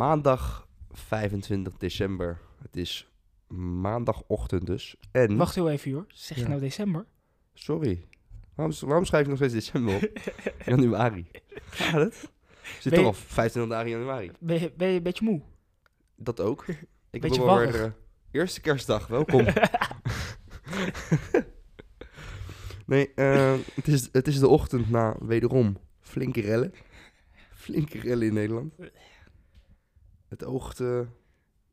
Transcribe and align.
Maandag 0.00 0.68
25 0.90 1.76
december. 1.76 2.38
Het 2.62 2.76
is 2.76 3.08
maandagochtend 3.80 4.66
dus. 4.66 4.96
En, 5.10 5.36
Wacht 5.36 5.54
heel 5.54 5.70
even 5.70 5.92
hoor. 5.92 6.04
Zeg 6.08 6.36
je 6.36 6.42
Ja. 6.42 6.48
nou 6.48 6.60
december? 6.60 7.06
sorry. 7.54 8.04
Waarom, 8.54 8.74
waarom 8.80 9.04
schrijf 9.04 9.22
je 9.22 9.28
nog 9.28 9.38
steeds 9.38 9.52
december 9.52 9.94
op? 9.94 10.10
januari. 10.66 11.26
Gaat 11.70 12.00
het? 12.00 12.30
Zit 12.78 12.94
toch 12.94 13.04
al 13.04 13.12
25 13.12 13.72
dagen 13.72 13.90
in 13.90 13.98
januari. 13.98 14.30
Ben 14.38 14.60
je, 14.60 14.72
ben 14.76 14.88
je 14.88 14.96
een 14.96 15.02
beetje 15.02 15.24
moe? 15.24 15.42
Dat 16.16 16.40
ook. 16.40 16.64
Ik 17.10 17.20
Beetje 17.20 17.44
weer, 17.44 17.84
eh, 17.84 17.90
eerste 18.30 18.60
kerstdag, 18.60 19.06
welkom. 19.06 19.44
nee, 22.86 23.14
eh, 23.14 23.54
het, 23.74 23.88
is, 23.88 24.08
het 24.12 24.26
is 24.26 24.38
de 24.38 24.48
ochtend 24.48 24.90
na 24.90 25.16
wederom 25.18 25.76
flinke 26.00 26.40
rellen. 26.40 26.72
Flinke 27.54 28.00
rellen 28.00 28.26
in 28.26 28.34
Nederland. 28.34 28.74
Het 30.30 30.44
oogt 30.44 30.80
eh, 30.80 31.00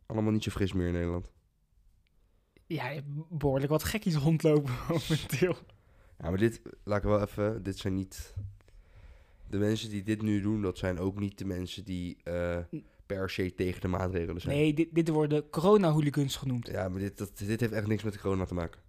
allemaal 0.06 0.32
niet 0.32 0.44
zo 0.44 0.52
fris 0.52 0.74
meer 0.74 0.88
in 0.88 0.94
Nederland. 0.94 1.32
Ja, 2.66 2.90
je 2.90 2.96
hebt 2.96 3.38
behoorlijk 3.40 3.72
wat 3.72 3.84
gekkies 3.84 4.16
rondlopen 4.16 4.74
momenteel. 4.90 5.56
Ja, 6.20 6.30
maar 6.30 6.38
dit, 6.38 6.62
laat 6.84 6.98
ik 6.98 7.04
wel 7.04 7.22
even, 7.22 7.64
dit 7.64 7.78
zijn 7.78 7.94
niet... 7.94 8.34
De 9.50 9.58
mensen 9.58 9.90
die 9.90 10.04
dit 10.04 10.22
nu 10.22 10.42
doen, 10.42 10.62
dat 10.62 10.78
zijn 10.78 11.00
ook 11.00 11.20
niet 11.20 11.38
de 11.38 11.46
mensen 11.46 11.84
die 11.86 12.18
eh, 12.24 12.58
per 13.06 13.30
se 13.30 13.56
tegen 13.56 13.82
de 13.82 13.88
maatregelen 13.88 14.42
zijn. 14.42 14.56
Nee, 14.56 14.74
dit, 14.74 14.88
dit 14.92 15.10
worden 15.10 15.50
corona-hooligans 15.50 16.36
genoemd. 16.36 16.68
Ja, 16.68 16.90
maar 16.90 17.00
dit, 17.00 17.18
dat, 17.18 17.38
dit 17.38 17.60
heeft 17.60 17.74
echt 17.74 17.88
niks 17.88 18.04
met 18.04 18.14
de 18.14 18.20
corona 18.20 18.46
te 18.46 18.54
maken. 18.54 18.82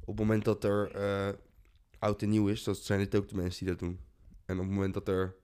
Op 0.00 0.06
het 0.06 0.26
moment 0.26 0.44
dat 0.44 0.64
er 0.64 0.90
eh, 0.90 1.28
oud 1.98 2.22
en 2.22 2.28
nieuw 2.28 2.48
is, 2.48 2.62
dat 2.64 2.76
zijn 2.76 2.98
dit 2.98 3.14
ook 3.14 3.28
de 3.28 3.36
mensen 3.36 3.64
die 3.64 3.74
dat 3.74 3.78
doen. 3.78 3.98
En 4.44 4.58
op 4.58 4.64
het 4.64 4.72
moment 4.72 4.94
dat 4.94 5.08
er, 5.08 5.34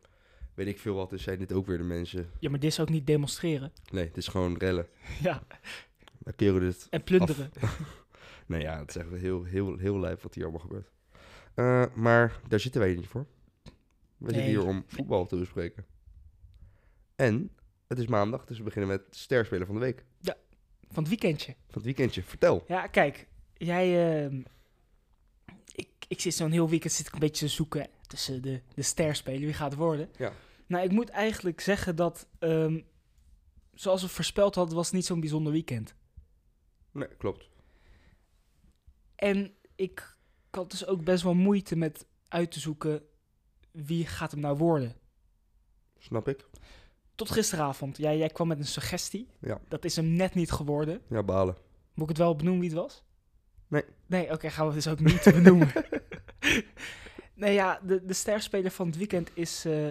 weet 0.65 0.75
ik 0.75 0.81
veel 0.81 0.95
wat 0.95 1.13
is, 1.13 1.23
zijn 1.23 1.39
dit 1.39 1.53
ook 1.53 1.67
weer 1.67 1.79
de 1.79 1.85
mensen. 1.85 2.31
Ja, 2.39 2.51
maar 2.51 2.61
dit 2.61 2.71
is 2.71 2.81
ook 2.81 2.89
niet 2.89 3.07
demonstreren. 3.07 3.73
Nee, 3.91 4.05
het 4.07 4.17
is 4.17 4.29
gewoon 4.29 4.57
rellen. 4.59 4.87
Ja, 5.23 5.43
Dan 6.19 6.35
keren 6.37 6.55
we 6.55 6.61
dit. 6.61 6.87
en 6.91 7.03
plunderen. 7.05 7.51
Nee, 8.47 8.61
ja, 8.63 8.79
het 8.79 8.89
is 8.89 8.97
echt 8.97 9.11
heel, 9.11 9.45
heel, 9.45 9.77
heel 9.77 9.99
lijf 10.01 10.23
wat 10.23 10.35
hier 10.35 10.43
allemaal 10.45 10.61
gebeurt. 10.61 10.91
Eh, 11.55 11.85
maar 11.95 12.41
daar 12.49 12.61
zitten 12.61 12.81
wij 12.81 12.95
niet 12.95 13.07
voor. 13.07 13.27
We 14.17 14.33
zitten 14.33 14.43
hier 14.45 14.65
om 14.67 14.85
voetbal 14.87 15.27
te 15.27 15.37
bespreken. 15.37 15.87
En 17.17 17.51
het 17.87 17.99
is 17.99 18.07
maandag, 18.07 18.45
dus 18.45 18.59
we 18.59 18.65
beginnen 18.65 18.91
met 18.91 19.03
sterspeler 19.11 19.67
van 19.67 19.75
de 19.75 19.81
week. 19.81 20.05
Van 20.91 21.03
het 21.03 21.09
weekendje. 21.09 21.53
Van 21.53 21.75
het 21.75 21.85
weekendje. 21.85 22.23
Vertel. 22.23 22.65
Ja, 22.69 22.87
kijk. 22.87 23.27
Jij... 23.57 24.23
ehm, 24.25 24.43
ik, 25.75 25.89
ik 26.09 26.21
zit 26.21 26.35
zo'n 26.35 26.51
heel 26.51 26.69
weekend 26.69 26.93
zit 26.93 27.07
ik 27.07 27.13
een 27.13 27.19
beetje 27.19 27.47
te 27.47 27.53
zoeken 27.53 27.89
tussen 28.07 28.43
de, 28.43 28.61
de 28.75 28.83
sterspelen. 28.83 29.41
Wie 29.41 29.53
gaat 29.53 29.71
het 29.71 29.81
worden? 29.81 30.09
Ja. 30.17 30.33
Nou, 30.71 30.85
ik 30.85 30.93
moet 30.93 31.09
eigenlijk 31.09 31.61
zeggen 31.61 31.97
dat... 31.97 32.29
ehm, 32.39 32.81
zoals 33.75 34.03
we 34.03 34.09
voorspeld 34.09 34.55
hadden, 34.55 34.77
was 34.77 34.87
het 34.87 34.95
niet 34.95 35.05
zo'n 35.05 35.21
bijzonder 35.21 35.53
weekend. 35.53 35.95
Nee, 36.91 37.09
klopt. 37.09 37.49
En 39.17 39.55
ik, 39.75 40.17
ik 40.49 40.55
had 40.55 40.71
dus 40.71 40.87
ook 40.87 41.05
best 41.05 41.23
wel 41.23 41.35
moeite 41.35 41.77
met 41.77 42.07
uit 42.29 42.51
te 42.51 42.61
zoeken 42.61 43.03
wie 43.71 44.07
gaat 44.07 44.31
hem 44.31 44.41
nou 44.41 44.57
worden. 44.57 44.97
Snap 45.99 46.29
ik. 46.29 46.49
Tot 47.15 47.31
gisteravond. 47.31 47.97
Jij, 47.97 48.19
jij 48.19 48.29
kwam 48.29 48.49
met 48.49 48.59
een 48.59 48.65
suggestie. 48.67 49.29
Ja. 49.41 49.61
Dat 49.69 49.85
is 49.85 49.97
hem 49.97 50.13
net 50.13 50.35
niet 50.35 50.51
geworden. 50.53 51.03
Ja, 51.09 51.23
balen. 51.23 51.57
Moet 51.95 52.11
ik 52.11 52.17
het 52.17 52.27
wel 52.27 52.37
benoemen 52.37 52.61
wie 52.61 52.71
het 52.71 52.79
was? 52.79 53.05
Nee. 53.69 53.85
Nee, 54.07 54.33
oké, 54.33 54.51
gaan 54.51 54.69
we 54.69 54.75
dus 54.75 54.89
ook 54.89 55.01
niet 55.01 55.25
benoemen. 55.25 55.73
nee, 57.35 57.55
ja, 57.55 57.81
de, 57.83 58.05
de 58.05 58.13
sterspeler 58.13 58.71
van 58.71 58.87
het 58.87 58.97
weekend 58.97 59.31
is 59.35 59.65
eh, 59.65 59.91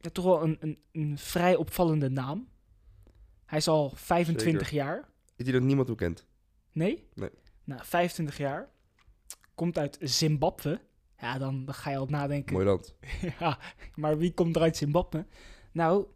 ja, 0.00 0.10
toch 0.10 0.24
wel 0.24 0.42
een, 0.42 0.56
een, 0.60 0.78
een 0.92 1.18
vrij 1.18 1.56
opvallende 1.56 2.10
naam. 2.10 2.48
Hij 3.44 3.58
is 3.58 3.68
al 3.68 3.90
25 3.94 4.68
Zeker. 4.68 4.84
jaar. 4.84 5.08
Is 5.36 5.44
die 5.44 5.52
dat 5.52 5.62
niemand 5.62 5.88
bekend? 5.88 6.26
Nee? 6.72 7.08
Nee. 7.14 7.30
Nou, 7.64 7.80
25 7.84 8.36
jaar. 8.38 8.68
Komt 9.54 9.78
uit 9.78 9.98
Zimbabwe. 10.00 10.80
Ja, 11.18 11.38
dan, 11.38 11.64
dan 11.64 11.74
ga 11.74 11.90
je 11.90 11.96
al 11.96 12.06
nadenken. 12.06 12.52
Mooi 12.52 12.66
land. 12.66 12.94
ja, 13.38 13.58
maar 13.94 14.18
wie 14.18 14.34
komt 14.34 14.56
er 14.56 14.62
uit 14.62 14.76
Zimbabwe? 14.76 15.26
Nou, 15.72 16.06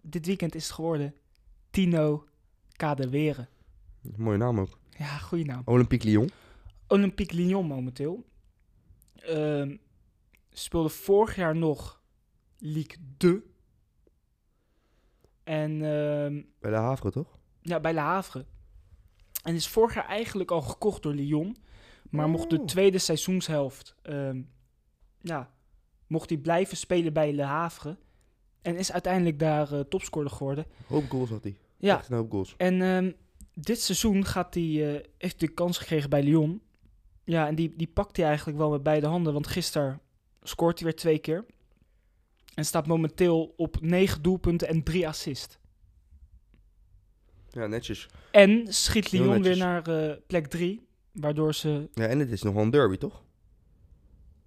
dit 0.00 0.26
weekend 0.26 0.54
is 0.54 0.64
het 0.64 0.72
geworden 0.72 1.14
Tino 1.70 2.24
Kadewere. 2.76 3.48
Mooie 4.16 4.38
naam 4.38 4.60
ook. 4.60 4.78
Ja, 4.98 5.18
goede 5.18 5.44
naam. 5.44 5.62
Olympique 5.64 6.08
Lyon. 6.08 6.30
Olympique 6.86 7.36
Lyon 7.36 7.66
momenteel. 7.66 8.24
Ehm, 9.14 9.76
speelde 10.50 10.88
vorig 10.88 11.36
jaar 11.36 11.56
nog 11.56 12.01
Ligue 12.64 12.96
2. 13.16 13.42
En 15.44 15.70
ehm, 15.72 16.42
Bij 16.60 16.70
de 16.70 16.76
Havre, 16.76 17.10
toch? 17.10 17.38
ja, 17.62 17.80
bij 17.80 17.92
Le 17.94 18.00
Havre. 18.00 18.44
En 19.42 19.54
is 19.54 19.68
vorig 19.68 19.94
jaar 19.94 20.06
eigenlijk 20.06 20.50
al 20.50 20.60
gekocht 20.62 21.02
door 21.02 21.14
Lyon. 21.14 21.56
Maar 22.10 22.28
mocht 22.28 22.50
de 22.50 22.58
Oh. 22.60 22.66
tweede 22.66 22.98
seizoenshelft... 22.98 23.94
ehm, 24.02 24.42
ja, 25.20 25.50
mocht 26.06 26.28
hij 26.30 26.38
blijven 26.38 26.76
spelen 26.76 27.12
bij 27.12 27.32
Le 27.32 27.42
Havre. 27.42 27.96
En 28.62 28.76
is 28.76 28.92
uiteindelijk 28.92 29.38
daar 29.38 29.72
eh, 29.72 29.80
topscorer 29.80 30.30
geworden. 30.30 30.66
Hoop 30.86 31.10
goals 31.10 31.30
had 31.30 31.42
hij. 31.42 31.56
Ja, 31.76 31.98
Echt 31.98 32.08
een 32.10 32.16
hoop 32.16 32.30
goals. 32.30 32.54
en 32.56 32.82
ehm, 32.82 33.12
dit 33.54 33.80
seizoen 33.80 34.24
gaat 34.24 34.54
hij, 34.54 34.62
eh, 34.96 35.06
heeft 35.18 35.38
hij 35.40 35.48
de 35.48 35.54
kans 35.54 35.78
gekregen 35.78 36.10
bij 36.10 36.22
Lyon. 36.22 36.62
Ja, 37.24 37.46
en 37.46 37.54
die, 37.54 37.76
die 37.76 37.86
pakt 37.86 38.16
hij 38.16 38.26
eigenlijk 38.26 38.58
wel 38.58 38.70
met 38.70 38.82
beide 38.82 39.06
handen. 39.06 39.32
Want 39.32 39.46
gisteren 39.46 40.00
scoort 40.42 40.78
hij 40.78 40.88
weer 40.88 40.96
twee 40.98 41.18
keer. 41.18 41.44
En 42.54 42.64
staat 42.64 42.86
momenteel 42.86 43.54
op 43.56 43.80
negen 43.80 44.22
doelpunten 44.22 44.68
en 44.68 44.82
drie 44.82 45.08
assists. 45.08 45.58
Ja, 47.50 47.66
netjes. 47.66 48.08
En 48.30 48.72
schiet 48.72 49.08
Heel 49.08 49.22
Lyon 49.22 49.42
weer 49.42 49.56
naar 49.56 49.86
eh, 49.88 50.16
plek 50.26 50.46
drie. 50.46 50.86
Waardoor 51.12 51.54
ze, 51.54 51.88
Ja, 51.92 52.06
en 52.06 52.18
het 52.18 52.30
is 52.30 52.42
nog 52.42 52.54
wel 52.54 52.62
een 52.62 52.70
derby, 52.70 52.96
toch? 52.96 53.22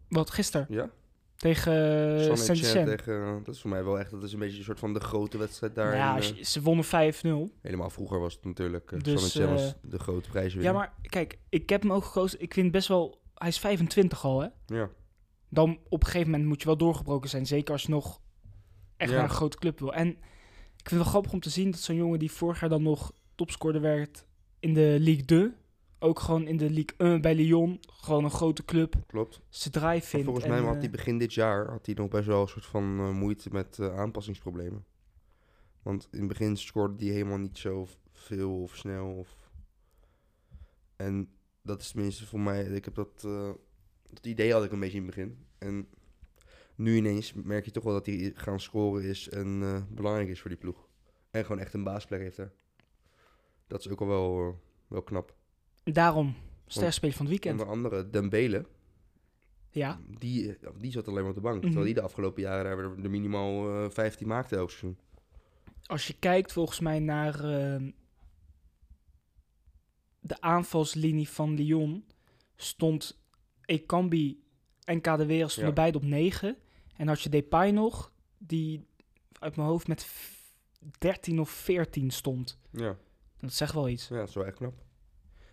wat 0.10 0.30
gisteren, 0.30 0.66
Ja. 0.70 0.90
tegen 1.36 1.74
uh, 2.20 2.36
Saint-Etienne. 2.36 2.96
tegen... 2.96 3.42
Dat 3.44 3.56
is 3.56 3.62
voor 3.62 3.70
mij 3.70 3.84
wel 3.84 4.00
echt... 4.00 4.12
Dat 4.12 4.24
is 4.24 4.34
een 4.34 4.40
beetje 4.40 4.58
een 4.58 4.64
soort 4.64 4.80
van 4.80 4.94
de 4.94 5.00
grote 5.00 5.38
wedstrijd 5.38 5.76
daar. 5.76 5.96
Ja, 5.96 6.18
in, 6.18 6.38
eh, 6.38 6.44
ze 6.44 6.62
wonnen 6.62 6.86
5-0. 6.86 7.52
helemaal 7.62 7.90
vroeger 7.90 8.20
was 8.20 8.34
het 8.34 8.46
natuurlijk... 8.46 8.92
Uh, 8.92 9.00
Dus, 9.02 9.38
eh, 9.38 9.50
was 9.50 9.74
de 9.82 10.00
grote 10.00 10.30
prijs 10.30 10.54
Ja, 10.54 10.72
maar 10.72 10.94
kijk, 11.02 11.38
ik 11.50 11.70
heb 11.70 11.82
hem 11.82 11.94
ook 11.94 12.04
gekozen. 12.04 12.42
Ik 12.42 12.54
vind 12.54 12.72
best 12.72 12.88
wel... 12.88 13.22
Hij 13.34 13.48
is 13.48 13.60
25 13.60 14.26
al, 14.26 14.42
hè? 14.42 14.48
Ja. 14.66 14.90
Dan 15.50 15.80
op 15.90 16.00
een 16.00 16.06
gegeven 16.08 16.32
moment 16.32 16.50
moet 16.50 16.60
je 16.60 16.68
wel 16.68 16.78
doorgebroken 16.78 17.30
zijn. 17.30 17.46
Zeker 17.46 17.74
als 17.74 17.84
je 17.84 17.90
nog 17.90 18.22
echt 18.98 19.10
Ja. 19.12 19.16
naar 19.16 19.26
een 19.26 19.36
grote 19.36 19.58
club 19.58 19.80
wil. 19.80 19.94
En 19.94 20.08
ik 20.08 20.18
vind 20.90 20.90
het 20.90 20.94
wel 20.94 21.04
grappig 21.04 21.34
om 21.34 21.40
te 21.40 21.50
zien 21.50 21.72
dat 21.72 21.80
zo'n 21.80 21.96
jongen 21.96 22.20
die 22.20 22.32
vorig 22.32 22.60
jaar 22.60 22.70
dan 22.70 22.84
nog 22.84 23.14
topscorer 23.36 23.82
werd 23.82 24.26
in 24.60 24.74
de 24.74 24.98
Ligue 25.00 25.26
2. 25.26 25.52
Ook 26.00 26.20
gewoon 26.20 26.48
in 26.48 26.58
de 26.58 26.70
Ligue 26.70 26.98
1 26.98 27.22
bij 27.22 27.36
Lyon. 27.36 27.80
Gewoon 27.88 28.24
een 28.24 28.32
grote 28.32 28.66
club. 28.66 28.96
Klopt. 29.08 29.42
Ze 29.50 29.70
draai 29.70 30.02
vindt. 30.02 30.26
volgens 30.26 30.46
en, 30.46 30.52
mij 30.52 30.62
had 30.62 30.74
eh, 30.74 30.80
hij 30.80 30.90
begin 30.90 31.18
dit 31.18 31.34
jaar 31.34 31.70
had 31.70 31.86
hij 31.86 31.96
nog 31.96 32.08
best 32.10 32.28
wel 32.28 32.42
een 32.42 32.48
soort 32.48 32.66
van 32.66 33.00
eh, 33.00 33.10
moeite 33.10 33.50
met 33.52 33.80
eh, 33.80 33.98
aanpassingsproblemen. 33.98 34.86
Want 35.82 36.08
in 36.12 36.20
het 36.20 36.28
begin 36.28 36.58
scoorde 36.58 37.04
hij 37.06 37.14
helemaal 37.14 37.38
niet 37.38 37.58
zo 37.58 37.88
veel 38.12 38.62
of 38.62 38.76
snel. 38.76 39.08
Of... 39.08 39.38
En 40.96 41.30
dat 41.62 41.82
is 41.82 41.92
tenminste 41.92 42.26
voor 42.26 42.40
mij, 42.40 42.64
ik 42.64 42.86
heb 42.86 42.96
dat, 42.96 43.28
dat 44.16 44.26
idee 44.26 44.54
had 44.54 44.64
ik 44.64 44.72
een 44.72 44.80
beetje 44.80 44.98
in 44.98 45.06
het 45.06 45.16
begin. 45.16 45.46
En 45.58 45.88
nu 46.76 46.96
ineens 46.96 47.34
merk 47.34 47.66
je 47.66 47.72
toch 47.72 47.84
wel 47.84 47.94
dat 47.94 48.06
hij 48.06 48.32
gaan 48.36 48.60
scoren 48.60 49.04
is 49.04 49.30
en 49.30 49.60
eh, 49.64 49.82
belangrijk 49.90 50.30
is 50.30 50.40
voor 50.40 50.50
die 50.50 50.60
ploeg. 50.60 50.88
En 51.32 51.46
gewoon 51.46 51.62
echt 51.62 51.74
een 51.74 51.84
baasplek 51.84 52.20
heeft 52.20 52.38
daar. 52.38 52.52
Dat 53.68 53.80
is 53.80 53.90
ook 53.90 54.02
al 54.02 54.08
wel, 54.08 54.48
eh, 54.48 54.54
wel 54.88 55.02
knap. 55.02 55.36
Daarom, 55.84 56.36
sterspeler 56.68 57.16
van 57.16 57.26
het 57.26 57.34
weekend. 57.34 57.60
Onder 57.62 57.76
andere 57.76 58.10
Dembele, 58.10 58.66
Ja, 59.70 60.00
die, 60.18 60.58
eh, 60.58 60.70
die 60.78 60.92
zat 60.92 61.08
alleen 61.08 61.22
maar 61.22 61.30
op 61.30 61.36
de 61.36 61.42
bank. 61.42 61.56
Mhm. 61.56 61.64
Terwijl 61.64 61.86
die 61.86 61.94
de 61.94 62.02
afgelopen 62.02 62.42
jaren 62.42 62.64
daar 62.64 62.78
er, 62.78 63.04
er 63.04 63.10
minimaal 63.10 63.84
eh 63.84 63.90
15 63.90 64.28
maakte 64.28 64.56
elk 64.56 64.70
seizoen. 64.70 64.98
als 65.86 66.08
je 66.08 66.20
kijkt 66.20 66.52
volgens 66.54 66.80
mij 66.80 67.00
naar 67.00 67.44
ehm, 67.44 67.92
de 70.20 70.42
aanvalslinie 70.42 71.30
van 71.30 71.54
Lyon, 71.54 72.06
stond 72.56 73.25
Ekambi 73.66 74.44
en 74.84 75.02
Kadewere 75.02 75.48
stonden 75.48 75.74
Ja. 75.74 75.80
beide 75.82 75.98
op 75.98 76.04
9. 76.04 76.58
En 76.96 77.08
had 77.08 77.22
je 77.22 77.30
Depay 77.30 77.72
nog, 77.72 78.12
die 78.38 78.86
uit 79.40 79.56
mijn 79.56 79.68
hoofd 79.68 79.88
met 79.88 80.04
f- 80.04 80.54
13 80.98 81.40
of 81.40 81.50
14 81.50 82.12
stond. 82.12 82.60
Ja, 82.72 82.98
Dat 83.40 83.54
zegt 83.54 83.74
wel 83.74 83.90
iets. 83.90 84.08
ja 84.08 84.16
dat 84.18 84.28
is 84.28 84.36
wel 84.36 84.46
echt 84.46 84.56
knap. 84.56 84.74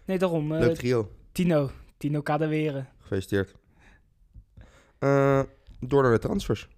Nee, 0.05 0.19
daarom. 0.19 0.53
eh, 0.53 0.61
Leuk 0.61 0.75
trio. 0.77 1.11
Tino. 1.33 1.71
Tino 1.97 2.23
Kadewere. 2.23 2.87
Gefeliciteerd. 2.99 3.55
Eh, 4.99 5.43
door 5.81 6.03
naar 6.03 6.13
de 6.13 6.19
transfers. 6.19 6.69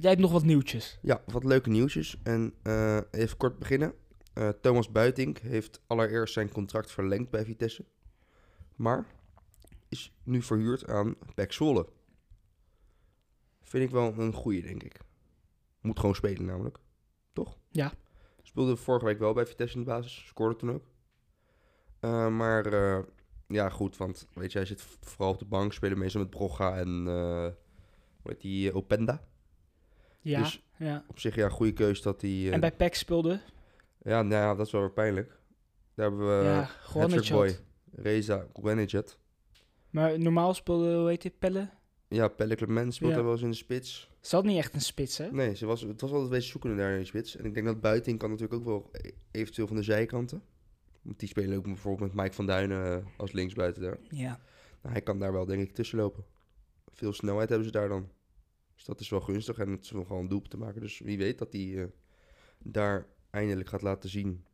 Jij 0.00 0.10
hebt 0.10 0.22
nog 0.22 0.32
wat 0.32 0.44
nieuwtjes. 0.44 0.98
Ja, 1.02 1.22
wat 1.26 1.44
leuke 1.44 1.70
nieuwtjes. 1.70 2.16
En 2.22 2.54
eh, 2.62 2.98
even 3.10 3.36
kort 3.36 3.58
beginnen. 3.58 3.94
Eh, 4.32 4.48
Thomas 4.48 4.90
Buitink 4.92 5.38
heeft 5.38 5.80
allereerst 5.86 6.32
zijn 6.34 6.48
contract 6.52 6.92
verlengd 6.92 7.30
bij 7.30 7.44
Vitesse. 7.44 7.84
Maar 8.76 9.06
is 9.88 10.12
nu 10.22 10.42
verhuurd 10.42 10.86
aan 10.86 11.16
Pek 11.34 11.52
Zwolle. 11.52 11.88
Vind 13.62 13.84
ik 13.84 13.90
wel 13.90 14.14
een 14.18 14.32
goeie, 14.32 14.62
denk 14.62 14.82
ik. 14.82 15.00
Moet 15.80 15.98
gewoon 15.98 16.14
spelen 16.14 16.44
namelijk. 16.44 16.78
Toch? 17.32 17.58
Ja. 17.70 17.92
Speelde 18.42 18.76
vorige 18.76 19.04
week 19.04 19.18
wel 19.18 19.32
bij 19.32 19.46
Vitesse 19.46 19.78
in 19.78 19.84
de 19.84 19.90
basis. 19.90 20.26
Scoorde 20.26 20.56
toen 20.56 20.70
ook. 20.70 20.84
Eh, 22.00 22.28
maar 22.28 22.66
eh, 22.66 23.02
ja, 23.48 23.68
goed. 23.68 23.96
Want 23.96 24.28
weet 24.34 24.52
je, 24.52 24.58
hij 24.58 24.66
zit 24.66 24.82
vooral 25.00 25.32
op 25.32 25.38
de 25.38 25.44
bank. 25.44 25.72
Spelen 25.72 25.98
meestal 25.98 26.20
met 26.20 26.30
Brogga 26.30 26.76
en... 26.76 27.04
hoe 28.22 28.32
heet 28.32 28.40
die? 28.40 28.74
Openda. 28.74 29.24
Ja. 30.20 30.42
Dus- 30.42 30.62
ja. 30.76 31.04
Op 31.08 31.18
zich 31.20 31.34
ja, 31.34 31.48
goede 31.48 31.72
keus 31.72 32.02
dat 32.02 32.20
hij... 32.20 32.52
En 32.52 32.60
bij 32.60 32.72
PEC 32.72 32.94
speelde. 32.94 33.40
Ja, 34.02 34.22
nou 34.22 34.42
ja, 34.42 34.54
dat 34.54 34.66
is 34.66 34.72
wel 34.72 34.80
weer 34.80 34.90
pijnlijk. 34.90 35.38
Daar 35.94 36.08
hebben 36.08 36.38
we 36.38 36.44
ja, 36.44 37.30
Boy, 37.30 37.58
Reza 37.92 38.46
Gwenedjet. 38.52 39.18
Maar 39.94 40.18
normaal 40.18 40.54
speelde, 40.54 40.96
hoe 40.96 41.08
heet 41.08 41.38
Pelle? 41.38 41.68
Ja, 42.08 42.28
Pelle 42.28 42.54
Clement 42.54 42.94
speelt 42.94 43.10
Ja. 43.10 43.16
daar 43.16 43.24
wel 43.24 43.34
eens 43.34 43.42
in 43.42 43.50
de 43.50 43.56
spits. 43.56 44.10
Ze 44.20 44.34
had 44.36 44.44
niet 44.44 44.56
echt 44.58 44.74
een 44.74 44.80
spits, 44.80 45.18
hè? 45.18 45.30
Nee, 45.32 45.54
ze 45.56 45.66
was, 45.66 45.80
het 45.80 46.00
was 46.00 46.10
altijd 46.10 46.22
een 46.30 46.36
beetje 46.36 46.50
zoekende 46.50 46.76
daar 46.76 46.92
in 46.92 46.98
de 46.98 47.04
spits. 47.04 47.36
En 47.36 47.44
ik 47.44 47.54
denk 47.54 47.66
dat 47.66 47.80
Buiting 47.80 48.18
kan 48.18 48.30
natuurlijk 48.30 48.60
ook 48.60 48.64
wel 48.66 48.88
e- 48.92 49.10
eventueel 49.30 49.66
van 49.66 49.76
de 49.76 49.82
zijkanten. 49.82 50.42
Want 51.02 51.18
die 51.18 51.28
spelen 51.28 51.56
ook 51.56 51.64
bijvoorbeeld 51.64 52.12
met 52.14 52.22
Mike 52.22 52.34
van 52.34 52.46
Duinen 52.46 53.00
eh, 53.00 53.06
als 53.16 53.32
linksbuiten 53.32 53.82
daar. 53.82 53.98
Ja. 54.08 54.40
Nou, 54.82 54.92
hij 54.94 55.02
kan 55.02 55.18
daar 55.18 55.32
wel 55.32 55.44
denk 55.46 55.62
ik 55.62 55.74
tussen 55.74 55.98
lopen. 55.98 56.24
Veel 56.92 57.12
snelheid 57.12 57.48
hebben 57.48 57.66
ze 57.66 57.72
daar 57.72 57.88
dan. 57.88 58.08
Dus 58.74 58.84
dat 58.84 59.00
is 59.00 59.08
wel 59.08 59.20
gunstig 59.20 59.58
en 59.58 59.70
het 59.70 59.84
is 59.84 59.90
wel 59.90 60.04
gewoon 60.04 60.22
een 60.22 60.28
doelpunt 60.28 60.50
te 60.50 60.58
maken. 60.58 60.80
Dus 60.80 60.98
wie 60.98 61.18
weet 61.18 61.38
dat 61.38 61.52
hij 61.52 61.78
eh, 61.82 61.84
daar 62.58 63.06
eindelijk 63.30 63.68
gaat 63.68 63.82
laten 63.82 64.08
zien 64.10 64.44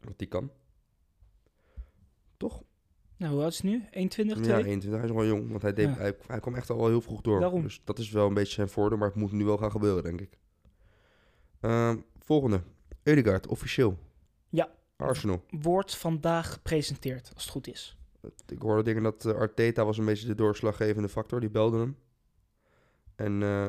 wat 0.00 0.14
hij 0.16 0.26
kan. 0.26 0.50
Toch? 2.36 2.62
Nou, 3.18 3.32
hoe 3.32 3.42
oud 3.42 3.52
is 3.52 3.60
hij 3.62 3.70
nu? 3.70 3.84
21, 3.90 4.36
Ja, 4.36 4.42
2? 4.42 4.56
21. 4.64 5.00
Hij 5.00 5.08
is 5.08 5.14
wel 5.14 5.26
jong, 5.26 5.50
want 5.50 5.62
hij, 5.62 5.72
deed, 5.72 5.88
Ja. 5.88 5.94
hij, 5.94 6.16
hij 6.26 6.40
kwam 6.40 6.54
echt 6.54 6.70
al 6.70 6.86
heel 6.86 7.00
vroeg 7.00 7.20
door. 7.20 7.40
Daarom. 7.40 7.62
Dus 7.62 7.80
dat 7.84 7.98
is 7.98 8.10
wel 8.10 8.26
een 8.26 8.34
beetje 8.34 8.52
zijn 8.52 8.68
voordeel, 8.68 8.98
maar 8.98 9.08
het 9.08 9.16
moet 9.16 9.32
nu 9.32 9.44
wel 9.44 9.56
gaan 9.56 9.70
gebeuren, 9.70 10.02
denk 10.02 10.20
ik. 10.20 10.38
Ehm, 11.60 11.96
volgende. 12.18 12.62
Eudegaard, 13.02 13.46
officieel. 13.46 13.98
Ja. 14.48 14.68
Arsenal. 14.96 15.44
Wordt 15.50 15.96
vandaag 15.96 16.52
gepresenteerd, 16.52 17.30
als 17.34 17.42
het 17.42 17.52
goed 17.52 17.68
is. 17.68 17.96
Ik 18.46 18.62
hoorde 18.62 18.82
dingen 18.82 19.02
dat 19.02 19.24
eh, 19.24 19.34
Arteta 19.34 19.84
was 19.84 19.98
een 19.98 20.04
beetje 20.04 20.26
de 20.26 20.34
doorslaggevende 20.34 21.08
factor. 21.08 21.40
Die 21.40 21.50
belde 21.50 21.78
hem. 21.78 21.96
En 23.14 23.42
eh, 23.42 23.66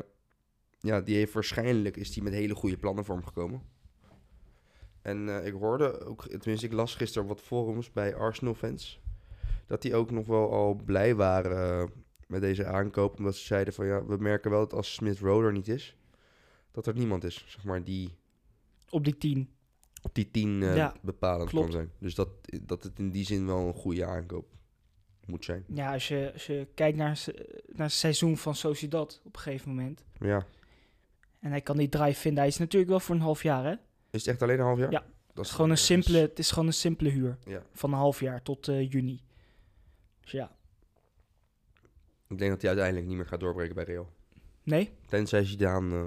ja, 0.80 1.02
die 1.02 1.16
heeft 1.16 1.34
waarschijnlijk 1.34 1.98
is 1.98 2.13
die 2.13 2.24
met 2.24 2.34
hele 2.34 2.56
goede 2.56 2.78
plannen 2.78 3.06
voor 3.06 3.16
hem 3.16 3.25
gekomen. 3.25 3.62
En 5.02 5.30
eh, 5.30 5.45
ik 5.45 5.54
hoorde 5.54 6.06
ook, 6.06 6.28
tenminste 6.28 6.66
ik 6.66 6.74
las 6.74 6.95
gisteren 6.95 7.28
wat 7.28 7.42
forums 7.42 7.92
bij 7.92 8.16
Arsenal 8.16 8.54
fans, 8.54 9.02
dat 9.69 9.81
die 9.81 9.95
ook 9.95 10.12
nog 10.12 10.25
wel 10.27 10.51
al 10.51 10.74
blij 10.86 11.16
waren 11.16 11.81
eh, 11.81 11.88
met 12.27 12.42
deze 12.42 12.66
aankoop. 12.66 13.18
Omdat 13.18 13.36
ze 13.36 13.45
zeiden 13.45 13.74
van 13.74 13.86
ja, 13.86 14.06
we 14.06 14.18
merken 14.18 14.51
wel 14.51 14.60
dat 14.60 14.74
als 14.74 14.94
Smith 14.94 15.19
Rowe 15.19 15.45
er 15.45 15.51
niet 15.51 15.68
is, 15.68 15.95
dat 16.71 16.88
er 16.88 16.95
niemand 16.95 17.24
is, 17.24 17.44
zeg 17.48 17.63
maar, 17.63 17.83
die 17.83 18.10
Op 18.89 19.04
die 19.04 19.18
10. 19.18 19.50
op 20.01 20.16
die 20.16 20.31
tien 20.31 20.63
eh, 20.63 20.75
Ja, 20.75 20.94
bepalend 21.01 21.50
klopt. 21.50 21.66
kan 21.66 21.75
zijn. 21.75 21.92
Dus 22.00 22.16
dat, 22.16 22.30
dat 22.62 22.83
het 22.83 23.00
in 23.00 23.10
die 23.12 23.25
zin 23.25 23.45
wel 23.45 23.68
een 23.68 23.74
goede 23.74 24.06
aankoop 24.06 24.45
moet 25.25 25.45
zijn. 25.45 25.63
Ja, 25.68 25.94
als 25.94 26.07
je, 26.07 26.30
als 26.33 26.45
je 26.45 26.68
kijkt 26.74 26.98
naar, 26.98 27.24
naar 27.66 27.86
het 27.88 27.92
seizoen 27.95 28.38
van 28.38 28.56
Sociedad 28.56 29.21
op 29.25 29.36
een 29.36 29.42
gegeven 29.42 29.69
moment. 29.69 30.04
Ja. 30.19 30.45
En 31.39 31.50
hij 31.51 31.62
kan 31.62 31.77
die 31.77 31.89
drive 31.89 32.19
vinden. 32.19 32.39
Hij 32.39 32.48
is 32.48 32.57
natuurlijk 32.57 32.92
wel 32.92 33.00
voor 33.00 33.16
een 33.16 33.21
half 33.21 33.44
jaar, 33.44 33.63
hè? 33.63 33.71
Is 34.12 34.19
het 34.19 34.27
echt 34.27 34.42
alleen 34.42 34.60
een 34.60 34.66
half 34.66 34.80
jaar? 34.80 34.92
Ja. 34.92 35.06
Dat 35.33 35.45
is 35.45 35.51
gewoon 35.51 35.69
een 35.69 35.77
simpele, 35.77 36.18
het 36.18 36.39
is 36.39 36.51
gewoon 36.51 36.68
een 36.68 36.74
simpele 36.74 37.10
huur. 37.10 37.38
Ja. 37.45 37.63
Van 37.74 37.92
een 37.92 37.98
half 37.98 38.19
jaar 38.19 38.42
tot 38.42 38.68
eh, 38.68 38.92
juni. 38.92 39.19
Dus 40.31 40.40
ja. 40.40 40.52
Ik 42.28 42.38
denk 42.38 42.52
dat 42.52 42.62
hij 42.62 42.70
uiteindelijk 42.70 43.08
niet 43.08 43.18
meer 43.18 43.26
gaat 43.26 43.40
doorbreken 43.40 43.76
bij 43.76 43.84
Real. 43.84 44.14
Nee, 44.64 44.92
Tenzij 45.08 45.46
Zidane 45.46 45.96
uh, 45.96 46.06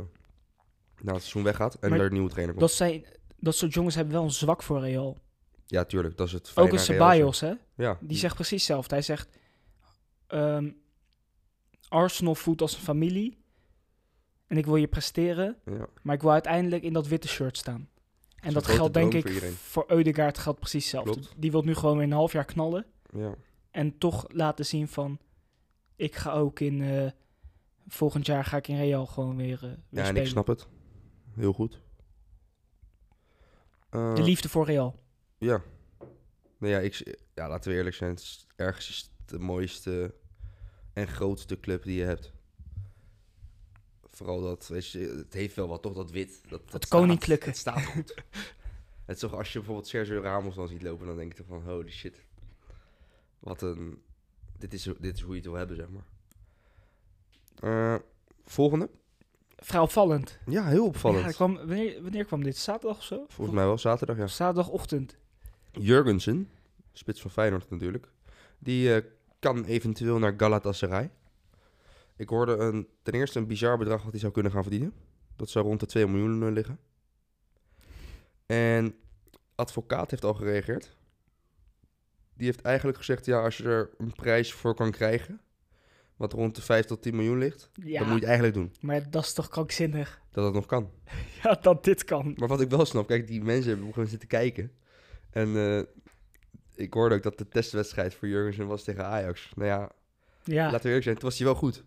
na 1.00 1.12
het 1.12 1.20
seizoen 1.20 1.42
weggaat 1.42 1.74
en 1.74 1.90
Maar 1.90 1.98
er 1.98 2.06
een 2.06 2.12
nieuwe 2.12 2.28
trainer 2.28 2.54
komt. 2.54 2.66
dat, 2.68 2.76
zijn, 2.76 3.04
dat 3.36 3.54
soort 3.54 3.74
jongens 3.74 3.94
hebben 3.94 4.14
wel 4.14 4.22
een 4.22 4.30
zwak 4.30 4.62
voor 4.62 4.80
Real. 4.80 5.18
Ja, 5.66 5.84
tuurlijk. 5.84 6.16
Dat 6.16 6.26
is 6.26 6.32
het 6.32 6.52
Ook 6.54 6.72
een. 6.72 6.78
Ceballos, 6.78 7.40
hè? 7.40 7.52
Ja. 7.76 7.98
Die 8.00 8.16
zegt 8.16 8.34
precies 8.34 8.56
hetzelfde. 8.56 8.94
Hij 8.94 9.04
zegt... 9.04 9.28
ehm, 10.26 10.70
Arsenal 11.88 12.34
voelt 12.34 12.60
als 12.60 12.74
een 12.74 12.82
familie. 12.82 13.44
En 14.46 14.56
ik 14.56 14.64
wil 14.64 14.76
je 14.76 14.88
presteren. 14.88 15.58
Ja. 15.64 15.86
Maar 16.02 16.14
ik 16.14 16.22
wil 16.22 16.32
uiteindelijk 16.32 16.82
in 16.82 16.92
dat 16.92 17.06
witte 17.06 17.28
shirt 17.28 17.56
staan. 17.56 17.88
En 18.40 18.52
dat 18.52 18.64
grote 18.64 18.78
geldt 18.78 18.94
denk 18.94 19.14
ik 19.14 19.28
voor 19.28 19.52
voor 19.52 19.84
Eudegaard 19.88 20.38
geldt 20.38 20.58
precies 20.58 20.82
hetzelfde. 20.82 21.12
Klopt. 21.12 21.34
Die 21.36 21.50
wil 21.50 21.62
nu 21.62 21.74
gewoon 21.74 21.96
weer 21.96 22.06
een 22.06 22.12
half 22.12 22.32
jaar 22.32 22.44
knallen. 22.44 22.86
ja. 23.14 23.34
En 23.72 23.98
toch 23.98 24.24
laten 24.28 24.66
zien 24.66 24.88
van... 24.88 25.18
Ik 25.96 26.14
ga 26.14 26.32
ook 26.32 26.60
in... 26.60 26.82
eh, 26.82 27.10
volgend 27.88 28.26
jaar 28.26 28.44
ga 28.44 28.56
ik 28.56 28.68
in 28.68 28.76
Real 28.76 29.06
gewoon 29.06 29.36
weer, 29.36 29.54
eh, 29.54 29.60
weer 29.60 29.70
Ja, 29.88 29.98
en 30.00 30.04
spelen. 30.04 30.22
ik 30.22 30.28
snap 30.28 30.46
het. 30.46 30.66
Heel 31.34 31.52
goed. 31.52 31.80
Eh, 33.90 34.14
De 34.14 34.22
liefde 34.22 34.48
voor 34.48 34.66
Real. 34.66 35.00
Ja. 35.38 35.62
Nou 36.58 36.72
ja, 36.72 36.78
ik, 36.78 37.16
ja, 37.34 37.48
laten 37.48 37.70
we 37.70 37.76
eerlijk 37.76 37.96
zijn. 37.96 38.10
Het 38.10 38.20
is, 38.20 38.46
ergens 38.56 39.10
de 39.26 39.38
mooiste 39.38 40.14
en 40.92 41.06
grootste 41.08 41.60
club 41.60 41.82
die 41.82 41.98
je 41.98 42.04
hebt. 42.04 42.32
Vooral 44.10 44.40
dat, 44.40 44.68
weet 44.68 44.88
je, 44.90 44.98
het 44.98 45.32
heeft 45.32 45.54
wel 45.56 45.68
wat, 45.68 45.82
toch, 45.82 45.94
dat 45.94 46.10
wit. 46.10 46.40
Dat, 46.42 46.50
dat 46.50 46.72
Het 46.72 46.84
staat- 46.84 47.00
koninklijke. 47.00 47.46
Het 47.48 47.56
staat 47.56 47.84
goed. 47.84 48.14
het 49.06 49.14
is 49.14 49.18
toch, 49.18 49.34
als 49.34 49.52
je 49.52 49.58
bijvoorbeeld 49.58 49.88
Sergio 49.88 50.20
Ramos 50.20 50.54
dan 50.54 50.68
ziet 50.68 50.82
lopen, 50.82 51.06
dan 51.06 51.16
denk 51.16 51.32
je 51.32 51.38
toch 51.38 51.46
van, 51.46 51.62
holy 51.62 51.90
shit. 51.90 52.24
Wat 53.42 53.62
een, 53.62 54.02
dit 54.58 54.72
is, 54.72 54.82
dit 54.98 55.16
is 55.16 55.20
hoe 55.20 55.30
je 55.30 55.36
het 55.40 55.44
wil 55.44 55.54
hebben, 55.54 55.76
zeg 55.76 55.88
maar. 55.88 56.06
Eh, 57.54 58.00
volgende. 58.44 58.90
Vrij 59.56 59.80
opvallend. 59.80 60.38
Ja, 60.46 60.64
heel 60.66 60.86
opvallend. 60.86 61.24
Ja, 61.24 61.30
kwam, 61.30 61.56
wanneer, 61.56 62.02
wanneer 62.02 62.24
kwam 62.24 62.42
dit? 62.42 62.56
Zaterdag 62.56 62.96
of 62.96 63.04
zo? 63.04 63.24
Volgens 63.28 63.56
mij 63.56 63.66
wel 63.66 63.78
zaterdag, 63.78 64.16
ja. 64.16 64.26
Zaterdagochtend. 64.26 65.16
Jurgensen, 65.72 66.50
spits 66.92 67.20
van 67.20 67.30
Feyenoord 67.30 67.70
natuurlijk, 67.70 68.08
die 68.58 68.94
eh, 68.94 69.04
kan 69.38 69.64
eventueel 69.64 70.18
naar 70.18 70.34
Galatasaray. 70.36 71.10
Ik 72.16 72.28
hoorde 72.28 72.56
een, 72.56 72.88
ten 73.02 73.12
eerste 73.12 73.38
een 73.38 73.46
bizar 73.46 73.78
bedrag 73.78 74.02
wat 74.02 74.10
hij 74.10 74.20
zou 74.20 74.32
kunnen 74.32 74.52
gaan 74.52 74.62
verdienen. 74.62 74.94
Dat 75.36 75.48
zou 75.50 75.64
rond 75.64 75.80
de 75.80 75.86
2 75.86 76.06
miljoen 76.06 76.42
eh, 76.42 76.52
liggen. 76.52 76.78
En 78.46 78.94
advocaat 79.54 80.10
heeft 80.10 80.24
al 80.24 80.34
gereageerd. 80.34 80.96
Die 82.34 82.46
heeft 82.46 82.60
eigenlijk 82.60 82.98
gezegd, 82.98 83.24
ja, 83.26 83.42
als 83.42 83.56
je 83.56 83.64
er 83.64 83.90
een 83.98 84.12
prijs 84.12 84.52
voor 84.52 84.74
kan 84.74 84.90
krijgen, 84.90 85.40
wat 86.16 86.32
rond 86.32 86.56
de 86.56 86.62
5 86.62 86.86
tot 86.86 87.02
10 87.02 87.16
miljoen 87.16 87.38
ligt, 87.38 87.70
Ja, 87.74 87.98
dan 87.98 88.08
moet 88.08 88.08
je 88.08 88.14
het 88.14 88.24
eigenlijk 88.24 88.54
doen. 88.54 88.72
maar 88.80 89.10
dat 89.10 89.22
is 89.24 89.32
toch 89.32 89.48
krankzinnig? 89.48 90.20
Dat 90.30 90.44
het 90.44 90.54
nog 90.54 90.66
kan. 90.66 90.90
Ja, 91.42 91.58
dat 91.62 91.84
dit 91.84 92.04
kan. 92.04 92.32
Maar 92.36 92.48
wat 92.48 92.60
ik 92.60 92.70
wel 92.70 92.84
snap, 92.84 93.06
kijk, 93.06 93.26
die 93.26 93.42
mensen 93.42 93.70
hebben 93.70 93.92
gewoon 93.92 94.08
zitten 94.08 94.28
kijken. 94.28 94.72
En 95.30 95.56
eh, 95.56 95.82
ik 96.74 96.94
hoorde 96.94 97.14
ook 97.14 97.22
dat 97.22 97.38
de 97.38 97.48
testwedstrijd 97.48 98.14
voor 98.14 98.28
Jurgensen 98.28 98.66
was 98.66 98.84
tegen 98.84 99.04
Ajax. 99.06 99.52
Nou 99.54 99.68
ja, 99.68 99.90
Ja, 100.44 100.64
laten 100.64 100.80
we 100.80 100.86
eerlijk 100.86 101.04
zijn, 101.04 101.16
toen 101.16 101.28
was 101.28 101.38
hij 101.38 101.46
wel 101.46 101.56
goed. 101.56 101.84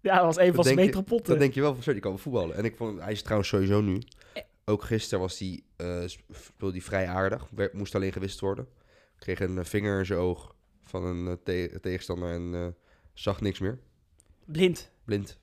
ja 0.00 0.14
dat 0.16 0.24
was 0.24 0.36
een 0.36 0.46
van 0.46 0.54
Dat 0.56 0.64
zijn 0.64 0.76
metropotten. 0.76 1.28
Dan 1.30 1.38
denk 1.38 1.54
je 1.54 1.60
wel 1.60 1.74
van, 1.74 1.82
zo, 1.82 1.92
die 1.92 2.00
kan 2.00 2.10
wel 2.10 2.20
voetballen. 2.20 2.56
En 2.56 2.64
ik 2.64 2.76
vond, 2.76 3.00
hij 3.00 3.12
is 3.12 3.22
trouwens 3.22 3.48
sowieso 3.48 3.80
nu. 3.80 4.02
Eh. 4.32 4.42
Ook 4.64 4.82
gisteren 4.82 5.20
was 5.20 5.38
hij, 5.38 5.62
eh, 5.76 6.02
sp- 6.06 6.20
speelde 6.30 6.72
hij 6.76 6.82
vrij 6.82 7.06
aardig. 7.08 7.46
Moest 7.72 7.94
alleen 7.94 8.12
gewist 8.12 8.40
worden. 8.40 8.68
Kreeg 9.18 9.40
een 9.40 9.58
eh, 9.58 9.64
vinger 9.64 9.98
in 9.98 10.06
zijn 10.06 10.18
oog 10.18 10.54
van 10.84 11.04
een 11.04 11.26
eh, 11.26 11.32
te- 11.44 11.78
tegenstander 11.80 12.30
en 12.32 12.54
eh, 12.54 12.66
zag 13.12 13.40
niks 13.40 13.58
meer. 13.58 13.78
Blind. 14.44 14.90
Blind. 15.04 15.38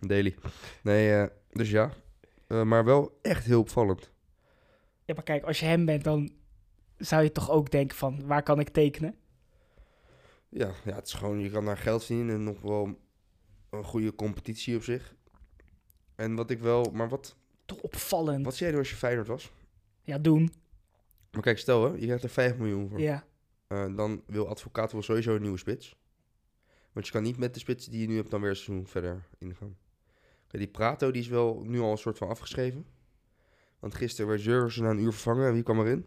Daily. 0.00 0.34
Nee, 0.82 1.28
dus 1.52 1.70
ja. 1.70 1.92
Maar 2.48 2.84
wel 2.84 3.18
echt 3.22 3.44
heel 3.44 3.60
opvallend. 3.60 4.10
Ja, 5.04 5.14
maar 5.14 5.22
kijk, 5.22 5.44
als 5.44 5.60
je 5.60 5.66
hem 5.66 5.84
bent, 5.84 6.04
dan 6.04 6.30
zou 6.96 7.22
je 7.22 7.32
toch 7.32 7.50
ook 7.50 7.70
denken 7.70 7.96
van, 7.96 8.26
waar 8.26 8.42
kan 8.42 8.60
ik 8.60 8.68
tekenen? 8.68 9.14
Ja, 10.48 10.72
ja, 10.84 10.94
het 10.94 11.06
is 11.06 11.12
gewoon, 11.12 11.38
je 11.40 11.50
kan 11.50 11.64
daar 11.64 11.76
geld 11.78 12.04
verdienen 12.04 12.34
en 12.34 12.44
nog 12.44 12.60
wel 12.60 12.98
een 13.70 13.84
goede 13.84 14.14
competitie 14.14 14.76
op 14.76 14.82
zich. 14.82 15.14
En 16.14 16.34
wat 16.34 16.50
ik 16.50 16.60
wel, 16.60 16.90
maar 16.92 17.08
wat, 17.08 17.36
Toch 17.64 17.80
opvallend. 17.80 18.44
wat 18.44 18.54
zei 18.54 18.72
je 18.72 18.78
als 18.78 18.90
je 18.90 18.96
Feyenoord 18.96 19.26
was? 19.26 19.52
Ja, 20.02 20.18
doen. 20.18 20.52
Maar 21.36 21.44
kijk, 21.44 21.58
stel 21.58 21.84
hè, 21.84 21.90
je 21.98 22.04
krijgt 22.04 22.22
er 22.22 22.28
5 22.28 22.56
miljoen 22.56 22.88
voor. 22.88 23.00
Ja. 23.00 23.24
Eh, 23.66 23.96
dan 23.96 24.22
wil 24.26 24.48
advocaat 24.48 24.92
wel 24.92 25.02
sowieso 25.02 25.34
een 25.34 25.42
nieuwe 25.42 25.58
spits. 25.58 25.96
Want 26.92 27.06
je 27.06 27.12
kan 27.12 27.22
niet 27.22 27.38
met 27.38 27.54
de 27.54 27.60
spits 27.60 27.86
die 27.86 28.00
je 28.00 28.06
nu 28.06 28.16
hebt 28.16 28.30
dan 28.30 28.40
weer 28.40 28.50
een 28.50 28.56
seizoen 28.56 28.86
verder 28.86 29.28
ingaan. 29.38 29.76
Kijk, 30.46 30.62
die 30.62 30.72
Prato 30.72 31.10
die 31.10 31.22
is 31.22 31.28
wel 31.28 31.62
nu 31.64 31.80
al 31.80 31.90
een 31.90 31.98
soort 31.98 32.18
van 32.18 32.28
afgeschreven. 32.28 32.86
Want 33.78 33.94
gisteren 33.94 34.30
werd 34.30 34.42
Jurgensen 34.42 34.82
na 34.82 34.90
een 34.90 34.98
uur 34.98 35.12
vervangen. 35.12 35.46
En 35.46 35.52
wie 35.52 35.62
kwam 35.62 35.80
erin? 35.80 36.06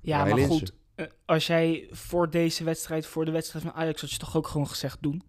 Ja, 0.00 0.24
maar 0.24 0.38
goed. 0.38 0.72
eh, 0.94 1.06
als 1.24 1.46
jij 1.46 1.88
voor 1.90 2.30
deze 2.30 2.64
wedstrijd, 2.64 3.06
voor 3.06 3.24
de 3.24 3.30
wedstrijd 3.30 3.64
van 3.64 3.74
Ajax, 3.74 4.00
had 4.00 4.10
je 4.10 4.18
toch 4.18 4.36
ook 4.36 4.46
gewoon 4.46 4.68
gezegd 4.68 5.02
doen? 5.02 5.22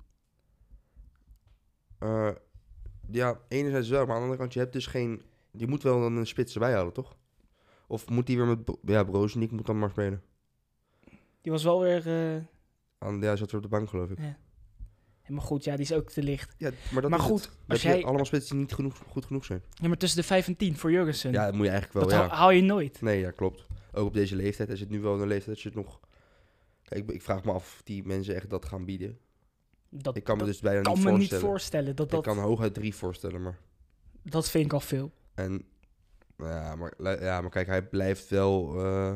Eh, 2.00 2.32
ja, 3.12 3.40
enerzijds 3.48 3.90
wel. 3.90 4.00
Maar 4.06 4.10
aan 4.10 4.16
de 4.16 4.22
andere 4.22 4.40
kant, 4.40 4.54
je 4.54 4.60
hebt 4.60 4.74
dus 4.74 4.86
geen... 4.86 5.22
Je 5.52 5.68
moet 5.68 5.84
wel 5.84 6.00
dan 6.00 6.16
een 6.16 6.28
spits 6.28 6.54
erbij 6.54 6.74
halen, 6.74 6.94
toch? 6.94 7.18
Of 7.90 8.10
moet 8.10 8.28
die 8.28 8.38
weer 8.38 8.46
met... 8.46 8.60
Ja, 8.86 9.04
Brozenik 9.04 9.52
moet 9.52 9.66
dan 9.66 9.80
maar 9.80 9.90
spelen. 9.90 10.22
Die 11.42 11.52
was 11.52 11.64
wel 11.64 11.80
weer... 11.82 12.08
eh, 12.36 12.42
Aan, 12.98 13.22
ja, 13.22 13.36
zat 13.36 13.52
weer 13.52 13.56
op 13.62 13.70
de 13.70 13.76
bank, 13.78 13.90
geloof 13.90 14.10
ik. 14.10 14.18
Ja. 14.20 14.38
maar 15.28 15.42
goed, 15.42 15.64
ja, 15.64 15.72
die 15.76 15.86
is 15.86 15.94
ook 15.94 16.10
te 16.10 16.24
licht. 16.24 16.56
Ja, 16.58 16.72
maar 16.92 17.02
dat 17.02 17.12
Maar 17.12 17.20
goed, 17.20 17.42
het. 17.44 17.52
Als 17.68 17.82
jij- 17.82 18.04
allemaal 18.04 18.26
spitsen 18.26 18.52
die 18.56 18.66
niet 18.66 18.74
genoeg, 18.74 18.98
goed 19.08 19.26
genoeg 19.26 19.46
zijn. 19.46 19.62
Ja, 19.74 19.88
maar 19.88 19.98
tussen 19.98 20.22
de 20.22 20.28
5 20.28 20.48
en 20.48 20.56
10 20.56 20.78
voor 20.78 20.92
Jurgensen. 20.92 21.32
Ja, 21.32 21.46
dat 21.46 21.54
moet 21.54 21.66
je 21.66 21.72
eigenlijk 21.72 22.00
dat 22.00 22.10
wel, 22.12 22.20
haal, 22.22 22.30
ja. 22.30 22.36
haal 22.36 22.52
je 22.52 22.62
nooit. 22.62 23.02
Nee, 23.02 23.20
ja, 23.20 23.32
klopt. 23.32 23.66
Ook 23.94 24.08
op 24.08 24.14
deze 24.14 24.36
leeftijd. 24.36 24.68
Hij 24.68 24.78
zit 24.78 24.90
nu 24.90 25.00
wel 25.02 25.16
in 25.16 25.22
een 25.22 25.28
leeftijd 25.28 25.56
dat 25.56 25.62
je 25.62 25.70
het 25.70 25.78
nog... 25.78 26.00
Kijk, 26.84 27.12
ik, 27.12 27.22
vraag 27.22 27.44
me 27.44 27.52
af 27.52 27.56
of 27.76 27.82
die 27.84 28.04
mensen 28.06 28.36
echt 28.36 28.50
dat 28.50 28.66
gaan 28.66 28.86
bieden. 28.86 29.18
Dat, 29.90 30.16
Ik 30.18 30.24
kan 30.24 30.38
me 30.38 30.44
dat 30.44 30.52
dus 30.52 30.62
bijna 30.62 30.82
kan 30.82 30.94
niet 30.94 31.04
me 31.04 31.10
voorstellen. 31.10 31.42
niet 31.42 31.50
voorstellen. 31.52 31.96
Dat, 31.96 32.10
dat, 32.10 32.20
Ik 32.28 32.34
kan 32.34 32.44
hooguit 32.44 32.74
drie 32.74 32.96
voorstellen, 32.96 33.42
maar... 33.42 33.58
dat 34.24 34.50
vind 34.50 34.66
ik 34.66 34.74
al 34.74 34.80
veel. 34.80 35.12
En... 35.34 35.64
Ja, 36.40 36.76
maar, 36.76 36.94
ja, 37.24 37.42
maar 37.42 37.50
kijk, 37.50 37.68
hij 37.68 37.84
blijft 37.88 38.30
wel... 38.30 38.86
eh 38.86 39.14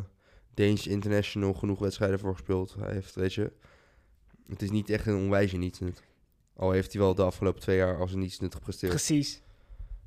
Danish 0.54 0.86
International 0.88 1.54
genoeg 1.54 1.80
wedstrijden 1.80 2.20
voor 2.20 2.32
gespeeld. 2.34 2.76
Hij 2.80 2.94
heeft, 2.94 3.16
weet 3.16 3.34
je... 3.34 3.52
Het 4.48 4.62
is 4.62 4.72
niet 4.72 4.90
echt 4.90 5.06
een 5.08 5.16
onwijze 5.16 5.58
niets. 5.58 5.80
Al 6.56 6.72
heeft 6.72 6.94
hij 6.94 7.02
wel 7.02 7.16
de 7.16 7.24
afgelopen 7.24 7.62
twee 7.62 7.78
jaar 7.78 7.98
als 8.00 8.14
een 8.14 8.20
niets 8.20 8.40
nut 8.40 8.56
gepresteerd. 8.56 8.92
Precies. 8.92 9.42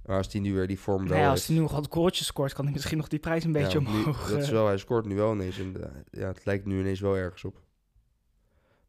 Maar 0.05 0.17
als 0.17 0.33
hij 0.33 0.41
nu 0.41 0.55
weer 0.55 0.67
die 0.67 0.79
vorm 0.81 0.99
wel 1.03 1.07
Nou 1.09 1.21
ja, 1.21 1.31
als 1.31 1.47
hij 1.47 1.57
nu 1.57 1.63
nog 1.63 1.73
wat 1.73 1.87
goaltjes 1.91 2.27
scoort, 2.27 2.53
kan 2.53 2.65
hij 2.65 2.73
misschien 2.73 2.97
nog 2.97 3.09
die 3.09 3.19
prijs 3.19 3.45
een 3.45 3.53
beetje 3.53 3.81
Ja, 3.81 3.91
nu- 3.91 3.97
omhoog. 3.99 4.31
dat 4.31 4.39
is 4.41 4.47
eh. 4.47 4.53
wel, 4.53 4.67
hij 4.67 4.79
scoort 4.79 5.07
nu 5.07 5.15
wel 5.15 5.33
ineens. 5.33 5.59
En, 5.59 5.83
eh, 5.85 5.91
ja, 6.11 6.27
het 6.29 6.45
lijkt 6.45 6.67
nu 6.67 6.79
ineens 6.81 7.01
wel 7.01 7.17
ergens 7.17 7.45
op. 7.45 7.63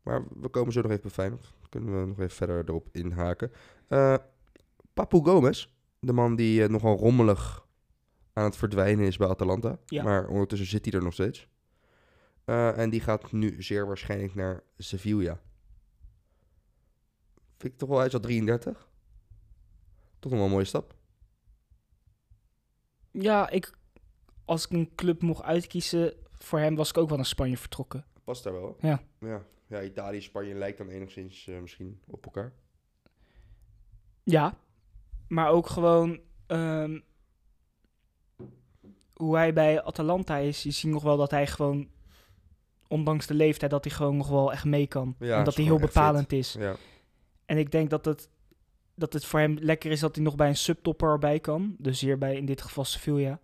Maar 0.02 0.24
we 0.42 0.48
komen 0.50 0.74
zo 0.74 0.82
nog 0.82 0.90
even 0.92 1.02
bij 1.04 1.12
Feyenoord. 1.12 1.54
Kunnen 1.70 2.00
we 2.02 2.08
nog 2.08 2.20
even 2.20 2.36
verder 2.36 2.64
erop 2.68 2.88
inhaken. 2.92 3.52
Eh 3.88 4.16
Papu 4.94 5.24
Gomez, 5.24 5.68
de 6.00 6.14
man 6.14 6.36
die 6.36 6.68
nogal 6.70 6.98
rommelig 6.98 7.67
aan 8.38 8.44
het 8.44 8.58
verdwijnen 8.58 9.06
is 9.06 9.18
bij 9.18 9.28
Atalanta. 9.28 9.80
Ja. 9.86 10.04
Maar 10.04 10.28
ondertussen 10.28 10.68
zit 10.68 10.86
hij 10.86 10.94
er 10.94 11.04
nog 11.04 11.14
steeds. 11.14 11.48
Eh, 12.46 12.78
en 12.78 12.90
die 12.90 13.02
gaat 13.02 13.32
nu 13.32 13.64
zeer 13.64 13.88
waarschijnlijk 13.88 14.36
naar 14.36 14.64
Sevilla. 14.78 15.42
Vind 17.58 17.74
ik 17.74 17.78
toch 17.80 17.90
wel, 17.90 17.98
hij 17.98 18.08
is 18.08 18.14
al 18.14 18.20
33. 18.20 18.90
Toch 20.20 20.32
nog 20.32 20.40
wel 20.40 20.44
een 20.44 20.54
mooie 20.54 20.66
stap. 20.66 20.96
Ja, 23.12 23.50
ik, 23.50 23.78
als 24.46 24.66
ik 24.66 24.72
een 24.72 24.96
club 24.96 25.22
mocht 25.22 25.44
uitkiezen, 25.44 26.14
voor 26.32 26.60
hem 26.60 26.76
was 26.76 26.90
ik 26.90 26.98
ook 26.98 27.08
wel 27.08 27.18
naar 27.18 27.26
Spanje 27.26 27.58
vertrokken. 27.58 28.06
Past 28.24 28.44
daar 28.44 28.54
wel. 28.54 28.78
Ja. 28.80 29.04
Ja, 29.20 29.46
ja 29.68 29.84
Italië, 29.84 30.22
Spanje 30.22 30.54
lijkt 30.54 30.78
dan 30.78 30.90
enigszins 30.90 31.48
eh, 31.48 31.60
misschien 31.60 32.02
op 32.08 32.26
elkaar. 32.26 32.54
Ja, 34.24 34.58
maar 35.28 35.50
ook 35.50 35.68
gewoon 35.68 36.20
ehm, 36.48 37.00
hoe 39.18 39.36
hij 39.36 39.54
bij 39.54 39.84
Atalanta 39.84 40.38
is. 40.38 40.64
Je 40.64 40.72
ziet 40.72 40.92
nog 40.92 41.04
wel 41.04 41.18
dat 41.18 41.32
hij 41.32 41.48
gewoon, 41.48 41.88
ondanks 42.88 43.28
de 43.28 43.34
leeftijd, 43.34 43.72
dat 43.72 43.84
hij 43.84 43.94
gewoon 43.94 44.18
nog 44.18 44.28
wel 44.28 44.52
echt 44.52 44.66
mee 44.66 44.88
kan. 44.88 45.16
Ja, 45.20 45.38
en 45.38 45.44
dat 45.44 45.56
hij 45.56 45.64
heel 45.64 45.78
fit. 45.78 45.86
bepalend 45.86 46.32
is. 46.32 46.56
Ja, 46.60 46.76
En 47.46 47.58
ik 47.58 47.72
denk 47.72 47.90
dat 47.90 48.06
het, 48.06 48.30
dat 48.96 49.14
het 49.14 49.26
voor 49.26 49.40
hem 49.40 49.58
lekker 49.60 49.92
is 49.92 50.00
dat 50.00 50.16
hij 50.16 50.24
nog 50.24 50.36
bij 50.36 50.48
een 50.48 50.56
subtopper 50.56 51.10
erbij 51.10 51.40
kan. 51.40 51.76
Dus 51.78 52.02
hier 52.02 52.18
bij 52.18 52.36
in 52.36 52.46
dit 52.46 52.62
geval 52.62 52.86
Sevilla. 52.86 53.40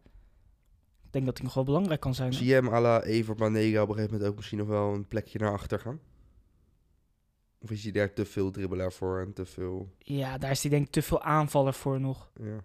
Ik 1.06 1.12
denk 1.20 1.26
dat 1.26 1.38
hij 1.38 1.46
nog 1.46 1.56
wel 1.56 1.64
belangrijk 1.64 2.00
kan 2.00 2.16
zijn. 2.16 2.34
Zie 2.34 2.48
je 2.48 2.54
hem 2.54 2.68
à 2.68 2.82
la 2.82 3.04
Ever 3.04 3.36
Banega 3.36 3.82
op 3.82 3.90
een 3.90 3.94
gegeven 3.94 4.14
moment 4.14 4.32
ook 4.32 4.36
misschien 4.36 4.58
nog 4.58 4.68
wel 4.68 4.94
een 4.94 5.08
plekje 5.08 5.40
naar 5.40 5.52
achter 5.52 5.80
gaan? 5.80 6.00
Of 7.60 7.72
is 7.72 7.84
hij 7.84 7.92
daar 7.92 8.14
te 8.14 8.26
veel 8.26 8.52
dribbelaar 8.52 8.92
voor 8.92 9.20
en 9.22 9.34
te 9.34 9.46
veel... 9.46 9.96
Ja, 9.98 10.38
daar 10.38 10.52
is 10.52 10.62
hij 10.62 10.72
denk 10.72 10.86
ik 10.86 10.92
te 10.92 11.02
veel 11.02 11.22
aanvaller 11.22 11.74
voor 11.74 12.00
nog. 12.00 12.32
Ja. 12.42 12.64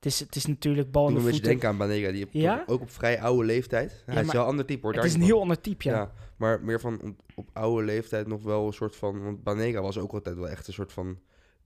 Het 0.00 0.12
is, 0.12 0.20
het 0.20 0.36
is 0.36 0.46
natuurlijk 0.46 0.90
bal 0.90 1.08
in 1.08 1.14
de 1.14 1.20
voeten. 1.20 1.42
denken 1.42 1.68
aan 1.68 1.76
Banega, 1.76 2.10
die 2.10 2.26
Ja? 2.30 2.64
ook 2.66 2.80
op 2.80 2.90
vrij 2.90 3.20
oude 3.20 3.44
leeftijd. 3.44 4.02
Hij 4.06 4.14
Ja, 4.14 4.20
is 4.20 4.32
wel 4.32 4.42
een 4.42 4.48
ander 4.48 4.64
type 4.66 4.86
hoor. 4.86 4.94
Het 4.94 5.04
is 5.04 5.14
een 5.14 5.22
heel 5.22 5.40
ander 5.40 5.60
type, 5.60 5.88
ja. 5.88 5.94
Ja, 5.94 6.12
maar 6.36 6.62
meer 6.62 6.80
van 6.80 7.00
op, 7.02 7.20
op 7.34 7.50
oude 7.52 7.84
leeftijd 7.84 8.26
nog 8.26 8.42
wel 8.42 8.66
een 8.66 8.72
soort 8.72 8.96
van... 8.96 9.22
Want 9.22 9.42
Banega 9.42 9.80
was 9.80 9.98
ook 9.98 10.12
altijd 10.12 10.36
wel 10.36 10.48
echt 10.48 10.66
een 10.66 10.72
soort 10.72 10.92
van 10.92 11.18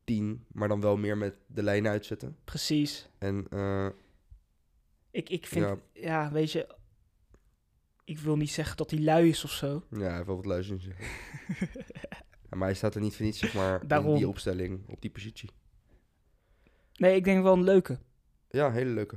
tien, 0.05 0.45
maar 0.53 0.69
dan 0.69 0.81
wel 0.81 0.97
meer 0.97 1.17
met 1.19 1.35
de 1.47 1.62
lijn 1.62 1.87
uitzetten. 1.88 2.37
Precies. 2.45 3.09
En 3.19 3.47
eh, 3.50 3.87
Ik, 5.11 5.29
ik 5.29 5.47
vind, 5.47 5.64
Ja. 5.64 5.76
ja. 5.93 6.33
weet 6.33 6.53
je, 6.53 6.75
ik 8.05 8.19
wil 8.19 8.37
niet 8.37 8.50
zeggen 8.50 8.76
dat 8.76 8.91
hij 8.91 9.00
lui 9.00 9.29
is 9.29 9.45
of 9.45 9.50
zo. 9.50 9.83
Ja, 9.91 9.99
hij 9.99 10.14
heeft 10.14 10.26
wel 10.26 10.37
wat 10.37 10.45
luisteren 10.47 10.81
ja, 12.50 12.57
maar 12.57 12.67
hij 12.69 12.75
staat 12.75 12.95
er 12.95 13.00
niet 13.00 13.17
voor 13.17 13.25
niets, 13.25 13.38
zeg 13.38 13.55
maar, 13.55 13.83
in 14.05 14.14
die 14.14 14.29
opstelling, 14.29 14.88
op 14.88 15.00
die 15.00 15.11
positie. 15.11 15.50
Nee, 16.95 17.17
ik 17.17 17.25
denk 17.25 17.43
wel 17.43 17.53
een 17.53 17.62
leuke. 17.64 17.99
Ja, 18.54 18.70
hele 18.73 18.90
leuke. 18.90 19.16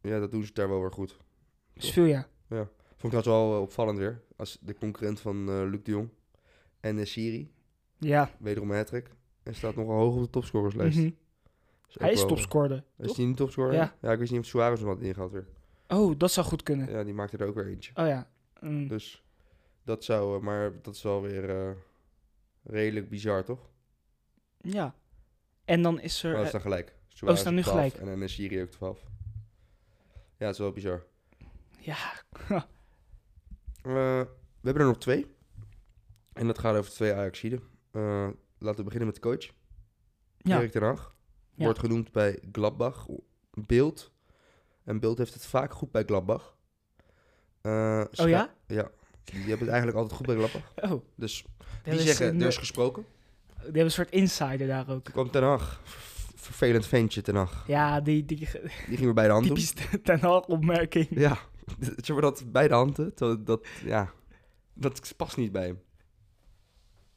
Ja, 0.00 0.18
dat 0.18 0.30
doen 0.30 0.44
ze 0.44 0.52
daar 0.52 0.68
wel 0.68 0.80
weer 0.80 0.92
goed. 0.92 1.16
Sevilla. 1.76 2.28
Vond 2.96 3.12
ik 3.14 3.20
trouwens 3.20 3.26
wel 3.26 3.54
eh, 3.54 3.60
opvallend 3.60 3.98
weer. 3.98 4.22
Als 4.36 4.58
de 4.60 4.74
concurrent 4.74 5.20
van 5.20 5.48
eh 5.48 5.70
Luc 5.70 5.82
de 5.82 5.90
Jong. 5.90 6.08
En 6.80 6.96
de 6.96 7.04
Siri, 7.04 7.52
Ja. 7.98 8.30
wederom 8.38 8.70
een 8.70 8.76
hat 8.76 8.92
En 9.42 9.54
staat 9.54 9.76
nogal 9.76 9.96
hoog 9.98 10.14
op 10.14 10.22
de 10.22 10.30
topscorerslijst. 10.30 10.98
Mhm. 10.98 11.06
Ook 11.06 12.00
Hij 12.00 12.12
is 12.12 12.26
topscorer. 12.26 12.84
Is 12.98 13.12
die 13.12 13.26
niet 13.26 13.36
topscorer? 13.36 13.72
Ja. 13.72 13.94
ja, 14.00 14.12
ik 14.12 14.18
wist 14.18 14.30
niet 14.30 14.40
of 14.40 14.46
Suarez 14.46 14.80
nog 14.80 14.88
wat 14.94 15.00
ingehaald 15.00 15.32
weer. 15.32 15.46
Oh, 15.88 16.18
dat 16.18 16.32
zou 16.32 16.46
goed 16.46 16.62
kunnen. 16.62 16.90
Ja, 16.90 17.04
die 17.04 17.14
maakte 17.14 17.36
er 17.36 17.46
ook 17.46 17.54
weer 17.54 17.66
eentje. 17.66 17.92
Oh 17.94 18.06
ja. 18.06 18.30
Mm. 18.60 18.88
Dus 18.88 19.24
dat 19.84 20.04
zou, 20.04 20.36
eh, 20.36 20.42
maar 20.42 20.72
dat 20.82 20.94
is 20.94 21.02
wel 21.02 21.22
weer 21.22 21.50
eh, 21.50 21.70
redelijk 22.62 23.08
bizar, 23.08 23.44
toch? 23.44 23.70
Ja. 24.56 24.94
En 25.64 25.82
dan 25.82 26.00
is 26.00 26.22
er... 26.22 26.32
Maar 26.32 26.38
dat 26.38 26.46
is 26.46 26.54
eh, 26.54 26.62
dan 26.62 26.72
gelijk. 26.72 26.94
Oh, 27.20 27.28
ze 27.30 27.36
staan 27.36 27.52
nu 27.54 27.58
op 27.58 27.64
12 27.64 27.78
gelijk. 27.78 27.94
En 27.94 28.06
dan 28.06 28.22
is 28.22 28.32
Siri 28.34 28.62
ook 28.62 28.70
12. 28.70 29.00
Ja, 30.38 30.46
dat 30.46 30.52
is 30.52 30.58
wel 30.58 30.72
bizar. 30.72 31.04
ja. 31.78 31.96
Eh, 33.82 33.92
we 34.60 34.68
hebben 34.68 34.82
er 34.82 34.88
nog 34.88 34.98
twee. 34.98 35.26
En 36.32 36.46
dat 36.46 36.58
gaat 36.58 36.76
over 36.76 36.90
twee 36.90 37.12
Ajaxiden. 37.14 37.62
Eh 37.90 38.28
laten 38.58 38.76
we 38.78 38.82
beginnen 38.84 39.06
met 39.06 39.14
de 39.14 39.20
coach. 39.28 39.50
ja. 40.38 40.58
Erik 40.58 40.70
ten 40.72 40.82
Hag. 40.82 41.14
Ja. 41.54 41.64
Wordt 41.64 41.78
genoemd 41.78 42.12
bij 42.12 42.38
Gladbach. 42.52 43.06
Beeld. 43.50 44.12
En 44.84 45.00
Beeld 45.00 45.18
heeft 45.18 45.34
het 45.34 45.46
vaak 45.46 45.72
goed 45.72 45.90
bij 45.90 46.04
Gladbach. 46.04 46.56
Eh, 47.60 48.04
Oh 48.14 48.28
ja? 48.28 48.54
Ja. 48.66 48.90
Die 49.24 49.38
hebben 49.40 49.58
het 49.58 49.68
eigenlijk 49.68 49.96
altijd 49.96 50.16
goed 50.16 50.26
bij 50.26 50.36
Gladbach. 50.36 50.72
Oh. 50.92 51.04
Dus 51.14 51.44
die 51.84 51.98
zeggen, 52.00 52.40
er 52.40 52.46
is 52.46 52.56
gesproken. 52.56 53.06
Die 53.56 53.64
hebben 53.64 53.82
een 53.84 53.90
soort 53.90 54.10
insider 54.10 54.66
daar 54.66 54.88
ook. 54.90 55.04
Kwam 55.04 55.30
Ten 55.30 55.42
Hag. 55.42 55.80
Ver- 56.42 56.52
Vervelend 56.52 56.86
ventje 56.86 57.20
Ten 57.22 57.34
Hag. 57.34 57.64
Ja, 57.66 58.00
die, 58.00 58.24
die 58.24 58.36
Die 58.38 58.48
ging 58.86 59.00
weer 59.00 59.14
bij 59.14 59.26
de 59.26 59.32
hand 59.32 59.46
doen. 59.46 59.56
typisch 59.56 59.86
Ten 60.04 60.20
Hag 60.20 60.46
opmerking. 60.46 61.06
Ja. 61.10 61.38
Zeg 61.96 62.08
maar 62.08 62.20
dat 62.20 62.44
bij 62.52 62.68
de 62.68 62.74
hand. 62.74 62.96
hè, 62.96 63.08
Dat, 63.14 63.46
dat, 63.46 63.66
ja. 63.84 64.12
Dat 64.74 65.14
past 65.16 65.36
niet 65.36 65.52
bij 65.52 65.66
hem. 65.66 65.80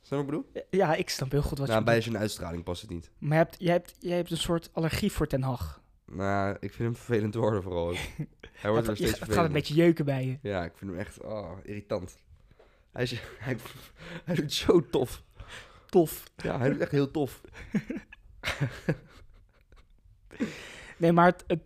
Snap 0.02 0.20
je 0.20 0.26
wat 0.32 0.36
ik 0.46 0.52
bedoel? 0.54 0.64
Ja, 0.70 0.96
ik 0.96 1.10
snap 1.10 1.32
heel 1.32 1.42
goed 1.42 1.58
wat 1.58 1.68
Nou, 1.68 1.80
je 1.80 1.86
bij 1.86 2.02
zijn 2.02 2.18
uitstraling 2.18 2.64
past 2.64 2.82
het 2.82 2.90
niet. 2.90 3.10
Maar 3.18 3.32
je 3.38 3.44
hebt, 3.44 3.56
jij, 3.60 3.74
hebt, 3.74 3.96
jij 4.00 4.16
hebt 4.16 4.32
een 4.32 4.38
soort 4.38 4.70
allergie 4.74 5.12
voor 5.12 5.28
Ten 5.28 5.42
Hag. 5.42 5.82
Nou, 6.06 6.52
ik 6.60 6.74
vind 6.74 6.78
hem 6.78 6.96
vervelend 6.96 7.36
worden 7.36 7.64
vooral 7.64 7.88
ook. 7.90 7.96
Hij 8.62 8.72
wordt 8.72 8.88
er 8.88 8.96
steeds 8.96 9.20
het 9.20 9.34
gaat 9.34 9.46
een 9.46 9.52
beetje 9.52 9.74
jeuken 9.74 10.06
bij 10.06 10.26
je. 10.26 10.38
Ja, 10.50 10.64
ik 10.66 10.72
vind 10.76 10.92
hem 10.92 11.00
echt 11.00 11.22
oh, 11.22 11.52
irritant. 11.64 12.18
Hij, 12.92 13.04
is, 13.04 13.22
hij, 13.40 13.58
hij 14.26 14.36
doet 14.36 14.54
zo 14.54 14.90
tof. 14.90 15.24
Tof. 15.90 16.24
Ja, 16.36 16.58
hij 16.58 16.70
doet 16.70 16.80
echt 16.80 16.92
heel 16.92 17.12
tof. 17.12 17.42
Nee, 20.98 21.12
maar 21.12 21.26
het, 21.26 21.44
het- 21.48 21.64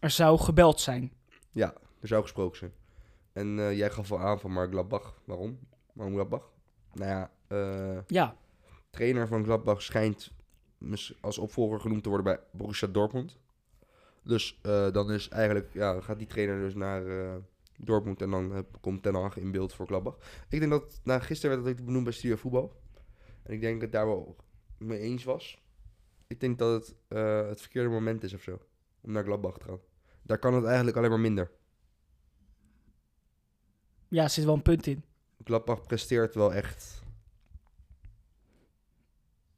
er 0.00 0.10
zou 0.10 0.38
gebeld 0.38 0.80
zijn. 0.80 1.12
Ja, 1.50 1.74
er 2.00 2.08
zou 2.08 2.22
gesproken 2.22 2.58
zijn. 2.58 2.72
En 3.32 3.58
eh, 3.58 3.76
jij 3.76 3.90
gaf 3.90 4.08
wel 4.08 4.20
aan 4.20 4.40
van 4.40 4.52
maar 4.52 4.68
Gladbach. 4.68 5.20
Waarom? 5.24 5.58
Waarom 5.92 6.14
Gladbach? 6.14 6.50
Nou 6.92 7.10
ja, 7.10 7.30
eh, 7.46 7.98
Ja, 8.06 8.36
trainer 8.90 9.28
van 9.28 9.44
Gladbach 9.44 9.82
schijnt 9.82 10.32
als 11.20 11.38
opvolger 11.38 11.80
genoemd 11.80 12.02
te 12.02 12.08
worden 12.08 12.26
bij 12.26 12.40
Borussia 12.52 12.88
Dortmund. 12.88 13.36
Dus 14.24 14.58
eh, 14.62 14.90
dan 14.92 15.10
is 15.12 15.28
eigenlijk, 15.28 15.70
ja, 15.72 16.00
gaat 16.00 16.18
die 16.18 16.26
trainer 16.26 16.60
dus 16.60 16.74
naar 16.74 17.02
Dortmund 17.76 18.22
en 18.22 18.30
dan 18.30 18.66
komt 18.80 19.02
Ten 19.02 19.14
Hag 19.14 19.36
in 19.36 19.50
beeld 19.52 19.74
voor 19.74 19.86
Gladbach. 19.86 20.16
Ik 20.48 20.58
denk 20.58 20.70
dat, 20.72 21.00
nou, 21.04 21.20
gisteren 21.20 21.56
werd 21.56 21.68
dat 21.68 21.78
ook 21.78 21.86
benoemd 21.86 22.04
bij 22.04 22.12
Studio 22.12 22.36
Voetbal. 22.36 22.72
En 23.42 23.52
ik 23.52 23.60
denk 23.60 23.62
dat 23.62 23.74
ik 23.74 23.80
het 23.80 23.92
daar 23.92 24.06
wel 24.06 24.36
mee 24.78 24.98
eens 24.98 25.24
was. 25.24 25.62
Ik 26.30 26.40
denk 26.40 26.58
dat 26.58 26.72
het 26.86 26.94
eh, 27.08 27.48
het 27.48 27.60
verkeerde 27.60 27.88
moment 27.88 28.22
is 28.22 28.34
of 28.34 28.42
zo, 28.42 28.58
om 29.00 29.12
naar 29.12 29.24
Gladbach 29.24 29.58
te 29.58 29.64
gaan. 29.64 29.80
Daar 30.22 30.38
kan 30.38 30.54
het 30.54 30.64
eigenlijk 30.64 30.96
alleen 30.96 31.10
maar 31.10 31.20
minder. 31.20 31.50
ja, 34.08 34.22
er 34.22 34.30
zit 34.30 34.44
wel 34.44 34.54
een 34.54 34.62
punt 34.62 34.86
in. 34.86 35.04
Gladbach 35.44 35.82
presteert 35.82 36.34
wel 36.34 36.54
echt, 36.54 37.02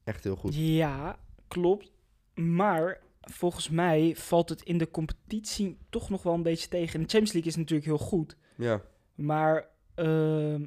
echt 0.04 0.24
heel 0.24 0.36
goed. 0.36 0.54
Ja, 0.54 1.18
klopt. 1.48 1.92
Maar 2.34 3.00
volgens 3.20 3.68
mij 3.68 4.16
valt 4.16 4.48
het 4.48 4.62
in 4.62 4.78
de 4.78 4.90
competitie 4.90 5.78
toch 5.90 6.10
nog 6.10 6.22
wel 6.22 6.34
een 6.34 6.42
beetje 6.42 6.68
tegen. 6.68 6.94
En 6.94 7.00
de 7.02 7.08
Champions 7.08 7.32
League 7.32 7.50
is 7.50 7.56
natuurlijk 7.56 7.86
heel 7.88 7.98
goed. 8.06 8.36
Ja, 8.56 8.82
Maar 9.14 9.68
ehm, 9.94 10.66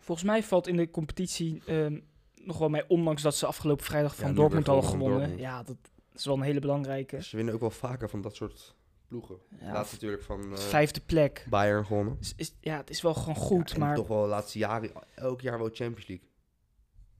volgens 0.00 0.26
mij 0.26 0.42
valt 0.42 0.66
in 0.66 0.76
de 0.76 0.90
competitie 0.90 1.62
ehm, 1.66 2.00
nog 2.44 2.58
wel 2.58 2.68
mee, 2.68 2.88
ondanks 2.88 3.22
dat 3.22 3.34
ze 3.34 3.46
afgelopen 3.46 3.84
vrijdag 3.84 4.16
van 4.16 4.28
nu 4.28 4.34
Dortmund 4.34 4.66
hadden 4.66 4.90
gewonnen. 4.90 5.18
Dortmund. 5.18 5.40
Ja, 5.40 5.62
dat 5.62 5.76
is 6.14 6.24
wel 6.24 6.34
een 6.34 6.42
hele 6.42 6.60
belangrijke. 6.60 7.22
ze 7.22 7.36
winnen 7.36 7.54
ook 7.54 7.60
wel 7.60 7.70
vaker 7.70 8.08
van 8.08 8.20
dat 8.20 8.34
soort 8.34 8.74
ploegen. 9.06 9.36
Ja, 9.60 9.72
Laatst 9.72 9.92
natuurlijk 9.92 10.22
van 10.22 10.52
eh, 10.52 10.58
vijfde 10.58 11.00
plek. 11.00 11.46
Bayern 11.50 11.86
gewonnen. 11.86 12.16
Is, 12.20 12.32
is, 12.36 12.54
ja, 12.60 12.76
het 12.76 12.90
is 12.90 13.02
wel 13.02 13.14
gewoon 13.14 13.36
goed, 13.36 13.68
Ja, 13.68 13.74
en 13.74 13.80
maar 13.80 13.94
toch 13.94 14.08
wel 14.08 14.22
de 14.22 14.28
laatste 14.28 14.58
jaren, 14.58 14.90
elk 15.14 15.40
jaar 15.40 15.58
wel 15.58 15.68
Champions 15.72 16.06
League. 16.06 16.26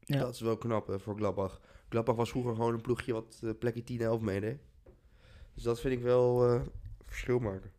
Ja. 0.01 0.19
Dat 0.19 0.35
is 0.35 0.41
wel 0.41 0.57
knap 0.57 0.87
hè, 0.87 0.99
voor 0.99 1.17
Gladbach. 1.17 1.61
Gladbach 1.89 2.17
was 2.17 2.31
vroeger 2.31 2.55
gewoon 2.55 2.75
een 2.75 2.81
ploegje 2.81 3.13
wat 3.13 3.41
eh, 3.43 3.51
plekje 3.59 3.83
10 3.83 4.01
11 4.01 4.21
meedeed. 4.21 4.59
Dus 5.55 5.63
dat 5.63 5.81
vind 5.81 5.95
ik 5.95 6.03
wel 6.03 6.49
eh, 6.49 6.61
verschil 7.05 7.39
maken. 7.39 7.73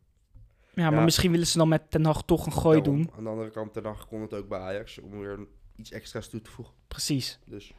ja, 0.74 0.90
maar 0.90 0.98
ja. 0.98 1.04
misschien 1.04 1.30
willen 1.30 1.46
ze 1.46 1.58
dan 1.58 1.68
met 1.68 1.90
Ten 1.90 2.04
Hag 2.04 2.24
toch 2.24 2.46
een 2.46 2.52
gooi 2.52 2.80
doen. 2.80 3.10
Aan 3.16 3.24
de 3.24 3.30
andere 3.30 3.50
kant, 3.50 3.72
ten 3.72 3.96
kon 4.08 4.20
het 4.20 4.34
ook 4.34 4.48
bij 4.48 4.58
Ajax 4.58 4.98
om 4.98 5.18
weer 5.18 5.46
iets 5.76 5.90
extra's 5.90 6.28
toe 6.28 6.40
te 6.42 6.50
voegen. 6.50 6.74
Precies. 6.88 7.38
Dus 7.44 7.72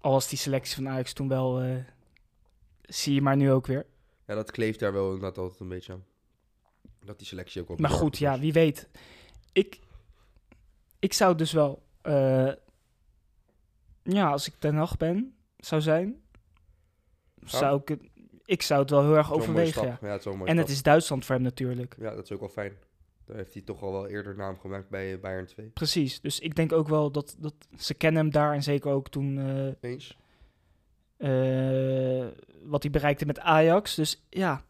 Al 0.00 0.12
was 0.12 0.28
die 0.28 0.38
selectie 0.38 0.74
van 0.74 0.88
Ajax 0.88 1.12
toen 1.12 1.28
wel, 1.28 1.60
eh, 1.60 1.76
zie 2.82 3.14
je 3.14 3.22
maar 3.22 3.36
nu 3.36 3.50
ook 3.50 3.66
weer. 3.66 3.86
ja, 4.26 4.34
dat 4.34 4.50
kleeft 4.50 4.80
daar 4.80 4.92
wel 4.92 5.06
inderdaad 5.06 5.38
altijd 5.38 5.60
een 5.60 5.68
beetje 5.68 5.92
aan. 5.92 6.04
Dat 7.04 7.18
die 7.18 7.26
selectie 7.26 7.60
ook 7.60 7.68
wel 7.68 7.76
Maar 7.76 7.90
goed, 7.90 8.18
ja, 8.18 8.38
wie 8.38 8.52
weet. 8.52 8.88
Ik, 9.52 9.80
ik 10.98 11.12
zou 11.12 11.34
dus 11.34 11.52
wel, 11.52 11.82
eh, 12.02 12.52
ja, 14.02 14.30
als 14.30 14.46
ik 14.46 14.54
Ten 14.58 14.74
Hag 14.74 14.96
ben, 14.96 15.36
zou 15.56 15.80
zijn, 15.80 16.22
zou 17.44 17.80
ik 17.80 17.88
het, 17.88 18.02
ik 18.44 18.62
zou 18.62 18.80
het 18.80 18.90
wel 18.90 19.02
heel 19.02 19.16
erg 19.16 19.32
overwegen, 19.32 19.98
ja. 20.00 20.08
het 20.08 20.26
En 20.44 20.56
het 20.56 20.68
is 20.68 20.82
Duitsland 20.82 21.24
voor 21.24 21.34
hem 21.34 21.44
natuurlijk. 21.44 21.96
Ja, 21.98 22.14
dat 22.14 22.24
is 22.24 22.32
ook 22.32 22.40
wel 22.40 22.48
fijn. 22.48 22.76
Daar 23.24 23.36
heeft 23.36 23.52
hij 23.52 23.62
toch 23.62 23.82
al 23.82 23.92
wel 23.92 24.06
eerder 24.06 24.36
naam 24.36 24.58
gemaakt 24.58 24.88
bij 24.88 25.12
eh, 25.12 25.20
Bayern 25.20 25.46
2. 25.46 25.66
Precies, 25.66 26.20
dus 26.20 26.40
ik 26.40 26.54
denk 26.54 26.72
ook 26.72 26.88
wel 26.88 27.10
dat, 27.10 27.36
dat 27.38 27.54
ze 27.78 27.94
kennen 27.94 28.22
hem 28.22 28.32
daar 28.32 28.52
en 28.52 28.62
zeker 28.62 28.90
ook 28.90 29.08
toen 29.08 29.38
eh, 29.38 29.90
Eens? 29.90 30.18
eh, 31.16 32.26
wat 32.62 32.82
hij 32.82 32.90
bereikte 32.92 33.26
met 33.26 33.38
Ajax. 33.38 33.94
Dus 33.94 34.24
ja, 34.30 34.64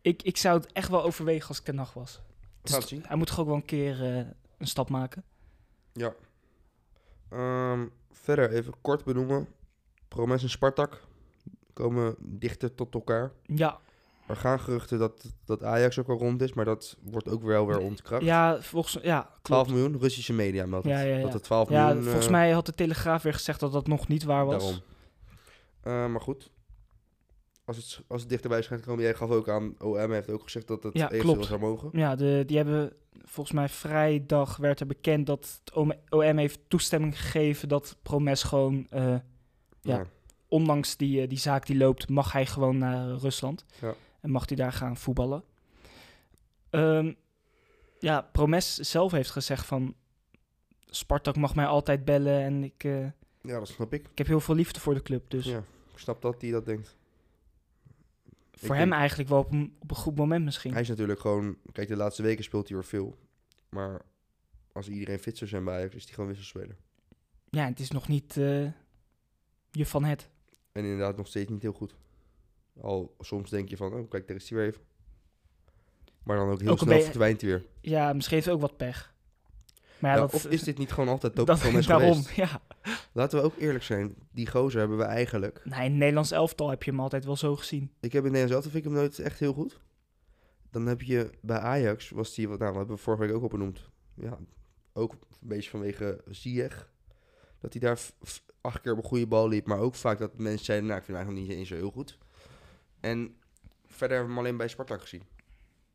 ik, 0.00 0.22
ik 0.22 0.36
zou 0.36 0.58
het 0.58 0.72
echt 0.72 0.88
wel 0.88 1.02
overwegen 1.02 1.48
als 1.48 1.58
ik 1.58 1.64
Ten 1.64 1.78
Hag 1.78 1.92
was. 1.92 2.22
Dus 2.62 2.74
het 2.74 2.88
zien. 2.88 3.02
hij 3.06 3.16
moet 3.16 3.26
toch 3.26 3.40
ook 3.40 3.46
wel 3.46 3.54
een 3.54 3.64
keer 3.64 4.00
een 4.58 4.66
stap 4.66 4.88
maken. 4.88 5.24
Ja. 5.92 6.14
Ehm, 7.28 7.86
verder 8.10 8.50
even 8.50 8.74
kort 8.80 9.04
benoemen. 9.04 9.48
Promes 10.08 10.42
en 10.42 10.50
Spartak 10.50 11.02
komen 11.72 12.14
dichter 12.18 12.74
tot 12.74 12.94
elkaar. 12.94 13.32
Ja, 13.42 13.80
Er 14.26 14.36
gaan 14.36 14.60
geruchten 14.60 14.98
dat, 14.98 15.32
dat 15.44 15.62
Ajax 15.62 15.98
ook 15.98 16.08
al 16.08 16.18
rond 16.18 16.40
is, 16.42 16.52
maar 16.52 16.64
dat 16.64 16.96
wordt 17.02 17.28
ook 17.28 17.42
wel 17.42 17.66
weer 17.66 17.78
ontkracht. 17.78 18.24
ja 18.24 18.60
volgens 18.62 18.98
ja, 19.02 19.30
12 19.42 19.66
klopt. 19.66 19.80
miljoen, 19.80 20.00
Russische 20.00 20.32
media 20.32 20.66
meldt. 20.66 20.86
Ja, 20.86 21.00
ja, 21.00 21.16
ja. 21.16 21.22
Dat 21.22 21.32
het 21.32 21.42
12 21.42 21.68
Ja, 21.70 21.84
miljoen... 21.86 22.02
volgens 22.02 22.24
eh, 22.26 22.32
mij 22.32 22.50
had 22.50 22.66
de 22.66 22.72
Telegraaf 22.74 23.22
weer 23.22 23.32
gezegd 23.32 23.60
dat 23.60 23.72
dat 23.72 23.86
nog 23.86 24.08
niet 24.08 24.22
waar 24.24 24.46
was. 24.46 24.62
Daarom. 24.62 24.80
Eh, 25.82 26.06
maar 26.12 26.20
goed. 26.20 26.50
Als 27.64 27.76
het, 27.76 28.00
als 28.08 28.20
het 28.20 28.30
dichterbij 28.30 28.58
is 28.58 28.66
gaan 28.66 28.80
komen, 28.80 29.02
jij 29.02 29.14
gaf 29.14 29.30
ook 29.30 29.48
aan, 29.48 29.74
OM 29.78 30.10
heeft 30.12 30.30
ook 30.30 30.42
gezegd 30.42 30.68
dat 30.68 30.82
het 30.82 30.92
Ja, 30.94 31.10
eventueel 31.10 31.44
zou 31.44 31.60
mogen. 31.60 31.88
Ja, 31.92 32.14
de, 32.16 32.42
die 32.46 32.56
hebben 32.56 32.92
volgens 33.24 33.56
mij 33.56 33.68
vrijdag 33.68 34.56
werd 34.56 34.80
er 34.80 34.86
bekend 34.86 35.26
dat 35.26 35.60
het 35.64 35.74
OM, 35.74 35.92
OM 36.08 36.36
heeft 36.36 36.58
toestemming 36.68 37.20
gegeven 37.20 37.68
dat 37.68 37.96
Promes 38.02 38.42
gewoon, 38.42 38.86
eh, 38.90 39.14
Ja. 39.80 40.04
ondanks 40.48 40.96
die, 40.96 41.26
die 41.26 41.38
zaak 41.38 41.66
die 41.66 41.76
loopt, 41.76 42.08
mag 42.08 42.32
hij 42.32 42.46
gewoon 42.46 42.78
naar 42.78 43.08
Rusland. 43.08 43.64
Ja. 43.80 43.94
En 44.26 44.32
mag 44.32 44.48
hij 44.48 44.56
daar 44.56 44.72
gaan 44.72 44.96
voetballen. 44.96 45.44
Ehm, 46.70 47.12
ja, 47.98 48.20
Promes 48.20 48.74
zelf 48.74 49.12
heeft 49.12 49.30
gezegd 49.30 49.66
van 49.66 49.94
Spartak 50.86 51.36
mag 51.36 51.54
mij 51.54 51.66
altijd 51.66 52.04
bellen 52.04 52.40
en 52.40 52.64
ik, 52.64 52.84
eh, 52.84 53.00
Ja, 53.40 53.58
dat 53.58 53.68
snap 53.68 53.92
ik. 53.92 54.08
ik 54.08 54.18
heb 54.18 54.26
heel 54.26 54.40
veel 54.40 54.54
liefde 54.54 54.80
voor 54.80 54.94
de 54.94 55.02
club. 55.02 55.30
Dus 55.30 55.44
Ja, 55.44 55.58
ik 55.92 55.98
snap 55.98 56.22
dat 56.22 56.40
hij 56.40 56.50
dat 56.50 56.66
denkt. 56.66 56.96
voor 58.52 58.68
Ik 58.74 58.80
hem 58.80 58.88
denk- 58.88 59.00
eigenlijk 59.00 59.28
wel 59.28 59.38
op 59.38 59.52
een, 59.52 59.76
op 59.78 59.90
een 59.90 59.96
goed 59.96 60.16
moment 60.16 60.44
misschien. 60.44 60.72
Hij 60.72 60.80
is 60.80 60.88
natuurlijk 60.88 61.20
gewoon... 61.20 61.56
Kijk, 61.72 61.88
de 61.88 61.96
laatste 61.96 62.22
weken 62.22 62.44
speelt 62.44 62.68
hij 62.68 62.76
weer 62.76 62.86
veel. 62.86 63.18
Maar 63.68 64.00
als 64.72 64.88
iedereen 64.88 65.18
fit 65.18 65.36
zou 65.38 65.50
zijn 65.50 65.64
bij 65.64 65.74
Ajax, 65.76 65.94
is 65.94 66.04
hij 66.04 66.12
gewoon 66.12 66.28
wisselspeler. 66.28 66.76
Ja, 67.50 67.64
het 67.66 67.80
is 67.80 67.90
nog 67.90 68.08
niet 68.08 68.36
eh, 68.36 68.70
je 69.70 69.86
van 69.86 70.04
het. 70.04 70.28
En 70.72 70.82
inderdaad 70.84 71.16
nog 71.16 71.26
steeds 71.26 71.50
niet 71.50 71.62
heel 71.62 71.72
goed. 71.72 71.94
Al 72.80 73.14
soms 73.20 73.50
denk 73.50 73.68
je 73.68 73.76
van, 73.76 73.94
oh 73.94 74.10
kijk, 74.10 74.28
daar 74.28 74.36
is 74.36 74.48
hij 74.48 74.58
weer 74.58 74.66
even. 74.68 74.82
Maar 76.22 76.36
dan 76.36 76.50
ook 76.50 76.60
heel 76.60 76.70
Ook 76.70 76.78
snel 76.78 77.00
verdwijnt 77.00 77.40
hij 77.40 77.50
weer. 77.50 77.64
Ja, 77.80 78.12
misschien 78.12 78.34
heeft 78.34 78.46
hij 78.46 78.54
ook 78.54 78.60
wat 78.60 78.76
pech. 78.76 79.14
Maar 79.98 80.10
ja, 80.10 80.16
Ja, 80.16 80.22
dat, 80.22 80.34
of 80.34 80.46
is 80.46 80.62
dit 80.62 80.78
niet 80.78 80.92
gewoon 80.92 81.08
altijd 81.08 81.32
van 81.34 81.46
mensen 81.72 81.98
daarom, 81.98 82.22
geweest? 82.22 82.36
ja. 82.36 82.60
Laten 83.12 83.38
we 83.38 83.44
ook 83.44 83.56
eerlijk 83.56 83.84
zijn. 83.84 84.14
Die 84.32 84.46
gozer 84.46 84.78
hebben 84.78 84.98
we 84.98 85.04
eigenlijk... 85.04 85.60
Nee, 85.64 85.84
in 85.84 85.90
het 85.90 85.98
Nederlands 85.98 86.30
elftal 86.30 86.70
heb 86.70 86.82
je 86.82 86.90
hem 86.90 87.00
altijd 87.00 87.24
wel 87.24 87.36
zo 87.36 87.56
gezien. 87.56 87.90
Ik 88.00 88.12
heb 88.12 88.24
in 88.24 88.32
Nederlands 88.32 88.52
elftal 88.52 88.70
vind 88.70 88.84
ik 88.84 88.90
hem 88.90 89.00
nooit 89.00 89.18
echt 89.18 89.38
heel 89.38 89.52
goed. 89.52 89.80
Dan 90.70 90.86
heb 90.86 91.02
je 91.02 91.30
bij 91.40 91.58
Ajax, 91.58 92.10
was 92.10 92.34
die, 92.34 92.48
wat 92.48 92.58
nou, 92.58 92.70
dat 92.70 92.78
hebben 92.78 92.96
we 92.96 93.02
vorige 93.02 93.22
week 93.22 93.34
ook 93.34 93.42
al 93.42 93.48
benoemd. 93.48 93.90
Ja, 94.14 94.38
ook 94.92 95.12
een 95.12 95.48
beetje 95.48 95.70
vanwege 95.70 96.22
Ziyech. 96.30 96.90
Dat 97.60 97.72
hij 97.72 97.80
daar 97.80 98.00
acht 98.60 98.80
keer 98.80 98.92
op 98.92 98.98
een 98.98 99.04
goede 99.04 99.26
bal 99.26 99.48
liep. 99.48 99.66
Maar 99.66 99.78
ook 99.78 99.94
vaak 99.94 100.18
dat 100.18 100.38
mensen 100.38 100.64
zeiden, 100.64 100.86
nou 100.86 100.98
ik 100.98 101.04
vind 101.04 101.18
hem 101.18 101.26
eigenlijk 101.26 101.48
niet 101.48 101.58
eens 101.58 101.68
zo 101.68 101.74
heel 101.84 101.90
goed. 101.90 102.18
En 103.06 103.36
verder 103.86 104.16
hebben 104.16 104.26
we 104.26 104.32
hem 104.34 104.38
alleen 104.46 104.56
bij 104.56 104.68
Spartak 104.68 105.00
gezien. 105.00 105.22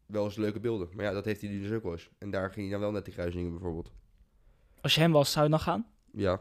Wel 0.05 0.25
eens 0.25 0.35
leuke 0.35 0.59
beelden. 0.59 0.89
Maar 0.93 1.05
ja, 1.05 1.11
dat 1.11 1.25
heeft 1.25 1.41
hij 1.41 1.49
nu 1.49 1.61
dus 1.61 1.71
ook 1.71 1.83
wel 1.83 1.91
eens. 1.91 2.09
En 2.17 2.31
daar 2.31 2.49
ging 2.51 2.61
hij 2.61 2.71
dan 2.71 2.79
wel 2.79 2.91
net 2.91 3.05
die 3.05 3.13
kruisingen 3.13 3.51
bijvoorbeeld. 3.51 3.91
Als 4.81 4.95
je 4.95 5.01
hem 5.01 5.11
was, 5.11 5.31
zou 5.31 5.45
je 5.45 5.51
dan 5.51 5.59
gaan? 5.59 5.85
Ja, 6.11 6.39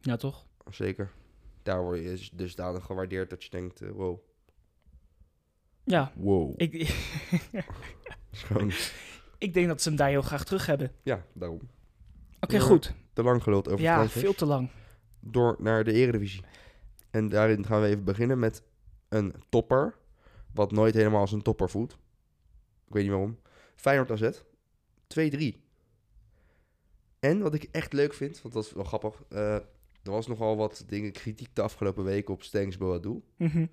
Ja, 0.00 0.16
toch? 0.16 0.46
zeker. 0.70 1.10
Daar 1.62 1.82
word 1.82 1.98
je 1.98 2.04
dus 2.04 2.30
dusdanig 2.30 2.84
gewaardeerd 2.84 3.30
dat 3.30 3.44
je 3.44 3.50
denkt, 3.50 3.80
eh, 3.80 3.90
wow. 3.90 4.18
Ja, 5.84 6.12
Wow. 6.14 6.54
ik, 6.56 6.72
ik 9.38 9.54
denk 9.54 9.66
dat 9.68 9.82
ze 9.82 9.88
hem 9.88 9.98
daar 9.98 10.08
heel 10.08 10.22
graag 10.22 10.44
terug 10.44 10.66
hebben. 10.66 10.92
ja, 11.02 11.24
daarom. 11.32 11.60
Oké, 12.40 12.60
goed. 12.60 12.94
Te 13.12 13.22
lang 13.22 13.42
geluld 13.42 13.68
over 13.68 13.80
Ja, 13.80 14.08
veel 14.08 14.34
te 14.34 14.46
lang. 14.46 14.70
door 15.20 15.56
naar 15.58 15.84
de 15.84 15.92
Eredivisie. 15.92 16.42
En 17.10 17.28
daarin 17.28 17.64
gaan 17.66 17.80
we 17.80 17.86
even 17.86 18.04
beginnen 18.04 18.38
met 18.38 18.62
een 19.08 19.34
topper. 19.48 19.94
Wat 20.54 20.72
nooit 20.72 20.94
helemaal 20.94 21.20
als 21.20 21.32
een 21.32 21.42
topper 21.42 21.70
voelt. 21.70 21.92
Ik 22.86 22.92
weet 22.94 23.02
niet 23.02 23.12
waarom. 23.12 23.38
Feyenoord 23.74 24.10
AZ. 24.10 24.30
2-3. 25.06 25.56
En 27.20 27.40
wat 27.42 27.54
ik 27.54 27.68
echt 27.70 27.92
leuk 27.92 28.14
vind, 28.14 28.42
want 28.42 28.54
dat 28.54 28.64
is 28.64 28.72
wel 28.72 28.84
grappig. 28.84 29.22
eh, 29.28 29.54
er 30.02 30.14
was 30.14 30.26
nogal 30.26 30.56
wat 30.56 30.84
dingen, 30.86 31.12
kritiek 31.12 31.48
de 31.54 31.62
afgelopen 31.62 32.04
weken 32.04 32.34
op 32.34 32.42
Stengs 32.42 32.76
Boadu. 32.76 33.22
Mhm. 33.36 33.66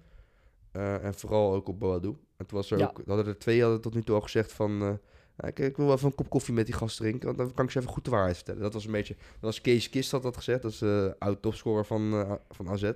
Eh, 0.72 1.04
en 1.04 1.14
vooral 1.14 1.54
ook 1.54 1.68
op 1.68 1.80
Boadu. 1.80 2.08
En 2.38 2.46
toen 2.46 2.58
was 2.58 2.72
er 2.72 2.78
Ja. 2.78 2.86
ook, 2.88 3.02
hadden 3.08 3.26
er 3.28 3.38
twee 3.40 3.62
hadden 3.62 3.82
tot 3.82 3.94
nu 3.94 4.04
toe 4.04 4.16
al 4.16 4.22
gezegd 4.22 4.52
van... 4.54 4.78
nou, 4.78 4.98
ik, 5.38 5.60
ik 5.60 5.78
wil 5.78 5.86
wel 5.86 5.96
even 5.96 6.08
een 6.08 6.16
kop 6.16 6.30
koffie 6.30 6.54
met 6.54 6.66
die 6.66 6.76
gast 6.76 6.98
drinken, 6.98 7.26
want 7.26 7.38
dan 7.38 7.54
kan 7.54 7.66
ik 7.66 7.72
ze 7.72 7.80
even 7.80 7.92
goed 7.92 8.06
de 8.06 8.12
waarheid 8.12 8.36
vertellen. 8.36 8.62
Dat 8.62 8.74
was 8.74 8.86
een 8.86 8.92
beetje... 8.92 9.14
Dat 9.16 9.40
was 9.42 9.62
Kees 9.62 9.90
Kist 9.90 10.12
had 10.12 10.24
dat 10.24 10.38
gezegd, 10.38 10.62
dat 10.62 10.72
is 10.72 10.82
eh 10.82 11.12
oud 11.20 11.42
topscorer 11.42 11.86
van, 11.86 12.40
van 12.50 12.70
AZ. 12.70 12.92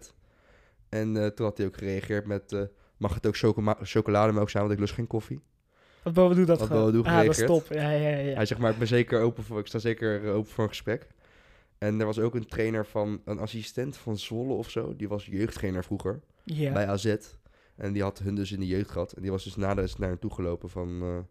En 0.90 1.18
eh, 1.24 1.28
toen 1.28 1.46
had 1.46 1.58
hij 1.58 1.68
ook 1.68 1.78
gereageerd 1.78 2.26
met... 2.26 2.52
eh, 2.52 2.62
mag 2.98 3.14
het 3.14 3.28
ook 3.28 3.38
chocoma- 3.38 3.78
chocolademelk 3.82 4.50
zijn, 4.50 4.64
want 4.64 4.76
ik 4.76 4.80
lust 4.82 4.94
geen 4.94 5.08
koffie. 5.08 5.40
Wat 6.04 6.14
Bobo 6.14 6.34
doet 6.34 6.48
dat 6.48 6.60
Wat 6.60 6.68
gewoon. 6.68 6.92
Boadu 6.92 6.98
ah, 7.10 7.16
dat 7.16 7.30
is 7.30 7.38
gereageerd. 7.38 7.68
top. 7.68 7.78
Ja, 7.78 7.90
ja, 7.92 8.18
ja. 8.18 8.36
Hij 8.36 8.46
zegt 8.46 8.62
maar, 8.62 8.72
ik 8.72 8.78
ben 8.78 8.88
zeker 8.88 9.22
open 9.22 9.44
voor, 9.44 9.60
ik 9.60 9.68
sta 9.68 9.80
zeker 9.80 10.26
eh, 10.26 10.36
open 10.36 10.52
voor 10.52 10.64
een 10.64 10.70
gesprek. 10.70 11.08
En 11.78 12.00
er 12.00 12.06
was 12.06 12.20
ook 12.20 12.36
een 12.36 12.48
trainer 12.48 12.86
van, 12.86 13.22
een 13.26 13.40
assistent 13.40 13.98
van 13.98 14.18
Zwolle 14.18 14.54
of 14.54 14.70
zo. 14.70 14.96
Die 14.96 15.08
was 15.08 15.26
jeugdtrainer 15.26 15.84
vroeger 15.84 16.20
bij 16.46 16.88
AZ. 16.88 17.16
En 17.76 17.94
die 17.94 18.02
had 18.02 18.20
hun 18.20 18.36
dus 18.36 18.52
in 18.52 18.60
de 18.60 18.68
jeugd 18.68 18.92
gehad. 18.92 19.12
En 19.12 19.22
die 19.22 19.32
was 19.32 19.44
dus 19.44 19.56
na 19.56 19.74
de 19.74 19.94
naar 19.98 20.10
hen 20.10 20.20
toe 20.20 20.34
gelopen 20.34 20.70
van... 20.70 21.26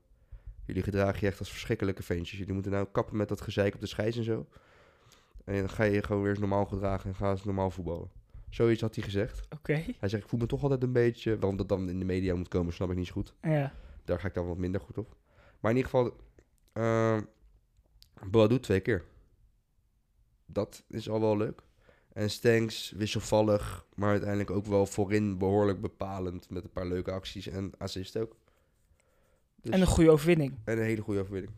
jullie 0.64 0.83
gedragen 0.83 1.18
je 1.21 1.27
echt 1.27 1.38
als 1.38 1.51
verschrikkelijke 1.51 2.03
ventjes. 2.03 2.38
Jullie 2.38 2.55
moeten 2.55 2.73
nou 2.73 2.87
kappen 2.92 3.16
met 3.16 3.29
dat 3.29 3.40
gezeik 3.40 3.75
op 3.75 3.81
de 3.81 3.87
scheids 3.87 4.16
en 4.16 4.25
zo. 4.25 4.47
En 5.44 5.59
dan 5.59 5.71
ga 5.71 5.85
je 5.85 5.92
je 5.92 6.03
gewoon 6.03 6.23
weer 6.23 6.31
eens 6.31 6.40
normaal 6.40 6.64
gedragen 6.64 7.11
en 7.11 7.16
ga 7.16 7.31
eens 7.31 7.44
normaal 7.44 7.71
voetballen. 7.71 8.11
Zoiets 8.51 8.81
had 8.81 8.95
hij 8.95 9.05
gezegd. 9.05 9.41
Oké. 9.55 9.73
Hij 9.73 10.09
zegt, 10.09 10.23
ik 10.23 10.29
voel 10.29 10.41
me 10.41 10.47
toch 10.47 10.63
altijd 10.63 10.83
een 10.83 10.93
beetje... 10.93 11.39
Waarom 11.39 11.57
dat 11.57 11.69
dan 11.69 11.89
in 11.89 11.99
de 11.99 12.05
media 12.05 12.35
moet 12.35 12.49
komen, 12.49 12.73
snap 12.73 12.91
ik 12.91 12.97
niet 12.97 13.07
zo 13.07 13.13
goed. 13.13 13.35
Ja. 13.43 13.73
Daar 14.05 14.21
ga 14.21 14.29
ik 14.29 14.35
dan 14.35 14.47
wat 14.47 14.57
minder 14.59 14.81
goed 14.81 14.99
op. 14.99 15.17
Maar 15.61 15.71
in 15.71 15.77
ieder 15.77 15.91
geval... 15.91 16.17
Boadu 18.31 18.61
twee 18.61 18.81
keer. 18.81 19.05
Dat 20.47 20.83
is 20.89 21.09
al 21.09 21.21
wel 21.21 21.37
leuk. 21.37 21.63
En 22.13 22.31
Stanks 22.31 22.91
wisselvallig, 22.91 23.87
maar 23.95 24.11
uiteindelijk 24.11 24.51
ook 24.51 24.67
wel 24.67 24.87
voorin 24.87 25.39
behoorlijk 25.39 25.81
bepalend. 25.81 26.51
Met 26.51 26.65
een 26.65 26.71
paar 26.73 26.87
leuke 26.87 27.11
acties 27.13 27.47
en 27.49 27.73
assist 27.79 28.17
ook. 28.17 28.37
Dus- 29.61 29.73
En 29.73 29.81
een 29.81 29.87
goede 29.87 30.11
overwinning. 30.11 30.59
en 30.65 30.79
een 30.79 30.85
hele 30.85 31.03
goede 31.03 31.21
overwinning. 31.21 31.55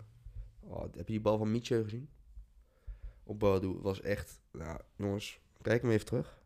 Oh, 0.60 0.82
heb 0.82 0.94
je 0.96 1.04
die 1.04 1.20
bal 1.20 1.38
van 1.38 1.50
Mietje 1.50 1.82
gezien? 1.82 2.08
Op 3.22 3.38
Boadu 3.38 3.68
was 3.80 4.00
echt... 4.00 4.40
Nou, 4.52 4.80
jongens, 4.96 5.40
kijk 5.62 5.82
hem 5.82 5.90
even 5.90 6.06
terug. 6.06 6.38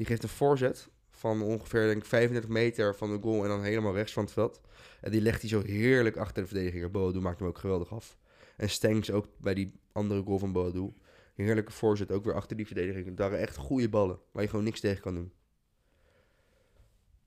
Die 0.00 0.08
geeft 0.08 0.22
een 0.22 0.28
voorzet 0.28 0.88
van 1.10 1.42
ongeveer 1.42 1.86
denk 1.86 1.96
ik, 1.96 2.04
35 2.04 2.50
meter 2.50 2.96
van 2.96 3.10
de 3.10 3.22
goal 3.22 3.42
en 3.42 3.48
dan 3.48 3.62
helemaal 3.62 3.94
rechts 3.94 4.12
van 4.12 4.24
het 4.24 4.32
veld. 4.32 4.60
En 5.00 5.10
die 5.10 5.20
legt 5.20 5.40
hij 5.40 5.50
zo 5.50 5.62
heerlijk 5.62 6.16
achter 6.16 6.42
de 6.42 6.48
verdediger. 6.48 6.90
Boadu 6.90 7.20
maakt 7.20 7.38
hem 7.38 7.48
ook 7.48 7.58
geweldig 7.58 7.92
af. 7.92 8.16
En 8.56 8.70
Stenks 8.70 9.10
ook 9.10 9.26
bij 9.36 9.54
die 9.54 9.72
andere 9.92 10.22
goal 10.22 10.38
van 10.38 10.52
Boadu. 10.52 10.92
Heerlijke 11.34 11.72
voorzet 11.72 12.12
ook 12.12 12.24
weer 12.24 12.34
achter 12.34 12.56
die 12.56 12.66
verdediging. 12.66 13.06
Het 13.06 13.18
waren 13.18 13.38
echt 13.38 13.56
goede 13.56 13.88
ballen 13.88 14.18
waar 14.32 14.42
je 14.42 14.48
gewoon 14.48 14.64
niks 14.64 14.80
tegen 14.80 15.02
kan 15.02 15.14
doen. 15.14 15.32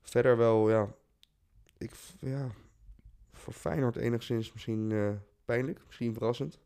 Verder 0.00 0.36
wel, 0.36 0.70
ja. 0.70 0.94
Ik, 1.78 1.90
ja 2.18 2.50
voor 3.32 3.52
Feyenoord 3.52 3.96
enigszins 3.96 4.52
misschien 4.52 4.92
eh, 4.92 5.10
pijnlijk, 5.44 5.80
misschien 5.86 6.12
verrassend. 6.12 6.58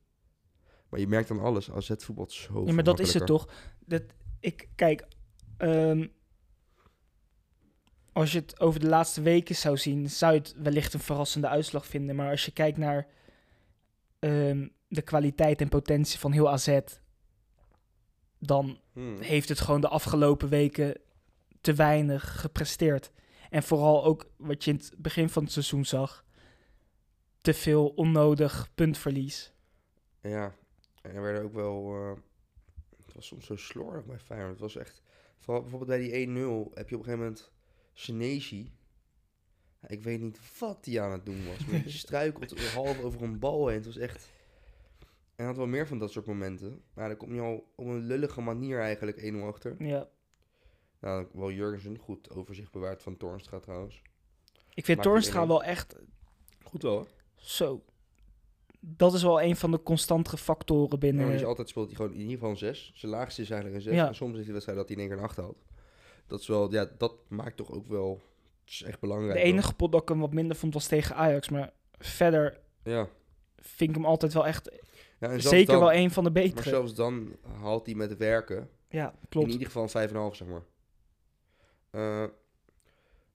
Maar 0.88 1.00
je 1.00 1.08
merkt 1.08 1.28
dan 1.28 1.40
alles. 1.40 1.70
AZ 1.70 1.90
voetbalt 1.96 2.32
zo 2.32 2.62
Ja, 2.66 2.72
maar 2.72 2.84
dat 2.84 2.98
is 2.98 3.14
het 3.14 3.26
toch? 3.26 3.48
Dat, 3.84 4.02
ik, 4.40 4.68
kijk, 4.74 5.06
ehm, 5.58 6.06
als 8.12 8.32
je 8.32 8.38
het 8.38 8.60
over 8.60 8.80
de 8.80 8.88
laatste 8.88 9.22
weken 9.22 9.54
zou 9.56 9.76
zien, 9.76 10.10
zou 10.10 10.32
je 10.32 10.38
het 10.38 10.54
wellicht 10.56 10.94
een 10.94 11.00
verrassende 11.00 11.48
uitslag 11.48 11.86
vinden. 11.86 12.16
Maar 12.16 12.30
als 12.30 12.44
je 12.44 12.50
kijkt 12.52 12.78
naar 12.78 13.06
ehm, 14.18 14.68
de 14.88 15.02
kwaliteit 15.02 15.60
en 15.60 15.68
potentie 15.68 16.18
van 16.18 16.32
heel 16.32 16.50
AZ, 16.50 16.78
dan 18.38 18.80
Hmm. 18.92 19.20
heeft 19.20 19.48
het 19.48 19.60
gewoon 19.60 19.80
de 19.80 19.88
afgelopen 19.88 20.48
weken 20.48 21.00
te 21.60 21.74
weinig 21.74 22.40
gepresteerd. 22.40 23.10
En 23.50 23.62
vooral 23.62 24.04
ook 24.04 24.30
wat 24.36 24.64
je 24.64 24.70
in 24.70 24.76
het 24.76 24.94
begin 24.98 25.28
van 25.28 25.42
het 25.42 25.52
seizoen 25.52 25.84
zag, 25.84 26.24
te 27.40 27.54
veel 27.54 27.88
onnodig 27.88 28.68
puntverlies. 28.74 29.52
Ja, 30.20 30.54
en 31.02 31.14
er 31.14 31.22
werden 31.22 31.42
ook 31.42 31.52
wel... 31.54 31.94
eh, 31.94 32.12
het 33.06 33.14
was 33.14 33.26
soms 33.26 33.46
zo 33.46 33.56
slordig 33.56 34.04
bij 34.04 34.18
Feyenoord. 34.18 34.50
Het 34.50 34.60
was 34.60 34.76
echt... 34.76 35.02
Vooral 35.38 35.62
bijvoorbeeld 35.62 35.90
bij 35.90 36.08
die 36.08 36.26
1-0 36.28 36.74
heb 36.74 36.88
je 36.88 36.94
op 36.96 37.00
een 37.00 37.08
gegeven 37.10 37.18
moment 37.18 37.52
Senesi. 37.92 38.72
Ik 39.86 40.02
weet 40.02 40.20
niet 40.20 40.58
wat 40.58 40.84
hij 40.84 41.00
aan 41.00 41.12
het 41.12 41.26
doen 41.26 41.46
was. 41.46 41.66
Maar 41.66 41.80
hij 41.80 41.90
struikelt 42.06 42.72
half 42.72 43.00
over 43.02 43.22
een 43.22 43.38
bal 43.38 43.66
heen. 43.66 43.76
Het 43.76 43.86
was 43.86 43.96
echt... 43.96 44.30
En 45.00 45.44
hij 45.44 45.46
had 45.46 45.56
wel 45.56 45.66
meer 45.66 45.86
van 45.86 45.98
dat 45.98 46.10
soort 46.12 46.26
momenten. 46.26 46.82
Maar 46.94 47.08
dan 47.08 47.16
kom 47.16 47.34
je 47.34 47.40
al 47.40 47.72
op 47.76 47.86
een 47.86 47.98
lullige 48.06 48.40
manier 48.40 48.80
eigenlijk 48.80 49.32
1-0 49.34 49.36
achter. 49.40 49.84
Ja. 49.84 50.08
Nou, 51.00 51.26
wel 51.32 51.50
Jurgensen. 51.50 51.98
Goed 51.98 52.30
overzicht 52.30 52.72
bewaard 52.72 53.02
van 53.02 53.16
Toornstra 53.16 53.60
trouwens. 53.60 54.02
Ik 54.74 54.84
vind 54.84 55.04
Maakt 55.04 55.26
iedereen. 55.26 55.48
wel 55.48 55.62
echt 55.62 55.96
Goed 56.62 56.82
wel, 56.82 56.98
hè? 57.00 57.06
zo. 57.34 57.84
Dat 58.96 59.14
is 59.14 59.22
wel 59.22 59.42
een 59.42 59.56
van 59.56 59.70
de 59.70 59.82
constantere 59.82 60.36
factoren 60.36 60.88
Ja, 60.90 60.96
binnen. 60.98 61.26
want 61.28 61.40
je 61.40 61.46
altijd 61.46 61.68
speelt 61.68 61.86
hij 61.86 61.96
gewoon 61.96 62.12
in 62.12 62.18
ieder 62.20 62.32
geval 62.34 62.50
een 62.50 62.56
6. 62.56 62.92
Zijn 62.94 63.12
laagste 63.12 63.42
is 63.42 63.50
eigenlijk 63.50 63.84
een 63.84 63.90
6. 63.90 64.00
Ja. 64.00 64.06
En 64.08 64.14
soms 64.14 64.36
is 64.38 64.42
die 64.44 64.52
wedstrijd 64.52 64.78
dat 64.78 64.88
hij 64.88 64.96
in 64.96 65.02
één 65.02 65.10
keer 65.10 65.18
een 65.18 65.24
8 65.28 65.36
haalt. 65.36 65.58
Dat 66.26 66.40
is 66.40 66.46
wel, 66.46 66.72
ja, 66.72 66.88
dat 66.98 67.14
maakt 67.28 67.56
toch 67.56 67.72
ook 67.72 67.86
wel. 67.86 68.20
Het 68.64 68.70
is 68.74 68.82
echt 68.82 69.00
belangrijk. 69.00 69.32
de 69.34 69.40
enige 69.44 69.74
pot 69.74 69.92
dat 69.92 70.02
ik 70.02 70.08
hem 70.08 70.20
wat 70.20 70.32
minder 70.32 70.56
vond 70.56 70.74
was 70.74 70.86
tegen 70.86 71.16
Ajax. 71.16 71.48
Maar 71.48 71.72
verder. 71.98 72.60
Ja. 72.82 73.08
vind 73.56 73.90
ik 73.90 73.96
hem 73.96 74.04
altijd 74.04 74.32
wel 74.32 74.46
echt 74.46 74.70
ja 75.20 75.38
zeker 75.38 75.72
dan, 75.72 75.80
wel 75.80 75.92
een 75.92 76.10
van 76.10 76.24
de 76.24 76.30
Maar 76.30 76.42
betere. 76.42 76.68
zelfs 76.68 76.94
dan 76.94 77.36
haalt 77.60 77.86
hij 77.86 77.94
met 77.94 78.16
werken. 78.16 78.68
Ja, 78.88 79.10
In 79.20 79.28
klopt. 79.28 79.52
ieder 79.52 79.66
geval 79.66 79.82
een 79.82 80.08
5,5 80.32 80.36
zeg 80.36 80.48
maar. 80.48 80.62
Eh, 81.90 82.24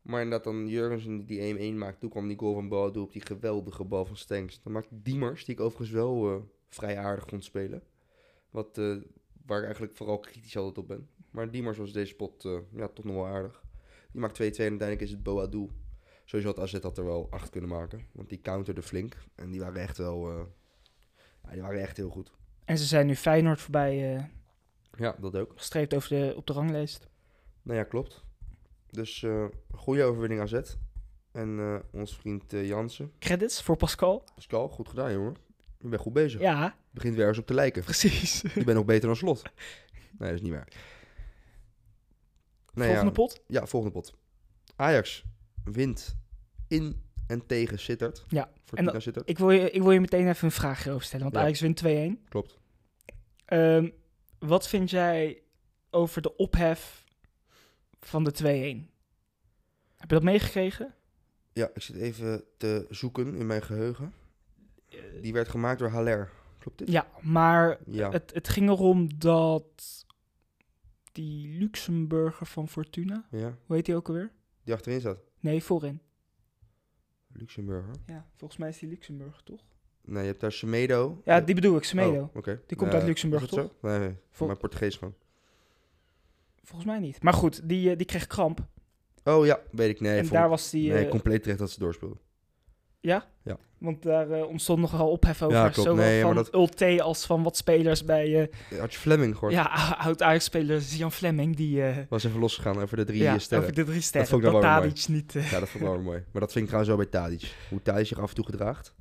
maar 0.04 0.22
inderdaad 0.22 0.44
dan 0.44 0.68
Jurgensen 0.68 1.26
die 1.26 1.74
1-1 1.74 1.78
maakt. 1.78 2.00
Toen 2.00 2.10
kwam 2.10 2.28
die 2.28 2.38
goal 2.38 2.54
van 2.54 2.68
Boadu 2.70 3.00
op 3.00 3.12
die 3.12 3.22
geweldige 3.22 3.84
bal 3.84 4.06
van 4.06 4.18
Stenks. 4.18 4.62
Dan 4.64 4.74
maakt 4.74 4.88
Diemers, 4.92 5.46
die 5.46 5.56
ik 5.56 5.62
overigens 5.62 5.90
wel 5.92 6.32
eh, 6.36 6.42
vrij 6.70 6.98
aardig 6.98 7.26
vond 7.28 7.44
spelen. 7.44 7.84
Wat, 8.50 8.78
eh, 8.78 8.96
waar 9.46 9.58
ik 9.58 9.64
eigenlijk 9.64 9.96
vooral 9.96 10.20
kritisch 10.20 10.58
altijd 10.58 10.78
op 10.78 10.88
ben. 10.88 11.10
Maar 11.32 11.52
Diemers 11.52 11.78
was 11.78 11.92
deze 11.92 12.16
pot 12.16 12.46
eh, 12.46 12.58
ja, 12.76 12.88
toch 12.88 13.06
nog 13.06 13.16
wel 13.16 13.28
aardig. 13.28 13.64
Die 14.12 14.22
maakt 14.22 14.36
2-2 14.36 14.40
en 14.40 14.46
uiteindelijk 14.46 15.02
is 15.02 15.12
het 15.12 15.24
Boadu. 15.24 15.70
Sowieso 16.26 16.50
had 16.54 16.60
AZ 16.60 16.80
dat 16.80 16.98
er 16.98 17.06
wel 17.06 17.28
acht 17.30 17.50
kunnen 17.50 17.70
maken. 17.70 18.06
Want 18.12 18.30
die 18.30 18.42
counterde 18.42 18.82
flink. 18.82 19.18
En 19.36 19.52
die 19.52 19.60
waren 19.60 19.82
echt 19.82 19.98
wel... 19.98 20.32
ja, 21.44 21.52
die 21.52 21.62
waren 21.62 21.82
echt 21.82 21.98
heel 21.98 22.10
goed. 22.10 22.32
En 22.66 22.78
ze 22.78 22.86
zijn 22.86 23.08
nu 23.08 23.16
Feyenoord 23.16 23.62
voorbij 23.62 24.28
Ja, 24.98 25.16
dat 25.20 25.36
ook. 25.36 25.52
gestreept 25.56 25.94
over 25.94 26.10
de, 26.10 26.34
op 26.36 26.48
de 26.48 26.54
ranglijst. 26.54 27.08
Nou 27.62 27.78
ja, 27.78 27.84
klopt. 27.84 28.24
Dus 28.94 29.24
eh 29.24 29.46
goede 29.72 30.04
overwinning 30.04 30.42
AZ. 30.42 30.62
En 31.32 31.60
eh 31.60 31.76
onze 32.00 32.16
vriend 32.16 32.54
eh, 32.54 32.68
Jansen. 32.68 33.12
Credits 33.20 33.62
voor 33.62 33.78
Pascal. 33.78 34.24
Pascal, 34.36 34.70
goed 34.70 34.90
gedaan 34.90 35.12
jongen. 35.14 35.36
Je 35.80 35.88
bent 35.90 36.02
goed 36.02 36.14
bezig. 36.14 36.40
Ja, 36.42 36.76
Begint 36.92 37.16
weer 37.16 37.28
eens 37.28 37.38
op 37.38 37.46
te 37.46 37.54
lijken. 37.54 37.84
precies. 37.84 38.42
Je 38.56 38.64
bent 38.64 38.78
nog 38.78 38.86
beter 38.86 39.08
dan 39.08 39.16
slot. 39.16 39.42
Nee, 40.18 40.30
dat 40.30 40.38
is 40.40 40.42
niet 40.42 40.52
waar. 40.52 40.68
Nee, 42.74 42.88
Volgende 42.88 43.06
ja, 43.12 43.12
pot. 43.12 43.42
ja, 43.48 43.66
volgende 43.66 43.96
pot. 44.00 44.14
Ajax 44.76 45.24
wint 45.64 46.16
in 46.68 47.02
en 47.28 47.46
tegen 47.46 47.80
Sittard. 47.80 48.26
Ja, 48.28 48.50
dan- 48.66 49.02
Sittard. 49.02 49.30
Ik 49.30 49.38
wil, 49.38 49.52
je, 49.52 49.72
ik 49.72 49.82
wil 49.82 49.92
je 49.92 50.00
meteen 50.00 50.28
even 50.28 50.46
een 50.46 50.52
vraag 50.52 50.88
over 50.88 51.04
stellen. 51.04 51.24
Want 51.24 51.36
Ja. 51.36 51.42
Ajax 51.42 51.60
wint 51.60 51.84
2-1. 52.26 52.30
Klopt. 52.30 52.58
Ehm, 53.46 53.90
wat 54.40 54.68
vind 54.68 54.90
jij 54.90 55.42
over 55.90 56.22
de 56.22 56.36
ophef 56.36 57.03
van 58.06 58.24
de 58.24 58.32
2-1? 58.32 58.92
Heb 59.98 60.10
je 60.10 60.16
dat 60.16 60.24
meegekregen? 60.24 60.94
Ja, 61.54 61.70
ik 61.74 61.82
zit 61.82 61.96
even 61.96 62.44
te 62.58 62.86
zoeken 62.90 63.36
in 63.36 63.46
mijn 63.46 63.62
geheugen. 63.62 64.14
Die 65.22 65.34
werd 65.34 65.48
gemaakt 65.48 65.80
door 65.80 65.90
Haller. 65.90 66.32
Klopt 66.60 66.78
dit? 66.78 66.88
Ja, 66.92 67.08
maar 67.22 67.78
Ja. 67.86 68.12
het, 68.12 68.34
het 68.34 68.48
ging 68.48 68.70
erom 68.70 69.20
dat 69.20 70.06
die 71.12 71.48
Luxemburger 71.60 72.46
van 72.46 72.68
Fortuna, 72.68 73.28
ja. 73.32 73.58
hoe 73.66 73.76
heet 73.76 73.86
die 73.86 73.96
ook 73.96 74.08
alweer? 74.08 74.32
Die 74.64 74.74
achterin 74.74 75.00
staat. 75.00 75.18
Nee, 75.40 75.64
voorin. 75.64 76.02
Luxemburger. 77.28 77.96
Ja, 78.06 78.28
volgens 78.36 78.60
mij 78.60 78.70
is 78.70 78.80
die 78.80 78.90
Luxemburger, 78.90 79.44
toch? 79.44 79.62
Nee, 80.02 80.22
je 80.22 80.28
hebt 80.28 80.40
daar 80.42 80.52
Semedo. 80.52 81.22
Ja, 81.26 81.42
die 81.42 81.56
bedoel 81.56 81.78
ik, 81.78 81.84
Semedo. 81.84 82.22
Oh, 82.24 82.36
oké. 82.36 82.62
Die 82.68 82.78
komt 82.78 82.90
Eh, 82.92 82.96
uit 82.98 83.06
Luxemburg, 83.08 83.44
is 83.44 83.50
dat 83.50 83.60
toch? 83.60 83.82
Nee, 83.82 84.00
nee. 84.00 84.10
Vol- 84.10 84.18
Voor 84.30 84.48
mijn 84.48 84.60
Portugees 84.60 84.96
gewoon. 84.96 85.16
Volgens 86.64 86.90
mij 86.90 87.00
niet. 87.00 87.24
Maar 87.24 87.34
goed, 87.34 87.70
die, 87.70 87.90
eh, 87.92 87.98
die 87.98 88.06
kreeg 88.06 88.28
kramp. 88.28 88.66
Oh 89.24 89.46
ja, 89.46 89.60
weet 89.72 89.90
ik. 89.90 90.00
Nee, 90.02 90.12
en 90.18 90.20
vond- 90.26 90.32
daar 90.40 90.50
was 90.50 90.70
die... 90.70 90.92
nee 90.92 91.04
eh, 91.04 91.10
compleet 91.10 91.42
terecht 91.42 91.60
dat 91.60 91.72
ze 91.72 91.80
doorspeelden. 91.80 92.18
ja? 93.00 93.28
Ja. 93.44 93.58
Want 93.78 94.04
daar 94.04 94.32
eh, 94.32 94.48
ontstond 94.48 94.80
nogal 94.80 95.10
ophef 95.12 95.42
over. 95.42 95.58
Ja, 95.58 95.64
klopt. 95.70 95.90
Zowel 95.90 95.96
Nee, 96.06 96.24
maar 96.24 96.34
van 96.34 96.44
dat- 96.44 96.54
Ulte 96.56 97.02
als 97.02 97.26
van 97.26 97.44
wat 97.44 97.58
spelers 97.58 98.04
bij... 98.06 98.50
eh, 98.70 98.80
Had 98.80 98.94
je 98.94 99.00
Fleming 99.00 99.34
gehoord? 99.34 99.54
ja, 99.54 99.66
oud-Ajax-speler 100.06 100.80
Jan 100.82 101.12
Fleming. 101.12 101.56
Die 101.56 101.84
eh, 101.84 101.98
Was 102.10 102.24
even 102.24 102.40
losgegaan 102.40 102.78
over 102.82 102.98
de 102.98 103.04
drie 103.04 103.22
ja, 103.22 103.34
eh, 103.34 103.40
sterren. 103.40 103.68
over 103.68 103.84
de 103.86 103.92
drie 103.92 104.02
sterren. 104.02 104.30
vond 104.30 104.44
ik 104.44 104.52
wel 104.52 104.60
weer 104.62 104.70
Tadic 104.70 105.08
niet... 105.08 105.36
eh, 105.36 105.52
Ja, 105.52 105.60
dat 105.60 105.70
vond 105.70 105.84
ik 105.84 105.90
wel 105.90 105.92
weer 105.98 106.06
mooi. 106.06 106.24
Maar 106.32 106.42
dat 106.42 106.52
vind 106.52 106.64
ik 106.64 106.72
trouwens 106.72 106.96
wel 106.96 106.98
bij 107.10 107.20
Tadic. 107.22 107.56
Hoe 107.70 107.82
Tadic 107.82 108.06
zich 108.08 108.20
af 108.20 108.30
en 108.30 108.36
toe 108.36 108.46
gedraagt. 108.46 108.94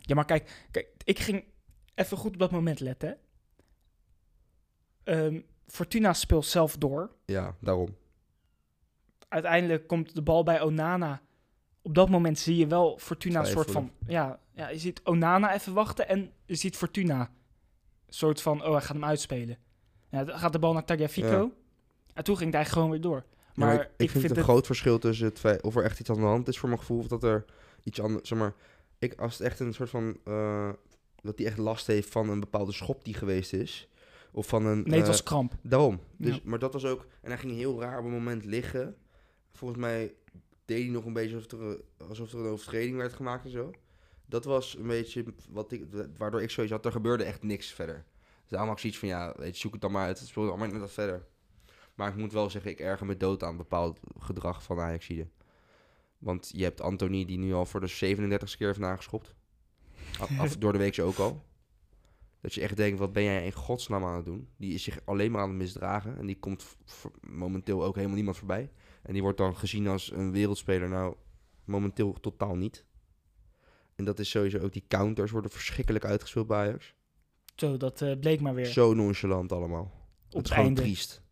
Ja, 0.00 0.14
maar 0.14 0.24
kijk, 0.24 0.66
kijk, 0.70 0.86
ik 1.04 1.18
ging 1.18 1.44
even 1.94 2.16
goed 2.16 2.32
op 2.32 2.38
dat 2.38 2.50
moment 2.50 2.80
letten. 2.80 3.08
hè. 3.08 3.14
Ehm, 5.26 5.40
Fortuna 5.68 6.12
speelt 6.12 6.46
zelf 6.46 6.76
door. 6.76 7.10
Ja, 7.24 7.54
daarom. 7.60 7.96
Uiteindelijk 9.28 9.86
komt 9.86 10.14
de 10.14 10.22
bal 10.22 10.42
bij 10.42 10.62
Onana. 10.62 11.20
Op 11.82 11.94
dat 11.94 12.08
moment 12.08 12.38
zie 12.38 12.56
je 12.56 12.66
wel 12.66 12.98
Fortuna 12.98 13.40
een 13.40 13.46
soort 13.46 13.70
van... 13.70 13.90
Ja, 14.06 14.40
ja, 14.52 14.68
je 14.68 14.78
ziet 14.78 15.00
Onana 15.04 15.54
even 15.54 15.72
wachten 15.72 16.08
en 16.08 16.32
je 16.44 16.54
ziet 16.54 16.76
Fortuna. 16.76 17.20
Een 17.20 18.14
soort 18.14 18.42
van, 18.42 18.64
oh, 18.64 18.70
hij 18.72 18.80
gaat 18.80 18.92
hem 18.92 19.04
uitspelen. 19.04 19.58
Ja, 20.10 20.24
dan 20.24 20.38
gaat 20.38 20.52
de 20.52 20.58
bal 20.58 20.72
naar 20.72 20.84
Tagliafico. 20.84 21.28
Ja. 21.28 21.50
En 22.14 22.24
toen 22.24 22.36
ging 22.36 22.54
eigenlijk 22.54 22.68
gewoon 22.68 22.90
weer 22.90 23.00
door. 23.00 23.24
Maar, 23.54 23.74
Maar 23.74 23.84
ik, 23.84 23.90
ik 23.96 24.10
vind, 24.10 24.28
het 24.28 24.36
een 24.36 24.42
groot 24.42 24.66
verschil 24.66 24.98
tussen 24.98 25.26
het 25.26 25.38
feit 25.38 25.62
of 25.62 25.76
er 25.76 25.84
echt 25.84 26.00
iets 26.00 26.10
aan 26.10 26.16
de 26.16 26.22
hand 26.22 26.48
is 26.48 26.58
voor 26.58 26.68
mijn 26.68 26.80
gevoel. 26.80 26.98
Of 26.98 27.06
dat 27.06 27.22
er 27.22 27.44
iets 27.82 28.00
anders... 28.00 28.28
Zeg 28.28 28.38
maar, 28.38 28.54
ik, 28.98 29.20
als 29.20 29.38
het 29.38 29.46
echt 29.46 29.60
een 29.60 29.74
soort 29.74 29.90
van... 29.90 30.18
eh, 30.24 30.70
dat 31.22 31.38
hij 31.38 31.46
echt 31.46 31.58
last 31.58 31.86
heeft 31.86 32.10
van 32.10 32.28
een 32.28 32.40
bepaalde 32.40 32.72
schop 32.72 33.04
die 33.04 33.14
geweest 33.14 33.52
is. 33.52 33.88
Of 34.32 34.46
van 34.46 34.66
een... 34.66 34.82
Nee, 34.82 34.92
het 34.94 35.02
eh, 35.02 35.06
was 35.06 35.22
kramp. 35.22 35.54
Daarom. 35.62 36.00
Dus, 36.16 36.34
Ja. 36.34 36.40
Maar 36.44 36.58
dat 36.58 36.72
was 36.72 36.84
ook... 36.84 37.06
En 37.20 37.28
hij 37.30 37.38
ging 37.38 37.52
heel 37.52 37.80
raar 37.80 37.98
op 37.98 38.04
een 38.04 38.10
moment 38.10 38.44
liggen. 38.44 38.96
Volgens 39.52 39.80
mij 39.80 40.14
deed 40.64 40.82
hij 40.82 40.92
nog 40.92 41.04
een 41.04 41.12
beetje 41.12 41.34
alsof 41.34 41.52
er, 41.60 41.80
alsof 42.08 42.32
er 42.32 42.38
een 42.38 42.46
overtreding 42.46 42.96
werd 42.96 43.12
gemaakt 43.12 43.44
en 43.44 43.50
zo. 43.50 43.70
Dat 44.26 44.44
was 44.44 44.76
een 44.76 44.86
beetje 44.86 45.24
wat 45.50 45.72
ik, 45.72 45.84
waardoor 46.16 46.42
ik 46.42 46.50
zoiets 46.50 46.72
had. 46.72 46.84
Er 46.84 46.92
gebeurde 46.92 47.24
echt 47.24 47.42
niks 47.42 47.72
verder. 47.72 48.04
Dus 48.40 48.48
daarom 48.50 48.68
had 48.68 48.76
ik 48.76 48.82
zoiets 48.82 48.98
van, 48.98 49.08
ja, 49.08 49.34
weet 49.36 49.54
je, 49.54 49.60
zoek 49.60 49.72
het 49.72 49.80
dan 49.80 49.92
maar 49.92 50.06
uit. 50.06 50.18
Het 50.18 50.28
speelde 50.28 50.48
allemaal 50.50 50.68
net 50.68 50.80
wat 50.80 50.90
verder. 50.92 51.26
Maar 51.94 52.08
ik 52.08 52.16
moet 52.16 52.32
wel 52.32 52.50
zeggen, 52.50 52.70
ik 52.70 52.80
erger 52.80 53.06
me 53.06 53.16
dood 53.16 53.42
aan 53.42 53.56
bepaald 53.56 54.00
gedrag 54.18 54.62
van 54.62 54.80
Ajaxide. 54.80 55.28
Want 56.18 56.50
je 56.54 56.62
hebt 56.62 56.80
Anthony 56.80 57.24
die 57.24 57.38
nu 57.38 57.52
al 57.52 57.66
voor 57.66 57.80
de 57.80 57.86
37 57.86 58.56
keer 58.56 58.66
heeft 58.66 58.78
nageschopt. 58.78 59.34
Af, 60.20 60.38
af- 60.38 60.56
door 60.62 60.72
de 60.72 60.78
week 60.78 60.98
ook 61.00 61.18
al. 61.18 61.44
Dat 62.40 62.54
je 62.54 62.60
echt 62.60 62.76
denkt, 62.76 62.98
wat 62.98 63.12
ben 63.12 63.22
jij 63.22 63.44
in 63.44 63.52
godsnaam 63.52 64.04
aan 64.04 64.16
het 64.16 64.24
doen? 64.24 64.48
Die 64.56 64.74
is 64.74 64.82
zich 64.82 65.00
alleen 65.04 65.30
maar 65.30 65.42
aan 65.42 65.48
het 65.48 65.58
misdragen. 65.58 66.18
En 66.18 66.26
die 66.26 66.38
komt 66.38 66.76
momenteel 67.20 67.84
ook 67.84 67.94
helemaal 67.94 68.16
niemand 68.16 68.36
voorbij. 68.36 68.70
En 69.02 69.12
die 69.12 69.22
wordt 69.22 69.38
dan 69.38 69.56
gezien 69.56 69.88
als 69.88 70.12
een 70.12 70.32
wereldspeler. 70.32 70.88
Nou, 70.88 71.14
momenteel 71.64 72.12
totaal 72.12 72.54
niet. 72.56 72.84
En 73.94 74.04
dat 74.04 74.18
is 74.18 74.30
sowieso 74.30 74.58
ook 74.58 74.72
die 74.72 74.84
counters 74.88 75.30
worden 75.30 75.50
verschrikkelijk 75.50 76.04
uitgespeeld 76.04 76.46
bij 76.46 76.58
Ajax. 76.58 76.94
Zo, 77.54 77.76
dat 77.76 78.02
eh, 78.02 78.18
bleek 78.18 78.40
maar 78.40 78.54
weer. 78.54 78.66
Zo 78.66 78.94
nonchalant 78.94 79.52
allemaal. 79.52 79.92
op 80.30 80.36
het 80.36 80.44
is 80.44 80.50
gewoon 80.50 80.66
einde. 80.66 80.80
triest. 80.80 81.22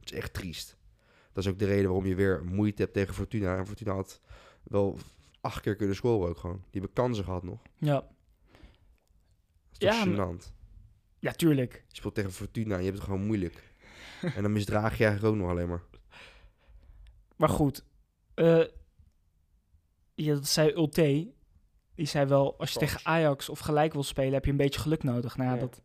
Het 0.00 0.12
is 0.12 0.18
echt 0.18 0.32
triest. 0.32 0.76
Dat 1.32 1.44
is 1.44 1.50
ook 1.50 1.58
de 1.58 1.64
reden 1.64 1.84
waarom 1.84 2.06
je 2.06 2.14
weer 2.14 2.44
moeite 2.44 2.82
hebt 2.82 2.94
tegen 2.94 3.14
Fortuna. 3.14 3.56
En 3.56 3.66
Fortuna 3.66 3.94
had 3.94 4.20
wel 4.62 4.98
acht 5.40 5.60
keer 5.60 5.76
kunnen 5.76 5.96
scoren 5.96 6.28
ook 6.28 6.38
gewoon. 6.38 6.60
Die 6.70 6.80
hebben 6.80 6.92
kansen 6.92 7.24
gehad 7.24 7.42
nog. 7.42 7.62
Ja, 7.78 8.08
toch 9.82 9.94
Ja, 9.94 10.04
maar- 10.04 10.26
gênant. 10.36 10.52
ja 11.18 11.32
tuurlijk. 11.32 11.84
Je 11.88 11.96
speelt 11.96 12.14
tegen 12.14 12.32
Fortuna 12.32 12.72
en 12.74 12.78
je 12.80 12.84
hebt 12.86 12.96
het 12.98 13.06
gewoon 13.06 13.26
moeilijk. 13.26 13.70
en 14.36 14.42
dan 14.42 14.52
misdraag 14.52 14.98
je 14.98 15.04
eigenlijk 15.04 15.34
ook 15.34 15.40
nog 15.40 15.50
alleen 15.50 15.68
maar. 15.68 15.82
Maar 17.36 17.48
goed. 17.48 17.84
eh 18.34 18.64
ja, 20.14 20.34
dat 20.34 20.46
zei 20.46 20.72
Ulte. 20.72 21.32
Die 21.94 22.06
zei 22.06 22.26
wel, 22.26 22.58
als 22.58 22.72
je 22.72 22.78
tegen 22.78 23.00
Ajax 23.06 23.48
of 23.48 23.58
gelijk 23.58 23.92
wil 23.92 24.02
spelen, 24.02 24.32
heb 24.32 24.44
je 24.44 24.50
een 24.50 24.56
beetje 24.56 24.80
geluk 24.80 25.02
nodig. 25.02 25.36
Nou 25.36 25.48
ja, 25.48 25.54
Ja. 25.54 25.60
dat 25.60 25.82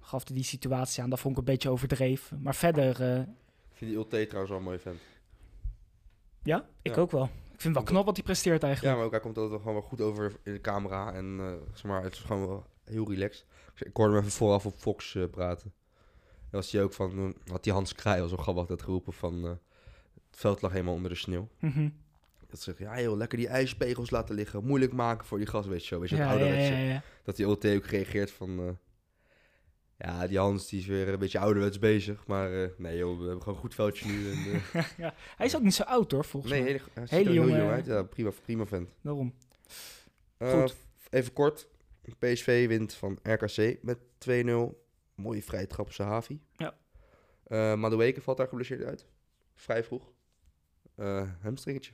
gaf 0.00 0.26
hij 0.26 0.36
die 0.36 0.44
situatie 0.44 1.02
aan. 1.02 1.10
Dat 1.10 1.20
vond 1.20 1.32
ik 1.32 1.38
een 1.38 1.44
beetje 1.52 1.70
overdreven. 1.70 2.42
Maar 2.42 2.54
verder, 2.54 3.02
eh, 3.02 3.18
Ik 3.18 3.26
vind 3.74 3.90
die 3.90 3.94
Ulte 3.94 4.24
trouwens 4.26 4.48
wel 4.50 4.58
een 4.58 4.64
mooie 4.64 4.78
vent. 4.78 5.00
ja, 6.42 6.68
ik 6.82 6.94
Ja. 6.94 7.00
ook 7.00 7.10
wel. 7.10 7.24
Ik 7.24 7.60
vind 7.64 7.74
het 7.74 7.84
wel 7.84 7.92
knap 7.92 8.04
wat 8.04 8.16
hij 8.16 8.24
presteert 8.24 8.60
Ja, 8.60 8.66
eigenlijk. 8.66 8.96
maar 8.96 9.04
ook 9.06 9.10
hij 9.10 9.20
komt 9.20 9.34
altijd 9.36 9.52
wel 9.54 9.62
gewoon 9.62 9.80
wel 9.80 9.88
goed 9.88 10.00
over 10.00 10.36
in 10.44 10.52
de 10.52 10.60
camera. 10.60 11.12
En 11.12 11.36
eh, 11.40 11.52
zeg 11.72 11.84
maar, 11.84 12.02
het 12.02 12.12
is 12.12 12.18
gewoon 12.20 12.46
wel 12.46 12.66
heel 12.88 13.08
relaxed. 13.10 13.44
Ik, 13.74 13.86
ik 13.86 13.96
hoorde 13.96 14.12
hem 14.12 14.20
even 14.22 14.34
vooraf 14.36 14.66
op 14.66 14.74
Fox 14.78 15.14
eh, 15.14 15.24
praten. 15.30 15.72
En 16.50 16.56
was 16.56 16.72
hij 16.72 16.82
ook 16.82 16.92
van, 16.92 17.34
had 17.46 17.64
die 17.64 17.72
Hans 17.72 17.94
Kraaij 17.94 18.22
al 18.22 18.28
zo 18.28 18.36
grappig 18.36 18.66
dat 18.66 18.82
geroepen 18.82 19.12
van... 19.12 19.44
eh, 19.44 19.50
het 20.30 20.38
veld 20.40 20.62
lag 20.62 20.72
helemaal 20.72 20.94
onder 20.94 21.10
de 21.10 21.16
sneeuw. 21.16 21.48
Mhm. 21.60 21.88
Dat 22.50 22.60
zegt, 22.60 22.78
ja 22.78 23.00
joh, 23.00 23.16
lekker 23.16 23.38
die 23.38 23.48
ijspegels 23.48 24.10
laten 24.10 24.34
liggen. 24.34 24.64
Moeilijk 24.64 24.92
maken 24.92 25.26
voor 25.26 25.38
die 25.38 25.46
gas, 25.46 25.66
weet 25.66 25.80
je 25.80 25.86
zo. 25.86 26.00
Weet 26.00 26.08
je, 26.08 26.16
ja, 26.16 26.32
ja, 26.32 26.44
ja, 26.46 26.76
ja. 26.78 27.02
Dat 27.22 27.36
die 27.36 27.48
OT 27.48 27.66
ook 27.66 27.84
reageert 27.86 28.30
van... 28.30 28.58
eh, 28.58 28.70
ja, 29.98 30.26
die 30.26 30.38
Hans 30.38 30.68
die 30.68 30.80
is 30.80 30.86
weer 30.86 31.08
een 31.08 31.18
beetje 31.18 31.38
ouderwets 31.38 31.78
bezig. 31.78 32.26
Maar 32.26 32.70
nee 32.76 32.96
joh, 32.96 33.18
we 33.18 33.22
hebben 33.24 33.42
gewoon 33.42 33.54
een 33.54 33.60
goed 33.60 33.74
veldje 33.74 34.06
nu. 34.08 34.30
En, 34.30 34.62
eh, 34.72 34.84
Hij 35.36 35.46
is 35.46 35.56
ook 35.56 35.62
niet 35.62 35.74
zo 35.74 35.82
oud 35.82 36.10
hoor, 36.12 36.24
volgens 36.24 36.52
nee, 36.52 36.62
mij. 36.62 36.80
hij 36.92 37.06
ziet 37.06 37.10
Hele 37.10 37.30
heel 37.30 37.48
jong 37.48 37.70
uit. 37.70 37.86
Ja, 37.86 38.02
prima, 38.02 38.30
prima 38.42 38.66
vent. 38.66 38.90
Daarom. 39.02 39.34
Goed. 40.38 40.76
even 41.10 41.32
kort. 41.32 41.68
PSV 42.18 42.66
wint 42.66 42.94
van 42.94 43.18
RKC 43.22 43.76
met 43.82 43.98
2-0. 44.28 44.76
Mooie 45.14 45.42
vrije 45.42 45.66
trap 45.66 45.86
op 45.86 45.92
Sahavi. 45.92 46.40
Ja. 46.56 46.76
Eh 47.44 47.74
Madueke 47.74 48.20
valt 48.20 48.36
daar 48.36 48.48
geblesseerd 48.48 48.82
uit. 48.82 49.06
Vrij 49.54 49.84
vroeg. 49.84 50.12
Eh 50.94 51.30
hamstringetje. 51.40 51.92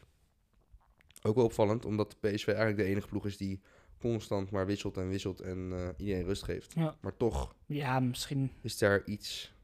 Ook 1.22 1.34
wel 1.34 1.44
opvallend, 1.44 1.84
omdat 1.84 2.20
PSV 2.20 2.46
eigenlijk 2.46 2.76
de 2.76 2.84
enige 2.84 3.06
ploeg 3.06 3.26
is 3.26 3.36
die 3.36 3.60
constant 3.98 4.50
maar 4.50 4.66
wisselt 4.66 4.96
en 4.96 5.08
wisselt 5.08 5.40
en 5.40 5.70
eh, 5.72 5.88
iedereen 5.96 6.24
rust 6.24 6.42
geeft. 6.42 6.74
Ja. 6.74 6.96
Maar 7.00 7.16
toch 7.16 7.54
Ja, 7.66 8.00
misschien. 8.00 8.50
is 8.60 8.78
daar 8.78 9.02
iets... 9.04 9.54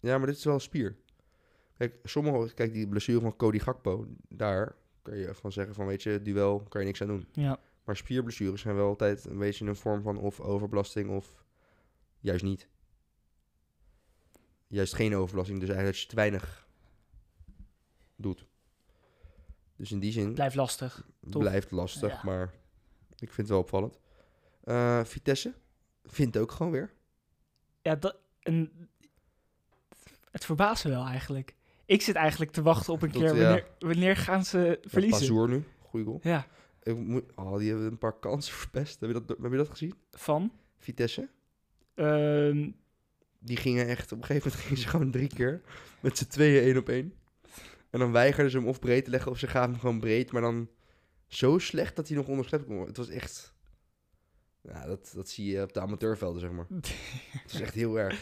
Ja, 0.00 0.18
maar 0.18 0.26
dit 0.26 0.36
is 0.36 0.44
wel 0.44 0.54
een 0.54 0.60
spier. 0.60 0.96
Kijk, 1.78 1.94
sommige... 2.04 2.54
Kijk, 2.54 2.72
die 2.72 2.88
blessure 2.88 3.20
van 3.20 3.36
Cody 3.36 3.58
Gakpo, 3.58 4.06
daar 4.28 4.74
kan 5.02 5.16
je 5.16 5.34
van 5.34 5.52
zeggen 5.52 5.74
van, 5.74 5.86
weet 5.86 6.02
je, 6.02 6.22
duel 6.22 6.60
kan 6.68 6.80
je 6.80 6.86
niks 6.86 7.00
aan 7.02 7.06
doen. 7.08 7.26
Ja. 7.32 7.58
Maar 7.84 7.96
spierblessures 7.96 8.60
zijn 8.60 8.74
wel 8.76 8.88
altijd 8.88 9.24
een 9.24 9.38
beetje 9.38 9.66
een 9.66 9.76
vorm 9.76 10.02
van 10.02 10.16
of 10.18 10.40
overbelasting 10.40 11.10
of 11.10 11.44
juist 12.20 12.44
niet. 12.44 12.68
Juist 14.66 14.94
geen 14.94 15.14
overbelasting, 15.16 15.60
dus 15.60 15.68
eigenlijk 15.68 15.96
dat 15.98 16.02
je 16.04 16.08
te 16.16 16.22
weinig 16.22 16.66
doet. 18.16 18.46
Dus 19.76 19.92
in 19.92 19.98
die 20.00 20.12
zin 20.12 20.34
Blijft 20.34 20.54
lastig. 20.56 21.06
toch? 21.30 21.42
blijft 21.42 21.70
lastig, 21.70 22.10
Ja. 22.12 22.20
maar 22.24 22.52
ik 23.18 23.32
vind 23.32 23.36
het 23.36 23.48
wel 23.48 23.58
opvallend. 23.58 23.98
Eh, 24.64 25.04
Vitesse 25.04 25.54
vindt 26.04 26.36
ook 26.36 26.50
gewoon 26.50 26.72
weer. 26.72 26.92
Ja, 27.82 27.94
dat. 27.94 28.16
En 28.40 28.88
het 30.30 30.44
verbaast 30.44 30.84
me 30.84 30.90
wel 30.90 31.04
eigenlijk. 31.06 31.54
Ik 31.84 32.02
zit 32.02 32.14
eigenlijk 32.14 32.50
te 32.50 32.62
wachten 32.62 32.92
op 32.92 33.02
een 33.02 33.10
Tot, 33.12 33.22
keer. 33.22 33.34
ja. 33.36 33.42
Wanneer, 33.44 33.66
wanneer 33.78 34.16
gaan 34.16 34.44
ze 34.44 34.78
verliezen? 34.82 35.18
Pazour 35.18 35.48
nu, 35.48 35.64
goeie 35.80 36.06
goal. 36.06 36.18
Ja, 36.22 36.46
Ik 36.82 36.96
moet, 36.96 37.24
oh, 37.34 37.58
die 37.58 37.68
hebben 37.68 37.86
een 37.86 37.98
paar 37.98 38.18
kansen 38.18 38.54
verpest. 38.54 39.00
Heb 39.00 39.08
je 39.12 39.22
dat, 39.24 39.38
heb 39.42 39.50
je 39.50 39.56
dat 39.56 39.68
gezien? 39.70 39.94
van. 40.10 40.52
Vitesse? 40.78 41.28
ehm, 41.94 42.70
Die 43.38 43.56
gingen 43.56 43.86
echt, 43.86 44.12
op 44.12 44.18
een 44.18 44.24
gegeven 44.24 44.48
moment 44.48 44.62
gingen 44.66 44.82
ze 44.82 44.88
gewoon 44.88 45.10
drie 45.10 45.28
keer 45.28 45.60
met 46.00 46.18
z'n 46.18 46.26
tweeën 46.26 46.62
één 46.62 46.76
op 46.76 46.88
één. 46.88 47.14
En 47.90 47.98
dan 47.98 48.12
weigerden 48.12 48.50
ze 48.50 48.58
hem 48.58 48.66
of 48.68 48.78
breed 48.78 49.04
te 49.04 49.10
leggen 49.10 49.30
of 49.30 49.38
ze 49.38 49.46
gaven 49.46 49.70
hem 49.70 49.80
gewoon 49.80 50.00
breed, 50.00 50.32
maar 50.32 50.42
dan 50.42 50.68
zo 51.26 51.58
slecht 51.58 51.96
dat 51.96 52.08
hij 52.08 52.16
nog 52.16 52.26
onderschept 52.28 52.64
kon 52.64 52.74
worden. 52.76 52.94
Het 52.94 53.06
was 53.06 53.16
echt, 53.16 53.54
ja, 54.60 54.86
dat, 54.86 55.12
dat 55.14 55.28
zie 55.28 55.52
je 55.52 55.62
op 55.62 55.72
de 55.72 55.80
amateurvelden, 55.80 56.40
zeg 56.40 56.50
maar. 56.50 56.66
Het 57.42 57.52
is 57.52 57.60
echt 57.60 57.74
heel 57.74 57.98
erg. 57.98 58.20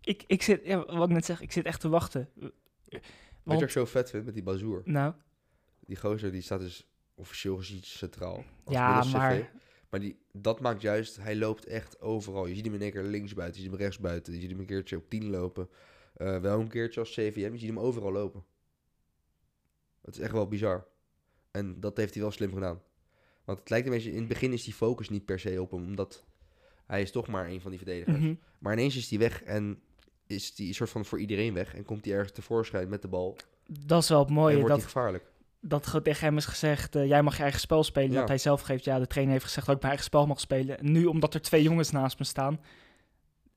ik, 0.00 0.24
ik 0.26 0.42
zit, 0.42 0.60
ja, 0.64 0.84
wat 0.84 1.08
ik 1.08 1.14
net 1.14 1.24
zeg, 1.24 1.40
ik 1.40 1.52
zit 1.52 1.64
echt 1.64 1.80
te 1.80 1.88
wachten. 1.88 2.28
Wat 2.34 2.52
Want, 3.42 3.62
ook 3.62 3.70
zo 3.70 3.84
vet 3.84 4.10
vindt 4.10 4.26
met 4.26 4.34
die 4.34 4.42
Bazoer. 4.44 4.82
nou, 4.84 5.14
Die 5.80 5.96
gozer 5.96 6.32
die 6.32 6.40
staat 6.40 6.60
dus 6.60 6.86
officieel 7.16 7.56
gezien 7.56 7.82
centraal. 7.82 8.44
als 8.64 8.74
ja, 8.74 9.04
maar 9.04 9.50
Maar 9.90 10.00
die, 10.00 10.18
dat 10.32 10.60
maakt 10.60 10.80
juist, 10.80 11.16
hij 11.16 11.36
loopt 11.36 11.66
echt 11.66 12.00
overal. 12.00 12.46
Je 12.46 12.54
ziet 12.54 12.64
hem 12.64 12.74
in 12.74 12.82
één 12.82 12.90
keer 12.90 13.02
links 13.02 13.34
buiten, 13.34 13.56
je 13.56 13.62
ziet 13.62 13.72
hem 13.72 13.80
rechts 13.80 13.98
buiten, 13.98 14.34
je 14.34 14.40
ziet 14.40 14.50
hem 14.50 14.60
een 14.60 14.66
keertje 14.66 14.96
op 14.96 15.08
10 15.08 15.30
lopen. 15.30 15.68
Eh, 16.14 16.40
wel 16.40 16.60
een 16.60 16.68
keertje 16.68 17.00
als 17.00 17.10
CVM, 17.10 17.52
je 17.52 17.58
ziet 17.58 17.68
hem 17.68 17.78
overal 17.78 18.12
lopen. 18.12 18.44
Het 20.02 20.14
is 20.14 20.20
echt 20.20 20.32
wel 20.32 20.48
bizar. 20.48 20.86
En 21.50 21.80
dat 21.80 21.96
heeft 21.96 22.14
hij 22.14 22.22
wel 22.22 22.32
slim 22.32 22.52
gedaan. 22.52 22.82
Want 23.44 23.58
het 23.58 23.70
lijkt 23.70 23.86
een 23.86 23.92
beetje, 23.92 24.10
in 24.10 24.18
het 24.18 24.28
begin 24.28 24.52
is 24.52 24.64
die 24.64 24.74
focus 24.74 25.08
niet 25.08 25.24
per 25.24 25.40
se 25.40 25.62
op 25.62 25.70
hem, 25.70 25.84
omdat 25.84 26.24
hij 26.86 27.02
is 27.02 27.10
toch 27.10 27.26
maar 27.26 27.48
een 27.48 27.60
van 27.60 27.70
die 27.70 27.80
verdedigers. 27.80 28.18
mhm. 28.18 28.34
Maar 28.58 28.72
ineens 28.72 28.96
is 28.96 29.10
hij 29.10 29.18
weg 29.18 29.42
en 29.42 29.80
is 30.26 30.54
die 30.54 30.74
soort 30.74 30.90
van 30.90 31.04
voor 31.04 31.20
iedereen 31.20 31.54
weg. 31.54 31.74
En 31.74 31.84
komt 31.84 32.04
hij 32.04 32.14
ergens 32.14 32.32
tevoorschijn 32.32 32.88
met 32.88 33.02
de 33.02 33.08
bal 33.08 33.36
dat 33.66 34.02
is 34.02 34.08
wel 34.08 34.18
het 34.18 34.28
en 34.28 34.34
mooie. 34.34 34.54
wordt 34.54 34.68
Dat, 34.68 34.82
gevaarlijk. 34.82 35.24
Dat 35.60 36.00
tegen 36.02 36.26
hem 36.26 36.36
is 36.36 36.46
gezegd, 36.46 36.94
eh, 36.94 37.06
jij 37.06 37.22
mag 37.22 37.36
je 37.36 37.42
eigen 37.42 37.60
spel 37.60 37.84
spelen. 37.84 38.12
Ja. 38.12 38.18
Dat 38.18 38.28
hij 38.28 38.38
zelf 38.38 38.60
geeft, 38.60 38.84
ja, 38.84 38.98
de 38.98 39.06
trainer 39.06 39.32
heeft 39.32 39.44
gezegd 39.46 39.66
dat 39.66 39.74
ik 39.76 39.80
mijn 39.82 39.92
eigen 39.94 40.10
spel 40.12 40.26
mag 40.26 40.40
spelen. 40.40 40.78
En 40.78 40.92
nu, 40.92 41.04
omdat 41.04 41.34
er 41.34 41.42
twee 41.42 41.62
jongens 41.62 41.90
naast 41.90 42.18
me 42.18 42.24
staan, 42.24 42.60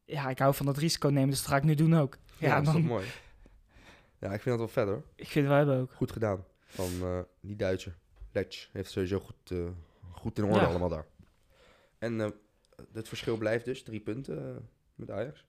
ja, 0.06 0.30
ik 0.30 0.40
hou 0.40 0.54
van 0.54 0.66
dat 0.66 0.78
risico 0.78 1.10
nemen, 1.10 1.30
dus 1.30 1.40
dat 1.40 1.48
ga 1.48 1.58
ik 1.58 1.64
nu 1.64 1.76
doen 1.76 1.96
ook. 1.98 2.18
Ja, 2.38 2.48
Ja, 2.48 2.56
dat 2.56 2.68
is 2.68 2.74
dan, 2.74 2.82
mooi. 2.82 3.06
Ja, 4.20 4.34
ik 4.34 4.42
vind 4.42 4.58
dat 4.58 4.58
wel 4.58 4.68
vet 4.86 4.88
hoor. 4.94 5.04
ik 5.16 5.28
vind 5.28 5.34
het 5.34 5.48
wel 5.48 5.58
hebben 5.58 5.78
ook. 5.78 5.92
Goed 5.94 6.12
gedaan 6.12 6.46
van 6.66 6.90
eh, 7.02 7.20
die 7.42 7.56
Duitser. 7.56 7.98
Letch 8.32 8.68
heeft 8.72 8.92
sowieso 8.92 9.20
goed, 9.20 9.52
eh, 9.52 9.58
goed 10.12 10.38
in 10.38 10.44
orde 10.44 10.60
Ja. 10.60 10.66
allemaal 10.66 10.90
daar. 10.90 11.06
En 11.98 12.20
het 12.94 13.08
verschil 13.08 13.38
blijft 13.38 13.66
dus 13.66 13.84
drie 13.84 14.00
punten 14.00 14.70
met 14.96 15.12
Ajax. 15.12 15.46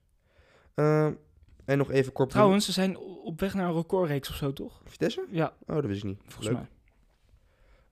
En 1.65 1.77
nog 1.77 1.91
even 1.91 2.11
kort. 2.13 2.29
Trouwens, 2.29 2.65
ze 2.65 2.71
zijn 2.71 2.97
op 2.97 3.39
weg 3.39 3.53
naar 3.53 3.67
een 3.69 3.75
recordreeks 3.75 4.29
of 4.29 4.35
zo, 4.35 4.53
toch? 4.53 4.81
Vitesse? 4.85 5.25
Ja, 5.29 5.53
Oh, 5.67 5.75
dat 5.75 5.85
wist 5.85 6.03
ik 6.03 6.09
niet. 6.09 6.19
volgens 6.25 6.47
Leuk. 6.47 6.57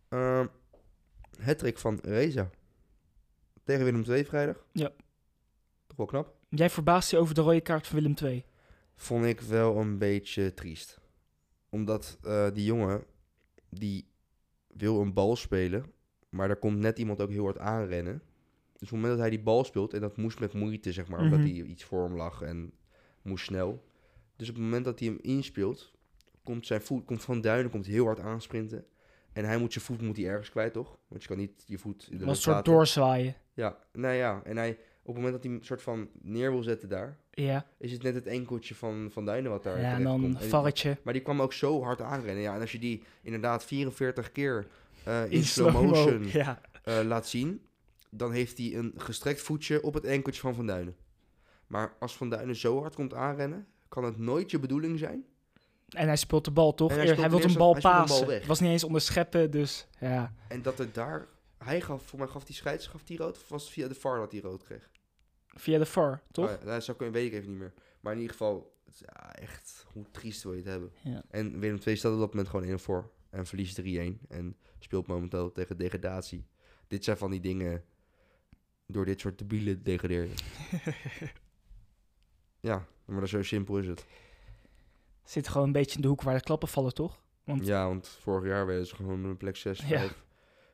mij. 0.10 0.20
Uh, 0.20 0.46
Hattrick 1.46 1.78
van 1.78 2.00
Reza. 2.02 2.50
Tegen 3.64 3.84
Willem 3.84 4.04
II 4.08 4.26
vrijdag. 4.26 4.66
Ja. 4.72 4.92
Toch 5.88 5.98
wel 5.98 6.06
knap. 6.06 6.34
Jij 6.50 6.70
verbaast 6.70 7.12
je 7.12 7.18
over 7.18 7.36
de 7.36 7.42
rode 7.42 7.62
kaart 7.62 7.88
van 7.88 7.96
Willem 8.00 8.14
II. 8.24 8.46
Vond 8.96 9.26
ik 9.26 9.42
wel 9.42 9.78
een 9.78 9.98
beetje 9.98 10.54
triest. 10.54 11.00
Omdat 11.70 12.18
eh, 12.24 12.48
die 12.54 12.66
jongen, 12.66 13.04
die 13.70 14.08
wil 14.68 15.02
een 15.02 15.14
bal 15.14 15.36
spelen. 15.36 15.92
Maar 16.30 16.48
daar 16.48 16.58
komt 16.60 16.78
net 16.78 17.00
iemand 17.00 17.22
ook 17.22 17.30
heel 17.30 17.44
hard 17.44 17.58
aanrennen. 17.58 18.14
Dus 18.14 18.22
op 18.74 18.80
het 18.82 18.92
moment 18.92 19.12
dat 19.12 19.20
hij 19.20 19.30
die 19.30 19.40
bal 19.42 19.64
speelt, 19.64 19.94
en 19.94 20.02
dat 20.02 20.18
moest 20.18 20.40
met 20.40 20.54
moeite, 20.54 20.92
zeg 20.92 21.08
maar, 21.08 21.20
omdat 21.20 21.40
Mhm. 21.40 21.48
hij 21.48 21.62
iets 21.64 21.84
voor 21.84 22.04
hem 22.04 22.16
lag 22.16 22.42
en 22.42 22.72
moest 23.22 23.46
snel. 23.46 23.84
Dus 24.36 24.50
op 24.50 24.56
het 24.56 24.64
moment 24.64 24.86
dat 24.86 25.00
hij 25.00 25.08
hem 25.08 25.18
inspeelt, 25.22 25.92
komt 26.44 26.66
zijn 26.66 26.82
voet, 26.82 27.06
komt 27.06 27.24
Van 27.24 27.42
Duinen 27.42 27.72
komt 27.72 27.86
heel 27.86 28.06
hard 28.06 28.20
aansprinten. 28.20 28.86
En 29.34 29.46
hij 29.46 29.58
moet 29.58 29.74
zijn 29.74 29.86
voet 29.86 30.02
moet 30.02 30.18
hij 30.18 30.26
ergens 30.28 30.50
kwijt, 30.50 30.74
toch? 30.74 30.98
Want 31.08 31.22
je 31.22 31.28
kan 31.28 31.38
niet 31.38 31.64
je 31.66 31.78
voet 31.78 32.08
in 32.12 32.18
de 32.18 32.26
was 32.26 32.36
een 32.36 32.42
soort 32.42 32.56
laten. 32.56 32.74
doorzwaaien. 32.74 33.36
Ja, 33.54 33.78
nou 33.94 34.14
ja. 34.14 34.42
En 34.44 34.58
hij, 34.58 34.70
op 35.02 35.06
het 35.06 35.16
moment 35.16 35.34
dat 35.34 35.44
hij 35.44 35.52
hem 35.52 35.64
soort 35.64 35.82
van 35.82 36.10
neer 36.22 36.52
wil 36.52 36.64
zetten 36.64 36.90
daar, 36.90 37.18
Ja, 37.32 37.66
is 37.78 37.92
het 37.92 38.04
net 38.04 38.14
het 38.16 38.28
enkeltje 38.28 38.76
van 38.76 39.08
Van 39.12 39.26
Duinen 39.26 39.52
wat 39.52 39.64
daar 39.64 39.80
ja 39.82 39.94
en 39.96 40.04
dan 40.04 40.22
komt. 40.22 40.36
een 40.36 40.42
En- 40.42 40.50
varretje. 40.50 40.98
maar 41.04 41.14
die 41.14 41.22
kwam 41.22 41.42
ook 41.42 41.54
zo 41.54 41.84
hard 41.84 42.02
aanrennen. 42.02 42.44
Ja, 42.44 42.56
en 42.56 42.62
als 42.62 42.72
je 42.72 42.80
die 42.80 43.04
inderdaad 43.22 43.66
44 43.66 44.32
keer 44.32 44.68
eh, 45.04 45.24
in, 45.26 45.32
In 45.32 45.44
slow 45.44 45.74
motion 45.74 46.28
Ja, 46.28 46.62
eh, 46.84 47.00
laat 47.04 47.28
zien, 47.28 47.62
dan 48.10 48.32
heeft 48.32 48.58
hij 48.58 48.76
een 48.76 48.94
gestrekt 48.98 49.42
voetje 49.42 49.82
op 49.84 49.94
het 49.94 50.04
enkeltje 50.04 50.42
van 50.42 50.56
Van 50.56 50.66
Duinen. 50.68 50.96
Maar 51.70 51.94
als 52.00 52.16
Van 52.18 52.30
Duinen 52.30 52.56
zo 52.56 52.80
hard 52.82 52.96
komt 52.96 53.14
aanrennen, 53.14 53.68
kan 53.88 54.04
het 54.04 54.18
nooit 54.18 54.52
je 54.52 54.60
bedoeling 54.60 55.00
zijn. 55.00 55.26
en 55.90 56.08
hij 56.08 56.16
speelt 56.16 56.46
de 56.46 56.52
bal 56.52 56.74
toch? 56.74 56.92
En 56.92 56.98
hij 56.98 57.08
Eer- 57.08 57.18
Hij 57.20 57.30
wil 57.30 57.44
een 57.44 57.54
bal 57.54 57.80
pasen. 57.80 58.34
Het 58.34 58.46
was 58.46 58.60
niet 58.60 58.72
eens 58.72 58.84
onderscheppen, 58.84 59.52
dus 59.52 59.88
ja. 60.00 60.34
En 60.48 60.62
dat 60.62 60.78
het 60.78 60.94
daar, 60.96 61.28
hij 61.58 61.82
gaf, 61.82 62.04
voor 62.04 62.20
mij 62.20 62.28
gaf 62.28 62.44
die 62.46 62.56
scheids, 62.56 62.88
gaf 62.88 63.04
die 63.04 63.18
rood, 63.18 63.38
of 63.38 63.50
was 63.50 63.64
het 63.64 63.72
via 63.72 63.88
de 63.88 63.96
VAR 63.96 64.18
dat 64.18 64.32
hij 64.32 64.42
rood 64.42 64.64
kreeg? 64.64 64.90
Via 65.48 65.78
de 65.78 65.86
VAR, 65.86 66.22
toch? 66.32 66.46
Oh 66.46 66.52
ja, 66.60 66.66
dat 66.66 66.84
zou 66.84 66.98
kunnen, 66.98 67.16
weet 67.16 67.26
ik 67.28 67.34
even 67.34 67.50
niet 67.50 67.60
meer. 67.60 67.74
Maar 68.00 68.14
in 68.14 68.20
ieder 68.20 68.36
geval, 68.36 68.76
ja, 68.86 69.36
echt, 69.36 69.86
hoe 69.94 70.06
triest 70.12 70.44
wil 70.44 70.52
je 70.54 70.58
het 70.60 70.68
hebben. 70.68 70.92
Ja. 71.04 71.24
En 71.30 71.60
Willem 71.60 71.80
II 71.86 71.96
staat 71.96 72.14
op 72.14 72.20
dat 72.20 72.30
moment 72.30 72.48
gewoon 72.50 72.66
1 72.66 72.80
voor. 72.80 73.12
En 73.30 73.46
verliest 73.46 73.82
3-1. 73.82 73.84
En 74.30 74.58
speelt 74.80 75.08
momenteel 75.08 75.52
tegen 75.52 75.78
degradatie. 75.78 76.46
Dit 76.88 77.04
zijn 77.04 77.18
van 77.18 77.32
die 77.32 77.40
dingen. 77.40 77.84
Door 78.88 79.06
dit 79.06 79.20
soort 79.20 79.38
debielen 79.38 79.84
degradeer 79.84 80.24
je. 80.24 80.34
ja, 82.60 82.86
maar 83.06 83.20
dat 83.20 83.30
zo 83.30 83.44
simpel 83.44 83.78
is 83.78 83.88
het. 83.88 84.06
Zit 85.24 85.48
gewoon 85.48 85.68
een 85.68 85.74
beetje 85.74 85.96
in 85.96 86.02
de 86.02 86.08
hoek 86.08 86.22
waar 86.22 86.36
de 86.36 86.44
klappen 86.44 86.68
vallen, 86.68 86.94
toch? 86.94 87.22
Want 87.44 87.66
Ja, 87.66 87.88
want 87.88 88.08
vorig 88.08 88.48
jaar 88.48 88.66
werden 88.66 88.88
ze 88.88 88.96
gewoon 88.96 89.24
een 89.24 89.38
plek 89.38 89.56
6, 89.56 89.80
Ja. 89.80 89.86
5. 89.86 90.24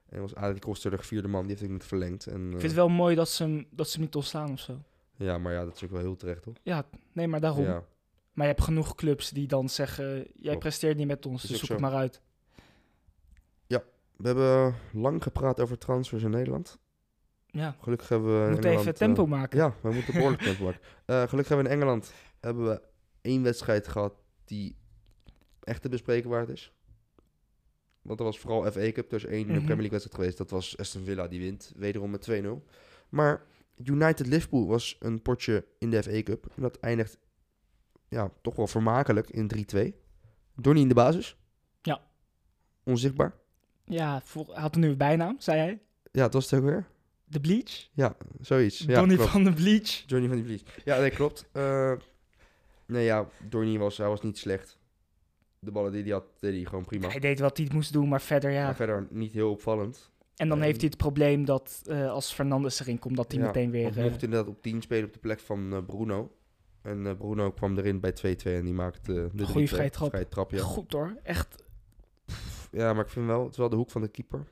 En 0.10 0.22
was 0.22 0.36
Adrie 0.36 0.60
Koster 0.60 0.92
de 0.92 0.98
vierde 0.98 1.28
man, 1.28 1.42
die 1.42 1.50
heeft 1.50 1.62
ik 1.62 1.70
niet 1.70 1.84
verlengd. 1.84 2.28
En, 2.28 2.40
ik 2.40 2.44
eh, 2.46 2.50
vind 2.50 2.62
het 2.62 2.74
wel 2.74 2.90
mooi 2.90 3.16
dat 3.16 3.30
ze 3.30 3.44
hem, 3.44 3.68
dat 3.72 3.88
ze 3.88 3.94
hem 3.94 4.06
niet 4.06 4.16
ontslaan 4.16 4.52
of 4.52 4.60
zo. 4.60 4.82
Ja, 5.16 5.38
maar 5.38 5.54
ja, 5.54 5.66
dat 5.66 5.76
is 5.76 5.84
ook 5.84 5.90
wel 5.90 6.00
heel 6.00 6.16
terecht, 6.16 6.42
toch? 6.42 6.56
Ja, 6.64 6.86
nee, 7.12 7.28
maar 7.28 7.40
daarom. 7.42 7.64
Ja. 7.64 7.84
Maar 8.34 8.46
je 8.48 8.52
hebt 8.52 8.66
genoeg 8.66 8.96
clubs 8.96 9.30
die 9.30 9.48
dan 9.48 9.70
zeggen, 9.70 10.28
jij 10.34 10.58
presteert 10.58 10.98
niet 10.98 11.08
met 11.08 11.26
ons, 11.26 11.42
dus 11.42 11.58
zoek 11.58 11.68
zo. 11.68 11.74
het 11.74 11.82
maar 11.82 11.94
uit. 11.94 12.22
We 14.16 14.28
hebben 14.28 14.76
lang 14.92 15.24
gepraat 15.24 15.60
over 15.60 15.78
transfers 15.78 16.24
in 16.24 16.30
Nederland. 16.30 16.80
Ja, 17.56 17.76
Gelukkig 17.82 18.10
hebben 18.10 18.40
we 18.40 18.46
we 18.46 18.52
moeten 18.52 18.70
even 18.72 18.96
tempo 18.96 19.24
eh, 19.24 19.30
maken. 19.30 19.58
Ja, 19.60 19.74
we 19.82 19.92
moeten 19.94 20.14
behoorlijk 20.14 20.42
tempo 20.50 20.64
maken. 20.64 20.82
Eh, 21.06 21.16
gelukkig 21.28 21.48
hebben 21.48 21.66
we 21.66 21.72
in 21.72 21.78
Engeland 21.80 22.14
hebben 22.40 22.66
we 22.66 22.82
één 23.22 23.44
wedstrijd 23.44 23.88
gehad 23.88 24.14
die 24.46 24.78
echt 25.64 25.82
te 25.82 25.90
bespreken 25.90 26.30
waard 26.30 26.50
is. 26.50 26.74
Want 28.02 28.18
dat 28.18 28.28
was 28.28 28.40
vooral 28.40 28.72
FA 28.72 28.92
Cup. 28.92 29.12
Er 29.12 29.18
is 29.18 29.26
één 29.26 29.46
Mhm. 29.46 29.54
Premier 29.54 29.68
League 29.68 29.90
wedstrijd 29.90 30.16
geweest. 30.16 30.38
Dat 30.38 30.50
was 30.50 30.78
Aston 30.78 31.04
Villa 31.04 31.28
die 31.28 31.40
wint. 31.40 31.74
Wederom 31.76 32.10
met 32.10 32.22
2-0. 32.22 32.66
Maar 33.10 33.42
United 33.84 34.28
Liverpool 34.28 34.68
was 34.68 34.96
een 35.00 35.22
potje 35.22 35.66
in 35.80 35.90
de 35.90 36.04
FA 36.04 36.24
Cup. 36.24 36.46
En 36.56 36.62
dat 36.62 36.80
eindigt 36.80 37.18
ja, 38.08 38.32
toch 38.42 38.56
wel 38.56 38.68
vermakelijk 38.68 39.30
in 39.30 39.48
3-2. 39.48 39.96
Donny 40.56 40.82
in 40.82 40.88
de 40.88 40.94
basis. 40.94 41.38
Ja. 41.82 42.02
Onzichtbaar. 42.84 43.36
Ja, 43.86 44.22
hij 44.34 44.46
had 44.62 44.76
een 44.76 44.82
nieuwe 44.82 44.96
bijnaam, 44.96 45.36
zei 45.40 45.60
hij. 45.60 45.82
Ja, 46.12 46.22
dat 46.22 46.34
was 46.34 46.50
het 46.50 46.60
ook 46.60 46.66
weer. 46.66 46.88
De 47.36 47.42
Bleach. 47.42 47.88
Ja, 47.94 48.16
zoiets. 48.42 48.80
Ja, 48.80 48.94
Donny 49.00 49.16
klopt. 49.16 49.30
van 49.32 49.44
de 49.44 49.54
Bleach. 49.54 50.04
Johnny 50.08 50.28
van 50.28 50.38
die 50.38 50.46
Vlies. 50.46 50.64
Ja, 50.86 51.00
nee, 51.00 51.10
klopt. 51.10 51.46
Eh, 51.52 51.92
nee, 52.86 53.04
ja, 53.06 53.28
Donny 53.50 53.78
was, 53.78 53.98
hij 53.98 54.08
was 54.08 54.22
niet 54.22 54.38
slecht. 54.38 54.78
De 55.60 55.72
ballen 55.72 55.92
die 55.92 56.04
hij 56.04 56.12
had, 56.12 56.24
deed 56.40 56.54
hij 56.54 56.66
gewoon 56.66 56.86
prima. 56.86 57.08
Hij 57.08 57.20
deed 57.20 57.40
wat 57.40 57.58
hij 57.58 57.68
moest 57.74 57.94
doen, 57.94 58.08
maar 58.10 58.22
verder 58.22 58.52
ja. 58.52 58.64
Maar 58.66 58.76
verder 58.76 59.08
niet 59.10 59.34
heel 59.34 59.52
opvallend. 59.52 60.12
En 60.36 60.48
dan 60.50 60.58
eh, 60.58 60.64
heeft 60.64 60.80
hij 60.80 60.90
het 60.90 60.98
probleem 60.98 61.46
dat 61.46 61.82
eh, 61.86 62.12
als 62.12 62.32
Fernandes 62.34 62.80
erin 62.80 63.00
komt, 63.00 63.16
dat 63.16 63.32
hij 63.32 63.42
Ja, 63.42 63.46
meteen 63.48 63.72
weer... 63.72 63.98
eh, 63.98 64.04
mocht 64.04 64.24
inderdaad 64.24 64.48
op 64.50 64.62
10 64.62 64.82
spelen 64.82 65.06
op 65.06 65.14
de 65.14 65.20
plek 65.20 65.40
van 65.40 65.74
eh, 65.74 65.80
Bruno. 65.86 66.32
En 66.82 67.08
eh, 67.08 67.14
Bruno 67.18 67.52
kwam 67.52 67.78
erin 67.78 68.00
bij 68.00 68.12
2-2 68.12 68.16
en 68.44 68.64
die 68.66 68.74
maakte 68.74 69.22
eh, 69.24 69.26
de 69.34 69.46
Goeie 69.46 69.68
3-2. 69.68 69.72
vrije 69.72 69.90
trap. 69.90 70.26
Trap, 70.30 70.52
ja. 70.52 70.62
Goed 70.62 70.92
hoor, 70.92 71.18
echt. 71.24 71.64
ja, 72.72 72.94
maar 72.94 73.04
ik 73.04 73.10
vind 73.12 73.26
wel, 73.26 73.44
het 73.44 73.52
is 73.52 73.58
wel 73.58 73.70
de 73.70 73.76
hoek 73.76 73.92
van 73.92 74.02
de 74.02 74.08
keeper. 74.08 74.46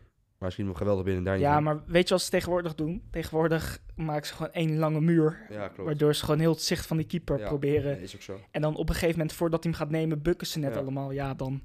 Maar 0.43 0.51
misschien 0.51 0.65
wel 0.73 0.81
geweldig 0.81 1.05
binnen 1.05 1.23
daar 1.23 1.33
niet 1.33 1.43
Ja, 1.43 1.59
maar 1.59 1.83
weet 1.85 2.07
je 2.07 2.13
wat 2.13 2.23
ze 2.23 2.29
tegenwoordig 2.29 2.75
doen? 2.75 3.03
Tegenwoordig 3.11 3.79
maken 3.95 4.27
ze 4.27 4.33
gewoon 4.33 4.51
één 4.51 4.77
lange 4.77 5.01
muur. 5.01 5.45
Ja, 5.49 5.67
klopt. 5.67 5.85
Waardoor 5.89 6.15
ze 6.15 6.23
gewoon 6.25 6.39
heel 6.39 6.51
het 6.51 6.61
zicht 6.61 6.85
van 6.85 6.97
die 6.97 7.05
keeper 7.05 7.39
Ja, 7.39 7.47
proberen. 7.47 7.99
is 8.01 8.15
ook 8.15 8.21
zo. 8.21 8.39
En 8.51 8.61
dan 8.61 8.75
op 8.75 8.87
een 8.89 8.93
gegeven 8.95 9.17
moment, 9.17 9.33
voordat 9.35 9.63
hij 9.63 9.71
hem 9.71 9.81
gaat 9.81 9.91
nemen, 9.91 10.21
bukken 10.21 10.47
ze 10.47 10.59
net 10.59 10.73
Ja. 10.73 10.79
allemaal. 10.79 11.11
Ja, 11.11 11.33
dan. 11.33 11.61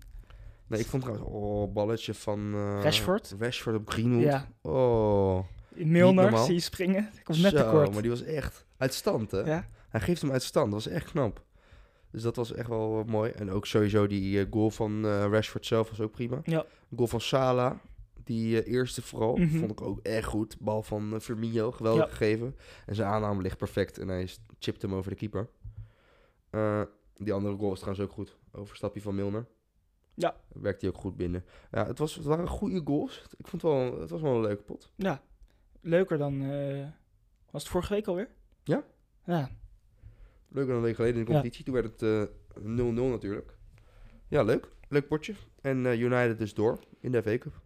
Nee, 0.66 0.80
ik 0.80 0.86
vond 0.86 1.02
trouwens, 1.02 1.28
oh, 1.30 1.72
balletje 1.72 2.14
van... 2.14 2.54
eh, 2.54 2.78
Rashford? 2.82 3.34
Rashford 3.38 3.76
op 3.76 3.90
Greenwood. 3.90 4.22
Ja. 4.22 4.48
Oh, 4.62 5.44
Milner, 5.74 6.22
normaal. 6.24 6.44
zie 6.44 6.54
je 6.54 6.60
springen. 6.60 7.08
Ik 7.16 7.24
kom 7.24 7.40
net 7.40 7.52
Zo, 7.52 7.56
tekort. 7.64 7.92
maar 7.92 8.02
die 8.02 8.10
was 8.10 8.22
echt 8.22 8.64
uit 8.76 8.94
stand, 8.94 9.30
hè? 9.30 9.40
Ja. 9.40 9.64
Hij 9.88 10.00
geeft 10.00 10.20
hem 10.22 10.30
uit 10.32 10.42
stand. 10.42 10.72
Dat 10.72 10.84
was 10.84 10.92
echt 10.92 11.10
knap. 11.10 11.42
Dus 12.10 12.22
dat 12.22 12.36
was 12.36 12.52
echt 12.54 12.68
wel 12.68 12.98
eh, 13.06 13.12
mooi. 13.12 13.30
En 13.30 13.50
ook 13.50 13.66
sowieso 13.66 14.06
die 14.06 14.40
eh, 14.40 14.46
goal 14.50 14.70
van 14.70 15.04
eh, 15.06 15.24
Rashford 15.30 15.66
zelf 15.66 15.88
was 15.90 16.00
ook 16.00 16.12
prima. 16.12 16.40
Ja. 16.44 16.64
Goal 16.96 17.08
van 17.08 17.20
Sala, 17.20 17.80
die 18.28 18.62
eh, 18.62 18.72
eerste 18.72 19.02
vooral, 19.02 19.36
Mhm. 19.36 19.58
vond 19.58 19.70
ik 19.70 19.80
ook 19.80 19.98
echt 20.02 20.26
goed. 20.26 20.56
Bal 20.60 20.82
van 20.82 21.12
uh, 21.14 21.20
Firmino, 21.20 21.72
geweldig 21.72 22.04
Ja. 22.04 22.10
gegeven. 22.10 22.56
En 22.86 22.94
zijn 22.94 23.08
aanname 23.08 23.42
ligt 23.42 23.58
perfect. 23.58 23.98
En 23.98 24.08
hij 24.08 24.28
chipt 24.58 24.82
hem 24.82 24.94
over 24.94 25.10
de 25.10 25.16
keeper. 25.16 25.48
Eh, 26.50 26.82
die 27.16 27.32
andere 27.32 27.56
goal 27.56 27.68
was 27.68 27.78
trouwens 27.80 28.06
ook 28.08 28.12
goed. 28.12 28.36
Overstapje 28.52 29.00
van 29.00 29.14
Milner. 29.14 29.46
Ja. 30.14 30.36
Werkt 30.52 30.80
hij 30.80 30.90
ook 30.90 30.96
goed 30.96 31.16
binnen. 31.16 31.44
Ja, 31.70 31.86
het, 31.86 31.98
was, 31.98 32.14
het 32.14 32.24
waren 32.24 32.48
goede 32.48 32.80
goals. 32.84 33.22
Ik 33.36 33.46
vond 33.46 33.62
het 33.62 33.70
wel, 33.70 34.00
het 34.00 34.10
was 34.10 34.20
wel 34.20 34.34
een 34.34 34.40
leuke 34.40 34.62
pot. 34.62 34.92
Ja. 34.96 35.22
Leuker 35.80 36.18
dan. 36.18 36.38
was 37.50 37.62
het 37.62 37.72
vorige 37.72 37.92
week 37.94 38.06
alweer? 38.06 38.28
Ja. 38.64 38.84
Ja. 39.24 39.50
Leuker 40.48 40.68
dan 40.72 40.76
een 40.76 40.86
week 40.86 40.94
geleden 40.96 41.18
in 41.18 41.24
de 41.24 41.30
Ja. 41.30 41.36
competitie. 41.36 41.64
Toen 41.64 41.74
werd 41.74 42.00
het 42.00 42.02
eh, 42.02 42.62
0-0 42.62 43.10
natuurlijk. 43.10 43.56
Ja, 44.28 44.42
leuk. 44.42 44.68
Leuk 44.88 45.08
potje. 45.08 45.34
En 45.60 45.84
United 45.86 46.38
dus 46.38 46.54
door 46.54 46.78
in 47.00 47.12
de 47.12 47.22
FA 47.22 47.38
Cup. 47.38 47.60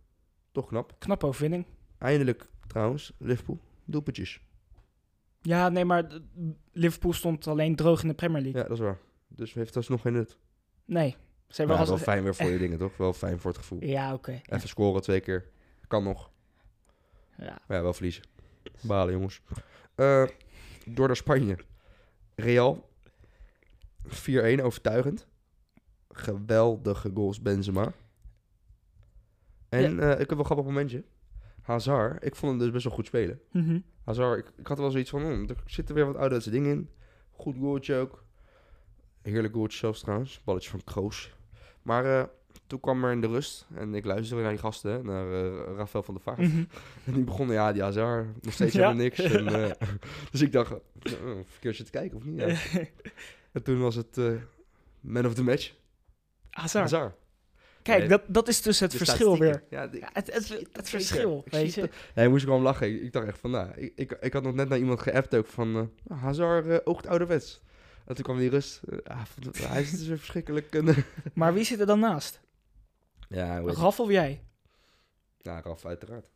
Toch 0.52 0.66
knap. 0.66 0.94
Knappe 0.98 1.26
overwinning. 1.26 1.66
Eindelijk 1.98 2.50
trouwens, 2.66 3.12
Liverpool. 3.18 3.60
Doelpuntjes. 3.84 4.40
Ja, 5.40 5.68
nee, 5.68 5.84
maar 5.84 6.20
Liverpool 6.72 7.12
stond 7.12 7.46
alleen 7.46 7.76
droog 7.76 8.02
in 8.02 8.08
de 8.08 8.14
Premier 8.14 8.42
League. 8.42 8.60
Ja, 8.60 8.68
dat 8.68 8.76
is 8.76 8.84
waar. 8.84 8.98
Dus 9.28 9.54
heeft 9.54 9.74
dat 9.74 9.88
nog 9.88 10.00
geen 10.00 10.12
nut. 10.12 10.38
Nee. 10.84 11.16
Ze 11.48 11.58
hebben 11.58 11.76
ja, 11.76 11.82
wel 11.82 11.94
wel 11.94 12.04
fijn 12.04 12.22
weer 12.22 12.34
voor 12.34 12.50
je 12.50 12.58
dingen, 12.66 12.78
toch? 12.78 12.96
Wel 12.96 13.12
fijn 13.12 13.38
voor 13.38 13.50
het 13.50 13.60
gevoel. 13.60 13.84
Ja, 13.84 14.12
oké. 14.12 14.40
Even 14.46 14.68
scoren 14.68 15.02
twee 15.02 15.20
keer. 15.20 15.48
Kan 15.88 16.04
nog. 16.04 16.30
Ja. 17.38 17.58
Maar 17.66 17.76
ja, 17.76 17.82
wel 17.82 17.92
verliezen. 17.92 18.22
Balen, 18.80 19.12
jongens. 19.12 19.40
Eh, 19.94 20.24
door 20.86 21.06
naar 21.06 21.16
Spanje. 21.16 21.58
Real. 22.34 22.88
4-1, 24.06 24.62
overtuigend. 24.62 25.26
Geweldige 26.08 27.10
goals 27.14 27.40
Benzema. 27.42 27.92
En 29.72 30.00
eh, 30.00 30.10
ik 30.10 30.18
heb 30.18 30.28
wel 30.28 30.38
een 30.38 30.44
grappig 30.44 30.66
momentje. 30.66 31.04
Hazard, 31.62 32.24
ik 32.24 32.36
vond 32.36 32.52
hem 32.52 32.60
dus 32.60 32.70
best 32.70 32.84
wel 32.84 32.94
goed 32.94 33.06
spelen. 33.06 33.40
Mhm. 33.52 33.78
Hazard, 34.04 34.38
ik, 34.38 34.52
ik 34.56 34.66
had 34.66 34.76
er 34.76 34.82
wel 34.82 34.92
zoiets 34.92 35.10
van, 35.10 35.22
hm, 35.22 35.48
er 35.48 35.56
zitten 35.66 35.94
weer 35.94 36.06
wat 36.06 36.14
ouderwetse 36.16 36.50
dingen 36.50 36.70
in. 36.70 36.88
Goed 37.30 37.56
goaltje 37.58 37.94
ook. 37.96 38.24
Heerlijk 39.22 39.54
goaltje 39.54 39.78
zelfs 39.78 40.00
trouwens. 40.00 40.40
Balletje 40.44 40.70
van 40.70 40.84
Kroos. 40.84 41.34
Maar 41.82 42.04
eh, 42.18 42.24
toen 42.66 42.80
kwam 42.80 43.04
er 43.04 43.12
in 43.12 43.20
de 43.20 43.26
rust. 43.26 43.66
En 43.74 43.94
ik 43.94 44.04
luisterde 44.04 44.42
naar 44.42 44.50
die 44.50 44.60
gasten, 44.60 44.92
hè, 44.92 45.02
naar 45.02 45.32
eh, 45.32 45.76
Rafael 45.76 46.02
van 46.02 46.14
der 46.14 46.22
Vaart. 46.22 46.38
Mhm. 46.38 46.64
En 47.06 47.12
die 47.12 47.24
begonnen, 47.24 47.54
ja, 47.54 47.72
die 47.72 47.82
Hazard, 47.82 48.42
nog 48.44 48.52
steeds 48.52 48.72
Ja. 48.76 48.80
helemaal 48.80 49.02
niks. 49.02 49.18
En, 49.32 49.76
dus 50.30 50.40
ik 50.42 50.52
dacht, 50.52 50.72
uh, 50.72 51.12
verkeerd 51.46 51.76
zitten 51.76 51.94
kijken 51.94 52.16
of 52.16 52.24
niet? 52.24 52.40
Ja. 52.40 52.56
En 53.52 53.62
toen 53.62 53.80
was 53.80 53.94
het 53.94 54.18
man 55.00 55.26
of 55.26 55.34
the 55.34 55.42
match. 55.42 55.72
Hazard. 56.50 56.90
Hazard. 56.90 57.14
Kijk, 57.82 57.98
Nee. 57.98 58.08
dat, 58.08 58.22
dat 58.26 58.48
is 58.48 58.62
dus 58.62 58.80
het 58.80 58.94
verschil 58.94 59.38
weer. 59.38 59.62
Ja, 59.70 59.86
die- 59.86 60.00
Ja, 60.00 60.10
het, 60.12 60.32
het, 60.72 60.88
verschil, 60.88 61.42
Ik 61.44 61.52
weet 61.52 61.74
je. 61.74 61.88
Nee, 62.14 62.28
moest 62.28 62.42
ik 62.42 62.48
gewoon 62.48 62.62
lachen. 62.62 62.94
Ik, 62.94 63.02
ik 63.02 63.12
dacht 63.12 63.26
echt 63.26 63.38
van, 63.38 63.50
nou, 63.50 63.70
ik, 63.76 63.92
ik, 63.96 64.16
ik 64.20 64.32
had 64.32 64.42
nog 64.42 64.54
net 64.54 64.68
naar 64.68 64.78
iemand 64.78 65.00
geappt 65.00 65.34
ook 65.34 65.46
van, 65.46 65.72
nou, 65.72 65.88
Hazard 66.08 66.66
eh, 66.66 66.76
oogt 66.84 67.06
ouderwets. 67.06 67.60
En 68.06 68.14
toen 68.14 68.24
kwam 68.24 68.38
die 68.38 68.50
rust. 68.50 68.80
Eh, 68.88 68.98
ah, 69.04 69.22
hij 69.56 69.82
is 69.82 69.90
dus 69.90 70.06
weer 70.06 70.18
verschrikkelijk. 70.18 70.82
Maar 71.34 71.54
wie 71.54 71.64
zit 71.64 71.80
er 71.80 71.86
dan 71.86 72.00
naast? 72.00 72.40
ja, 73.28 73.60
Raf 73.60 74.00
of 74.00 74.10
jij? 74.10 74.42
Ja, 75.38 75.60
Raf, 75.62 75.84
uiteraard. 75.86 76.30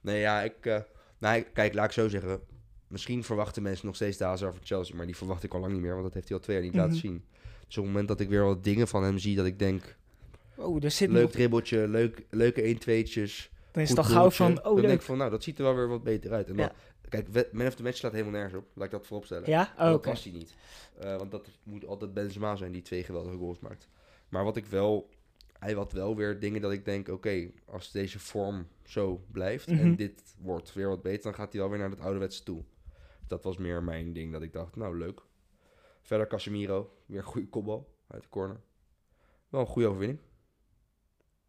Nee, 0.00 0.20
ja, 0.20 0.42
ik... 0.42 0.66
eh, 0.66 0.78
nou, 1.18 1.40
kijk, 1.40 1.74
laat 1.74 1.84
ik 1.84 1.92
zo 1.92 2.08
zeggen. 2.08 2.40
Misschien 2.88 3.24
verwachten 3.24 3.62
mensen 3.62 3.86
nog 3.86 3.94
steeds 3.94 4.16
de 4.16 4.24
Hazard 4.24 4.54
van 4.54 4.64
Chelsea, 4.66 4.96
maar 4.96 5.06
die 5.06 5.16
verwacht 5.16 5.42
ik 5.42 5.54
al 5.54 5.60
lang 5.60 5.72
niet 5.72 5.80
meer, 5.82 5.90
want 5.92 6.04
dat 6.04 6.14
heeft 6.14 6.28
hij 6.28 6.36
al 6.36 6.42
twee 6.42 6.56
jaar 6.56 6.64
niet 6.64 6.74
laten 6.74 6.90
Mhm. 6.92 7.00
zien. 7.00 7.24
Dus 7.66 7.76
op 7.78 7.82
het 7.84 7.92
moment 7.92 8.08
dat 8.08 8.20
ik 8.20 8.28
weer 8.28 8.44
wat 8.44 8.64
dingen 8.64 8.88
van 8.88 9.02
hem 9.04 9.18
zie, 9.18 9.36
dat 9.36 9.46
ik 9.46 9.58
denk, 9.58 9.96
Oh, 10.56 10.84
er 10.84 10.90
zit 10.90 11.10
leuk 11.10 11.30
dribbeltje, 11.30 11.88
leuk, 11.88 12.26
leuke 12.30 12.74
1-2'tjes, 12.74 13.50
Dan 13.72 13.82
is 13.82 13.88
het 13.88 13.98
al 13.98 14.04
gauw 14.04 14.30
van, 14.30 14.58
oh 14.58 14.62
dan 14.64 14.74
denk 14.74 14.86
leuk. 14.86 14.94
ik 14.96 15.02
van, 15.02 15.16
nou, 15.18 15.30
dat 15.30 15.42
ziet 15.42 15.58
er 15.58 15.64
wel 15.64 15.74
weer 15.74 15.88
wat 15.88 16.02
beter 16.02 16.32
uit. 16.32 16.48
En 16.48 16.56
dan, 16.56 16.64
Ja. 16.66 17.08
kijk, 17.08 17.52
man 17.52 17.66
of 17.66 17.74
the 17.74 17.82
match 17.82 17.96
staat 17.96 18.12
helemaal 18.12 18.32
nergens 18.32 18.54
op, 18.54 18.64
laat 18.74 18.84
ik 18.84 18.90
dat 18.90 19.06
vooropstellen. 19.06 19.48
Ja? 19.50 19.72
Oh, 19.78 19.84
dat 19.84 19.94
oké. 19.94 20.08
was 20.08 20.22
hij 20.24 20.32
niet. 20.32 20.54
Eh, 20.98 21.16
want 21.16 21.30
dat 21.30 21.48
moet 21.62 21.86
altijd 21.86 22.14
Benzema 22.14 22.56
zijn 22.56 22.72
die 22.72 22.82
twee 22.82 23.02
geweldige 23.04 23.36
goals 23.36 23.58
maakt. 23.60 23.88
Maar 24.28 24.44
wat 24.44 24.56
ik 24.56 24.66
wel... 24.66 25.08
Hij 25.58 25.72
had 25.72 25.92
wel 25.92 26.16
weer 26.16 26.38
dingen 26.40 26.60
dat 26.60 26.72
ik 26.72 26.84
denk... 26.84 27.08
Oké, 27.08 27.50
als 27.64 27.90
deze 27.90 28.18
vorm 28.18 28.66
zo 28.84 29.24
blijft... 29.32 29.66
Mhm. 29.66 29.80
en 29.80 29.96
dit 29.96 30.22
wordt 30.38 30.72
weer 30.72 30.88
wat 30.88 31.02
beter... 31.02 31.22
dan 31.22 31.34
gaat 31.34 31.52
hij 31.52 31.60
wel 31.60 31.70
weer 31.70 31.78
naar 31.78 31.90
het 31.90 32.00
ouderwetse 32.00 32.42
toe. 32.42 32.64
Dat 33.26 33.44
was 33.44 33.56
meer 33.56 33.82
mijn 33.82 34.12
ding. 34.12 34.32
Dat 34.32 34.42
ik 34.42 34.52
dacht, 34.52 34.76
nou 34.76 34.98
leuk. 34.98 35.20
Verder 36.02 36.26
Casemiro. 36.26 36.90
Weer 37.06 37.24
goede 37.24 37.48
kopbal 37.48 37.94
uit 38.06 38.22
de 38.22 38.28
corner. 38.28 38.60
Wel 39.48 39.60
een 39.60 39.66
goede 39.66 39.88
overwinning. 39.88 40.20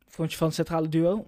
Vond 0.07 0.31
je 0.31 0.37
van 0.37 0.47
het 0.47 0.55
centrale 0.55 0.89
duo? 0.89 1.27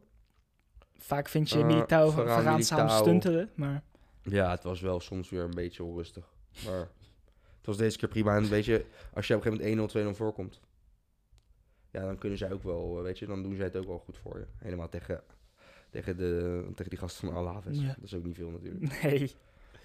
Vaak 0.97 1.29
vind 1.29 1.49
je 1.49 1.59
Eh, 1.59 1.65
Militao 1.65 2.09
Varane, 2.09 2.41
Varaan 2.43 2.63
samen 2.63 2.91
stuntelen, 2.91 3.49
maar... 3.55 3.83
Ja, 4.21 4.51
het 4.51 4.63
was 4.63 4.81
wel 4.81 4.99
soms 4.99 5.29
weer 5.29 5.43
een 5.43 5.55
beetje 5.55 5.83
onrustig. 5.83 6.33
Maar 6.65 6.79
het 7.57 7.65
was 7.65 7.77
deze 7.77 7.97
keer 7.97 8.09
prima. 8.09 8.35
En 8.35 8.49
weet 8.49 8.65
je, 8.65 8.85
als 9.13 9.27
je 9.27 9.35
op 9.35 9.45
een 9.45 9.51
gegeven 9.51 9.77
moment 9.77 9.93
1-0, 9.93 10.13
2-0 10.13 10.17
voorkomt... 10.17 10.59
Ja, 11.91 12.01
dan 12.05 12.17
kunnen 12.17 12.37
zij 12.37 12.51
ook 12.51 12.63
wel, 12.63 12.97
eh, 12.97 13.03
weet 13.03 13.19
je, 13.19 13.25
dan 13.25 13.43
doen 13.43 13.55
zij 13.55 13.65
het 13.65 13.75
ook 13.75 13.85
wel 13.85 13.99
goed 13.99 14.17
voor 14.17 14.37
je. 14.39 14.45
Helemaal 14.57 14.89
tegen, 14.89 15.21
tegen, 15.89 16.17
de, 16.17 16.63
tegen 16.75 16.89
die 16.89 16.99
gasten 16.99 17.27
van 17.27 17.37
Alaves. 17.37 17.79
Ja. 17.79 17.87
Dat 17.87 18.03
is 18.03 18.13
ook 18.13 18.23
niet 18.23 18.35
veel 18.35 18.49
natuurlijk. 18.49 19.01
Nee. 19.03 19.31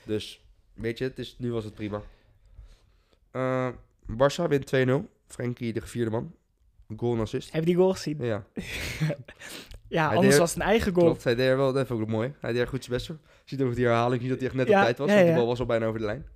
Dus, 0.06 0.44
weet 0.74 0.98
je, 0.98 1.04
het 1.04 1.18
is, 1.18 1.38
nu 1.38 1.52
was 1.52 1.64
het 1.64 1.74
prima. 1.74 2.02
Eh 3.30 3.68
Barça 4.06 4.48
wint 4.48 4.72
2-0. 4.76 4.90
Frenkie 5.26 5.72
de 5.72 5.80
vierde 5.80 6.10
man. 6.10 6.34
Goal 6.96 7.14
en 7.14 7.20
assist. 7.20 7.52
Heb 7.52 7.60
je 7.60 7.66
die 7.66 7.76
goal 7.76 7.92
gezien? 7.92 8.16
Ja, 8.20 8.44
Ja, 9.88 10.06
Hij 10.08 10.16
anders 10.16 10.38
was 10.38 10.50
het 10.54 10.60
een 10.62 10.66
eigen 10.66 10.92
goal. 10.94 11.04
klopt. 11.06 11.24
Hij 11.24 11.34
deed 11.34 11.46
er 11.48 11.56
wel, 11.56 11.72
dat 11.72 11.86
vond 11.86 12.00
ik 12.00 12.06
ook 12.06 12.12
mooi. 12.12 12.34
Hij 12.40 12.52
deed 12.52 12.60
er 12.60 12.68
goed 12.68 12.84
zijn 12.84 12.96
best 12.96 13.06
voor. 13.06 13.18
Ziet 13.44 13.62
ook 13.62 13.74
die 13.74 13.84
herhaling, 13.84 14.20
niet 14.20 14.30
dat 14.30 14.38
hij 14.38 14.48
echt 14.48 14.56
net 14.56 14.68
Ja, 14.68 14.78
op 14.78 14.84
tijd 14.84 14.98
was. 14.98 15.08
ja, 15.08 15.14
want 15.14 15.26
die 15.26 15.36
bal 15.36 15.46
was 15.46 15.60
al 15.60 15.66
bijna 15.66 15.86
over 15.86 15.98
de 16.00 16.04
lijn. 16.06 16.26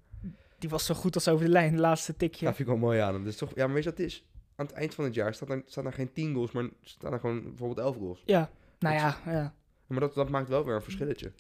Die 0.59 0.68
was 0.70 0.86
zo 0.86 0.94
goed 0.94 1.14
als 1.14 1.28
over 1.28 1.44
de 1.44 1.51
lijn, 1.51 1.74
de 1.74 1.80
laatste 1.80 2.16
tikje. 2.16 2.46
vind 2.46 2.59
ik 2.59 2.66
wel 2.66 2.76
mooi 2.76 2.99
aan 3.01 3.14
hem. 3.14 3.24
Dus 3.24 3.36
toch, 3.36 3.51
ja, 3.55 3.64
maar 3.64 3.74
weet 3.74 3.84
je 3.84 3.90
wat 3.90 3.99
het 3.99 4.07
is? 4.07 4.24
aan 4.57 4.66
het 4.66 4.74
eind 4.74 4.94
van 4.94 5.05
het 5.05 5.14
jaar 5.14 5.34
staat 5.34 5.51
er, 5.51 5.62
staan 5.66 5.86
er 5.86 5.92
geen 5.92 6.12
10 6.12 6.34
goals, 6.34 6.53
maar 6.53 6.68
staan 6.82 7.12
er 7.12 7.20
gewoon 7.20 7.42
bijvoorbeeld 7.42 7.78
11 7.86 7.96
goals. 7.96 8.22
Ja, 8.24 8.51
nou 8.78 8.94
Dat 8.94 9.03
ja, 9.24 9.32
ja. 9.32 9.55
Maar 9.86 10.01
dat, 10.01 10.14
dat 10.14 10.28
maakt 10.28 10.49
wel 10.49 10.64
weer 10.64 10.74
een 10.74 10.82
verschilletje. 10.82 11.32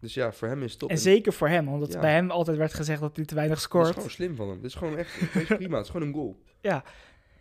Dus 0.00 0.14
ja, 0.14 0.32
voor 0.32 0.48
hem 0.48 0.62
is 0.62 0.70
het 0.70 0.78
top. 0.80 0.88
En 0.88 0.94
En 0.94 1.00
zeker 1.02 1.32
voor 1.32 1.48
hem, 1.48 1.68
omdat 1.68 1.92
Ja. 1.92 2.00
bij 2.00 2.12
hem 2.12 2.30
altijd 2.30 2.56
werd 2.56 2.74
gezegd 2.74 3.00
dat 3.00 3.16
hij 3.16 3.24
te 3.24 3.34
weinig 3.34 3.56
Dat 3.60 3.64
is 3.64 3.70
scoort. 3.72 3.94
gewoon 3.94 4.10
slim 4.10 4.36
van 4.36 4.48
hem. 4.48 4.56
Dit 4.56 4.64
is 4.64 4.74
gewoon 4.74 4.96
echt 4.98 5.20
is 5.34 5.46
prima. 5.46 5.76
Het 5.76 5.84
is 5.86 5.90
gewoon 5.92 6.06
een 6.08 6.14
goal. 6.14 6.36
Ja. 6.60 6.84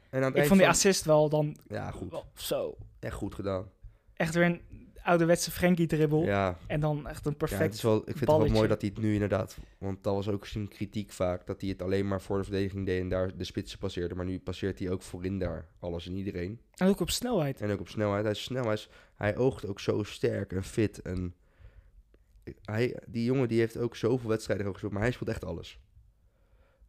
En 0.10 0.24
aan 0.24 0.32
het 0.32 0.36
Ik 0.42 0.48
vond 0.48 0.60
die 0.60 0.60
van- 0.60 0.70
assist 0.76 1.06
wel 1.06 1.30
dan 1.30 1.58
Ja, 1.68 1.92
goed. 1.92 2.12
wel 2.12 2.26
zo. 2.34 2.78
Echt 3.00 3.16
goed 3.16 3.36
gedaan. 3.36 3.70
Echt 4.14 4.34
weer 4.34 4.46
een 4.46 4.62
ouderwetse 5.04 5.52
Frenkie-dribbel. 5.52 6.24
Ja, 6.24 6.58
En 6.68 6.80
dan 6.80 7.08
echt 7.08 7.26
een 7.26 7.32
ja 7.32 7.38
perfect... 7.38 7.62
het 7.64 7.74
is 7.74 7.82
wel, 7.82 7.98
ik 7.98 8.04
vind 8.06 8.20
het 8.20 8.30
wel 8.30 8.48
mooi 8.48 8.68
dat 8.68 8.82
hij 8.82 8.90
het 8.94 9.04
nu 9.04 9.14
inderdaad... 9.14 9.58
Want 9.78 10.04
dat 10.04 10.14
was 10.14 10.28
ook 10.30 10.46
zijn 10.46 10.68
kritiek 10.68 11.12
vaak. 11.12 11.46
Dat 11.46 11.62
hij 11.62 11.70
het 11.70 11.82
alleen 11.82 12.08
maar 12.08 12.22
voor 12.22 12.38
de 12.38 12.44
verdediging 12.44 12.86
deed 12.86 13.02
en 13.02 13.10
daar 13.10 13.38
de 13.38 13.44
spitsen 13.44 13.80
passeerde. 13.80 14.16
Maar 14.16 14.26
nu 14.26 14.40
passeert 14.40 14.80
hij 14.80 14.90
ook 14.92 15.02
voorin 15.02 15.40
daar 15.40 15.68
alles 15.80 16.08
en 16.08 16.16
iedereen. 16.16 16.60
En 16.76 16.88
ook 16.88 17.00
op 17.00 17.10
snelheid. 17.10 17.62
En 17.62 17.72
ook 17.72 17.80
op 17.80 17.90
snelheid. 17.90 18.24
Hij 18.24 18.32
is 18.32 18.44
snel. 18.44 18.64
Hij, 18.64 18.74
is, 18.74 18.90
hij 19.16 19.38
oogt 19.38 19.68
ook 19.68 19.80
zo 19.80 20.04
sterk 20.04 20.52
en 20.54 20.64
fit. 20.64 21.02
En 21.02 21.36
hij, 22.62 23.00
die 23.08 23.24
jongen 23.24 23.48
die 23.48 23.60
heeft 23.60 23.78
ook 23.78 23.96
zoveel 23.96 24.30
wedstrijden 24.30 24.72
gespeeld. 24.72 24.92
Maar 24.92 25.02
hij 25.02 25.12
speelt 25.12 25.30
echt 25.30 25.46
alles. 25.46 25.80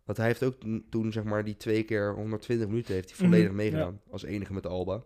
Want 0.08 0.20
hij 0.20 0.26
heeft 0.26 0.42
ook 0.44 0.54
toen 0.90 1.12
zeg 1.12 1.24
maar 1.24 1.44
die 1.44 1.56
twee 1.56 1.82
keer 1.82 2.14
120 2.14 2.66
minuten 2.68 2.94
heeft 2.94 3.08
hij 3.08 3.16
volledig 3.18 3.46
Mhm, 3.46 3.56
meegedaan. 3.56 4.00
Als 4.10 4.22
enige 4.22 4.52
met 4.52 4.66
Alba. 4.66 5.02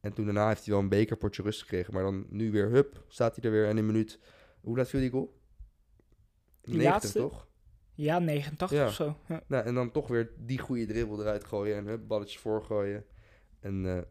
En 0.00 0.12
toen 0.12 0.24
daarna 0.24 0.48
heeft 0.48 0.64
hij 0.64 0.74
wel 0.74 0.82
een 0.82 0.88
bekerpotje 0.88 1.42
rust 1.42 1.60
gekregen. 1.60 1.94
Maar 1.94 2.02
dan 2.02 2.26
nu 2.28 2.50
weer, 2.50 2.68
hup, 2.70 3.04
staat 3.08 3.36
hij 3.36 3.44
er 3.44 3.50
weer. 3.50 3.66
En 3.68 3.76
een 3.76 3.86
minuut, 3.86 4.18
hoe 4.60 4.76
laat 4.76 4.88
viel 4.88 5.00
die 5.00 5.10
goal? 5.10 5.40
Die 6.62 6.74
90 6.76 6.92
laatste? 6.92 7.18
toch? 7.18 7.46
Ja, 7.94 8.18
89 8.18 8.78
Ja. 8.78 8.86
of 8.86 8.92
zo. 8.94 9.16
Ja. 9.28 9.42
Nou, 9.46 9.64
en 9.64 9.74
dan 9.74 9.90
toch 9.90 10.08
weer 10.08 10.30
die 10.38 10.58
goede 10.58 10.86
dribbel 10.86 11.20
eruit 11.20 11.44
gooien. 11.44 11.76
En 11.76 11.86
hup, 11.86 12.06
balletje 12.08 12.38
voorgooien. 12.38 13.04
En 13.60 13.86
eh 13.96 14.02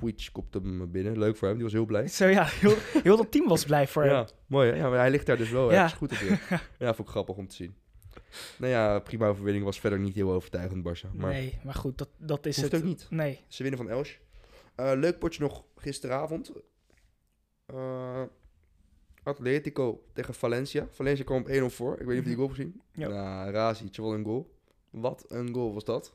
Puig 0.00 0.32
kopt 0.32 0.54
hem 0.54 0.90
binnen. 0.90 1.18
Leuk 1.18 1.36
voor 1.36 1.46
hem, 1.48 1.56
die 1.56 1.64
was 1.64 1.72
heel 1.72 1.84
blij. 1.86 2.08
Zo 2.08 2.26
ja, 2.26 2.44
heel, 2.44 2.74
heel 3.02 3.16
dat 3.16 3.30
team 3.32 3.48
was 3.48 3.64
blij 3.64 3.86
voor 3.88 4.02
hem. 4.04 4.12
Ja, 4.12 4.26
mooi 4.46 4.70
hè? 4.70 4.76
Ja, 4.76 4.88
maar 4.88 4.98
hij 4.98 5.10
ligt 5.10 5.26
daar 5.26 5.36
dus 5.36 5.50
wel 5.50 5.70
Ja. 5.70 5.74
ergens 5.82 5.92
goed 5.92 6.12
op 6.12 6.18
ja, 6.78 6.94
vond 6.94 6.98
ik 6.98 7.14
grappig 7.14 7.36
om 7.36 7.48
te 7.48 7.54
zien. 7.54 7.74
Nou 8.58 8.72
ja, 8.72 8.98
prima 8.98 9.28
overwinning 9.28 9.64
was 9.64 9.80
verder 9.80 9.98
niet 9.98 10.14
heel 10.14 10.32
overtuigend, 10.32 10.88
Barça. 10.88 11.14
Maar 11.14 11.32
Nee, 11.32 11.58
maar 11.64 11.74
goed, 11.74 11.98
dat, 11.98 12.08
dat 12.16 12.46
is 12.46 12.56
hoeft 12.56 12.72
het. 12.72 12.80
ook 12.80 12.86
niet. 12.86 13.06
Nee. 13.10 13.40
Ze 13.48 13.62
winnen 13.62 13.80
van 13.80 13.90
Elche. 13.90 14.16
Eh, 14.74 14.92
leuk 14.94 15.18
potje 15.18 15.42
nog 15.42 15.64
gisteravond. 15.76 16.52
Eh, 17.66 18.22
Atletico 19.22 20.04
tegen 20.12 20.34
Valencia. 20.34 20.86
Valencia 20.90 21.24
kwam 21.24 21.40
op 21.40 21.48
1-0 21.48 21.64
voor. 21.74 22.00
Ik 22.00 22.06
weet 22.06 22.08
niet 22.08 22.18
of 22.18 22.22
je 22.22 22.28
die 22.28 22.34
goal 22.36 22.48
hebt 22.48 22.58
gezien. 22.60 22.80
Ja. 22.92 23.08
Nou, 23.08 23.50
Razic, 23.50 23.96
wat 23.96 24.12
een 24.12 24.24
goal. 24.24 24.54
Wat 24.90 25.24
een 25.28 25.54
goal 25.54 25.74
was 25.74 25.84
dat. 25.84 26.14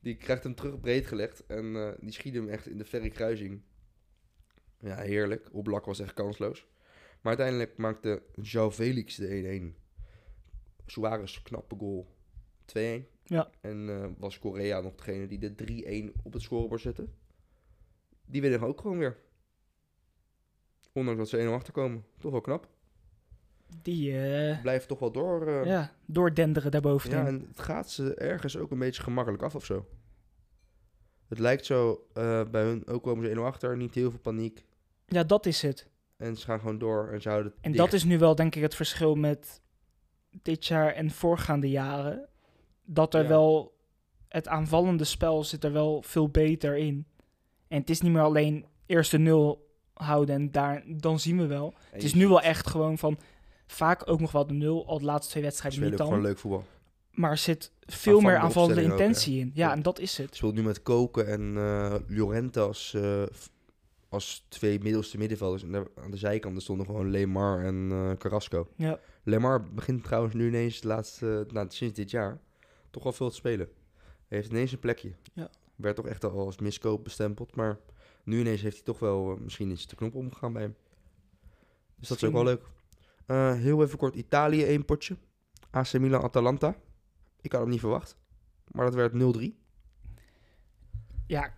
Die 0.00 0.16
krijgt 0.16 0.42
hem 0.42 0.54
terug 0.54 0.80
breed 0.80 1.06
gelegd. 1.06 1.46
En 1.46 1.76
eh, 1.76 1.88
die 2.00 2.12
schiet 2.12 2.34
hem 2.34 2.48
echt 2.48 2.66
in 2.68 2.78
de 2.78 2.84
verre 2.84 3.08
kruising. 3.10 3.60
Ja, 4.80 4.96
heerlijk. 4.96 5.48
Oblak 5.52 5.84
was 5.84 6.00
echt 6.00 6.14
kansloos. 6.14 6.66
Maar 7.20 7.36
uiteindelijk 7.38 7.76
maakte 7.76 8.22
João 8.42 8.70
Felix 8.72 9.16
de 9.16 9.72
1-1. 9.74 9.87
Suarez, 10.90 11.42
knappe 11.42 11.76
goal. 11.78 12.16
2-1. 12.64 13.04
Ja. 13.24 13.50
En 13.60 13.88
eh, 13.88 14.06
was 14.18 14.38
Korea 14.38 14.80
nog 14.80 14.94
degene 14.94 15.26
die 15.26 15.38
de 15.54 16.10
3-1 16.14 16.22
op 16.22 16.32
het 16.32 16.42
scorebord 16.42 16.80
zette. 16.80 17.08
Die 18.26 18.40
winnen 18.40 18.60
ook 18.62 18.80
gewoon 18.80 18.98
weer. 18.98 19.16
Ondanks 20.92 21.18
dat 21.18 21.28
ze 21.40 21.46
1-0 21.48 21.52
achterkomen. 21.52 22.04
Toch 22.18 22.32
wel 22.32 22.40
knap. 22.40 22.68
Die 23.82 24.20
eh 24.20 24.60
Blijven 24.62 24.88
toch 24.88 24.98
wel 24.98 25.12
door. 25.12 25.46
eh, 25.46 25.54
ja. 25.64 25.70
ja, 25.70 25.92
doordenderen 26.06 26.70
daarboven. 26.70 27.26
en 27.26 27.46
het 27.48 27.60
gaat 27.60 27.90
ze 27.90 28.14
ergens 28.14 28.56
ook 28.56 28.70
een 28.70 28.78
beetje 28.78 29.02
gemakkelijk 29.02 29.42
af 29.42 29.54
of 29.54 29.64
zo. 29.64 29.86
Het 31.28 31.38
lijkt 31.38 31.64
zo 31.66 32.06
bij 32.50 32.62
hun, 32.62 32.86
ook 32.86 33.02
komen 33.02 33.24
ze 33.30 33.34
1-0 33.36 33.38
achter, 33.40 33.76
niet 33.76 33.94
heel 33.94 34.10
veel 34.10 34.20
paniek. 34.20 34.64
ja, 35.06 35.24
dat 35.24 35.46
is 35.46 35.62
het. 35.62 35.88
En 36.16 36.36
ze 36.36 36.44
gaan 36.44 36.58
gewoon 36.60 36.78
door 36.78 37.08
en 37.12 37.20
ze 37.22 37.28
houden 37.28 37.52
het 37.52 37.60
En 37.64 37.72
dicht. 37.72 37.84
dat 37.84 37.92
is 37.92 38.04
nu 38.04 38.18
wel 38.18 38.34
denk 38.34 38.54
ik 38.54 38.62
het 38.62 38.74
verschil 38.74 39.14
met 39.14 39.60
dit 40.42 40.66
jaar 40.66 40.92
en 40.94 41.10
voorgaande 41.10 41.70
jaren. 41.70 42.28
Dat 42.84 43.14
er 43.14 43.22
Ja. 43.22 43.28
wel 43.28 43.76
het 44.28 44.48
aanvallende 44.48 45.04
spel 45.04 45.44
zit 45.44 45.64
er 45.64 45.72
wel 45.72 46.02
veel 46.02 46.28
beter 46.28 46.76
in. 46.76 47.06
En 47.68 47.80
het 47.80 47.90
is 47.90 48.00
niet 48.00 48.12
meer 48.12 48.22
alleen 48.22 48.66
eerst 48.86 49.10
de 49.10 49.18
nul 49.18 49.66
houden 49.94 50.34
en 50.34 50.50
daar, 50.50 50.82
dan 50.86 51.20
zien 51.20 51.38
we 51.38 51.46
wel. 51.46 51.74
Het 51.90 52.02
is 52.04 52.14
nu 52.14 52.28
wel 52.28 52.40
echt 52.40 52.66
gewoon 52.66 52.98
van 52.98 53.18
vaak 53.66 54.10
ook 54.10 54.20
nog 54.20 54.32
wel 54.32 54.46
de 54.46 54.54
nul, 54.54 54.86
al 54.86 54.98
de 54.98 55.04
laatste 55.04 55.30
twee 55.30 55.42
wedstrijden 55.42 55.80
niet 55.82 55.96
dan. 55.98 56.06
gewoon 56.06 56.22
leuk 56.22 56.38
voetbal. 56.38 56.64
Maar 57.12 57.30
er 57.30 57.36
zit 57.36 57.72
veel 57.80 58.20
meer 58.20 58.36
Aanvallende 58.36 58.82
ook, 58.84 58.90
intentie 58.90 59.38
in. 59.40 59.50
Ja, 59.54 59.66
Ja. 59.66 59.72
en 59.72 59.82
dat 59.82 59.98
is 59.98 60.18
het. 60.18 60.36
speelt 60.36 60.54
nu 60.54 60.62
met 60.62 60.82
Koken 60.82 61.26
en 61.26 61.52
Llorente 62.08 62.60
als, 62.60 62.96
f- 63.34 63.50
als 64.08 64.46
twee 64.48 64.80
middelste 64.80 65.18
middenvelders. 65.18 65.62
En 65.62 65.72
daar, 65.72 65.86
aan 65.94 66.10
de 66.10 66.16
zijkanten 66.16 66.62
stonden 66.62 66.86
gewoon 66.86 67.10
Lemar 67.10 67.64
en 67.64 67.88
eh, 67.90 68.12
Carrasco. 68.12 68.68
Ja. 68.76 69.00
Lemar 69.22 69.64
begint 69.64 70.04
trouwens 70.04 70.34
nu 70.34 70.46
ineens 70.46 70.80
de 70.80 70.88
laatste, 70.88 71.46
nou, 71.52 71.66
sinds 71.70 71.94
dit 71.94 72.10
jaar 72.10 72.40
toch 72.90 73.02
wel 73.02 73.12
veel 73.12 73.28
te 73.28 73.34
spelen. 73.34 73.68
Hij 74.28 74.38
heeft 74.38 74.50
ineens 74.50 74.72
een 74.72 74.78
plekje. 74.78 75.12
Ja. 75.32 75.50
Werd 75.76 75.96
toch 75.96 76.06
echt 76.06 76.24
al 76.24 76.46
als 76.46 76.58
miskoop 76.58 77.04
bestempeld, 77.04 77.56
maar 77.56 77.78
nu 78.24 78.40
ineens 78.40 78.60
heeft 78.60 78.74
hij 78.74 78.84
toch 78.84 78.98
wel, 78.98 79.32
eh, 79.32 79.40
misschien 79.40 79.70
is 79.70 79.86
de 79.86 79.96
knop 79.96 80.14
omgegaan 80.14 80.52
bij 80.52 80.62
hem. 80.62 80.76
Dus 81.96 82.08
dat 82.08 82.16
is 82.16 82.24
ook 82.24 82.32
wel 82.32 82.44
leuk. 82.44 82.62
Eh, 83.26 83.54
heel 83.54 83.82
even 83.82 83.98
kort, 83.98 84.14
Italië 84.14 84.64
één 84.64 84.84
potje. 84.84 85.16
AC 85.70 85.92
Milan 85.92 86.22
Atalanta. 86.22 86.76
Ik 87.40 87.52
had 87.52 87.60
hem 87.60 87.70
niet 87.70 87.80
verwacht, 87.80 88.16
maar 88.72 88.84
dat 88.84 88.94
werd 88.94 89.12
0-3. 89.12 89.58
Ja, 91.26 91.54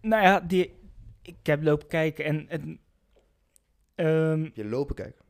nou 0.00 0.22
ja, 0.22 0.40
die, 0.40 0.74
ik 1.26 1.46
heb 1.46 1.62
lopen 1.62 1.86
kijken 1.88 2.24
en, 2.24 2.48
en 2.48 2.80
ehm, 3.94 4.50
Je 4.54 4.64
lopen 4.64 4.94
kijken. 4.94 5.22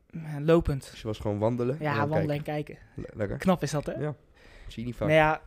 lopend. 0.44 0.90
Dus 0.90 1.00
je 1.00 1.06
was 1.06 1.18
gewoon 1.18 1.38
wandelen. 1.38 1.78
en 1.78 1.82
Ja, 1.84 1.96
dan 1.98 2.08
wandelen 2.08 2.36
en 2.36 2.42
kijken. 2.42 2.74
kijken. 2.94 3.02
Le- 3.12 3.16
lekker. 3.18 3.38
Knap 3.38 3.62
is 3.62 3.70
dat, 3.70 3.86
hè? 3.86 3.92
Ja. 3.92 4.14
Zie 4.68 4.82
je 4.82 4.88
niet 4.88 4.96
vaak. 4.96 5.08
Nou 5.08 5.20
ja, 5.20 5.42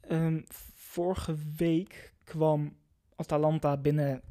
ehm, 0.00 0.40
vorige 0.74 1.36
week 1.56 2.12
kwam 2.24 2.76
Atalanta 3.16 3.76
binnen 3.76 4.22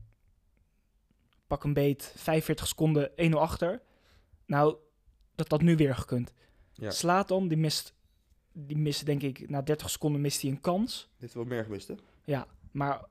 pak 1.47 1.63
een 1.63 1.73
beet 1.73 2.13
45 2.15 2.67
seconden 2.67 3.11
1-0 3.15 3.39
achter. 3.39 3.81
Nou, 4.45 4.75
dat 5.35 5.51
had 5.51 5.61
nu 5.61 5.75
weer 5.75 5.95
gekund. 5.95 6.33
Ja. 6.73 6.89
Slaat 6.91 7.27
dan, 7.27 7.47
die 7.47 7.57
mist, 7.57 7.93
die 8.53 8.77
mist 8.77 9.05
denk 9.05 9.21
ik, 9.21 9.49
na 9.49 9.61
30 9.61 9.89
seconden 9.89 10.21
mist 10.21 10.41
hij 10.41 10.51
een 10.51 10.61
kans. 10.61 11.09
Dit 11.17 11.33
wel 11.33 11.43
meer 11.43 11.63
gemist, 11.63 11.87
hè? 11.87 11.95
Maar 12.71 13.05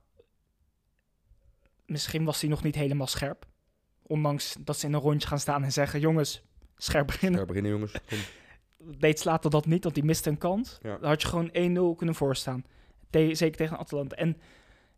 misschien 1.87 2.23
was 2.23 2.41
hij 2.41 2.49
nog 2.49 2.63
niet 2.63 2.75
helemaal 2.75 3.07
scherp. 3.07 3.45
Ondanks 4.01 4.55
dat 4.59 4.77
ze 4.77 4.87
in 4.87 4.93
een 4.93 4.99
rondje 4.99 5.27
gaan 5.27 5.39
staan 5.39 5.63
en 5.63 5.71
zeggen, 5.71 5.99
jongens, 5.99 6.43
scherp 6.75 7.07
beginnen. 7.07 7.37
Daar 7.37 7.47
beginnen, 7.47 7.71
jongens. 7.71 7.91
Kom. 8.09 8.17
Deed 8.99 9.19
Slater 9.19 9.49
dat 9.49 9.65
niet, 9.65 9.83
want 9.83 9.95
die 9.95 10.03
miste 10.03 10.29
een 10.29 10.37
kans. 10.37 10.77
Ja. 10.81 10.97
Dan 10.97 11.09
had 11.09 11.21
je 11.21 11.27
gewoon 11.27 11.49
1-0 11.93 11.97
kunnen 11.97 12.15
voorstaan. 12.15 12.65
Te- 13.09 13.35
zeker 13.35 13.57
tegen 13.57 13.77
Atalanta. 13.77 14.15
En 14.15 14.37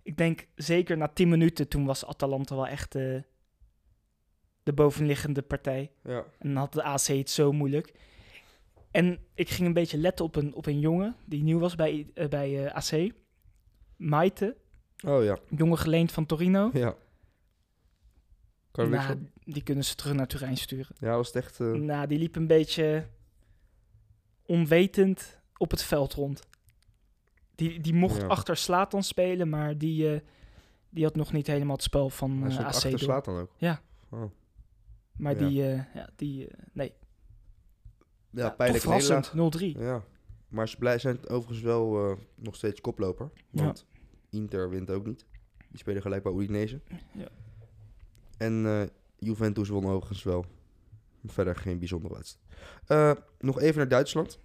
ik 0.03 0.17
denk 0.17 0.47
zeker 0.55 0.97
na 0.97 1.07
10 1.07 1.29
minuten, 1.29 1.67
toen 1.67 1.85
was 1.85 2.05
Atalanta 2.05 2.55
wel 2.55 2.67
echt 2.67 2.91
de 2.91 4.73
bovenliggende 4.73 5.41
partij. 5.41 5.91
Ja. 6.03 6.23
En 6.39 6.47
dan 6.47 6.55
had 6.55 6.73
de 6.73 6.83
AC 6.83 7.05
het 7.05 7.29
zo 7.29 7.51
moeilijk. 7.51 7.93
En 8.91 9.19
ik 9.33 9.49
ging 9.49 9.67
een 9.67 9.73
beetje 9.73 9.97
letten 9.97 10.25
op 10.25 10.35
een, 10.35 10.53
op 10.53 10.65
een 10.65 10.79
jongen 10.79 11.15
die 11.25 11.43
nieuw 11.43 11.59
was 11.59 11.75
bij, 11.75 12.07
eh, 12.13 12.27
bij 12.27 12.65
eh, 12.65 12.75
AC. 12.75 13.11
Maite, 13.95 14.57
Oh 15.07 15.23
ja. 15.23 15.37
jongen 15.49 15.77
geleend 15.77 16.11
van 16.11 16.25
Torino. 16.25 16.69
Ja. 16.73 16.95
Kan 18.71 18.89
Nou, 18.89 19.27
die 19.43 19.63
kunnen 19.63 19.85
ze 19.85 19.95
terug 19.95 20.13
naar 20.13 20.27
Turijn 20.27 20.57
sturen. 20.57 20.95
Ja, 20.99 21.15
was 21.15 21.27
het 21.27 21.35
echt... 21.35 21.59
eh, 21.59 21.71
Nou, 21.71 22.07
die 22.07 22.17
liep 22.19 22.35
een 22.35 22.47
beetje 22.47 23.07
onwetend 24.45 25.39
op 25.57 25.71
het 25.71 25.83
veld 25.83 26.13
rond. 26.13 26.41
Die, 27.55 27.79
die 27.79 27.93
mocht 27.93 28.21
Ja. 28.21 28.27
achter 28.27 28.57
Slatan 28.57 29.03
spelen, 29.03 29.49
maar 29.49 29.77
die, 29.77 30.13
eh, 30.13 30.19
die 30.89 31.03
had 31.03 31.15
nog 31.15 31.31
niet 31.31 31.47
helemaal 31.47 31.75
het 31.75 31.83
spel 31.83 32.09
van 32.09 32.41
hij 32.41 32.51
eh, 32.51 32.57
AC 32.59 32.65
achter 32.65 32.89
door. 32.89 32.99
slaat 32.99 33.25
dan 33.25 33.37
ook. 33.37 33.51
Ja. 33.57 33.81
Oh. 34.09 34.23
Maar 35.17 35.33
Ja. 35.39 35.47
die, 35.47 35.63
eh, 35.63 35.81
ja, 35.95 36.09
die 36.15 36.47
eh, 36.47 36.57
nee. 36.73 36.93
Ja, 38.31 38.43
Ja, 38.43 38.49
pijnlijk 38.49 38.83
verrassend, 38.83 39.31
0-3. 39.33 39.77
Ja. 39.77 40.03
Maar 40.47 40.69
ze 40.69 40.77
blij 40.77 40.99
zijn 40.99 41.27
overigens 41.27 41.61
wel 41.61 42.11
eh, 42.11 42.17
nog 42.35 42.55
steeds 42.55 42.81
koploper. 42.81 43.31
Ja. 43.49 43.73
Inter 44.29 44.69
wint 44.69 44.89
ook 44.89 45.05
niet. 45.05 45.25
Die 45.69 45.79
spelen 45.79 46.01
gelijk 46.01 46.23
bij 46.23 46.31
Udinese. 46.33 46.81
Ja. 47.13 47.27
En 48.37 48.65
eh, 48.65 48.81
Juventus 49.17 49.69
won 49.69 49.85
overigens 49.85 50.23
wel. 50.23 50.45
Verder 51.25 51.55
geen 51.55 51.79
bijzondere 51.79 52.13
wedstrijd. 52.13 52.45
Eh, 52.85 53.23
nog 53.39 53.59
even 53.59 53.77
naar 53.77 53.87
Duitsland. 53.87 54.39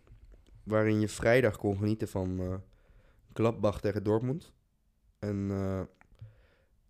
Waarin 0.63 1.01
je 1.01 1.09
vrijdag 1.09 1.57
kon 1.57 1.77
genieten 1.77 2.09
van 2.09 2.41
eh 2.41 2.55
Gladbach 3.33 3.81
tegen 3.81 4.03
Dortmund. 4.05 4.53
En 5.19 5.51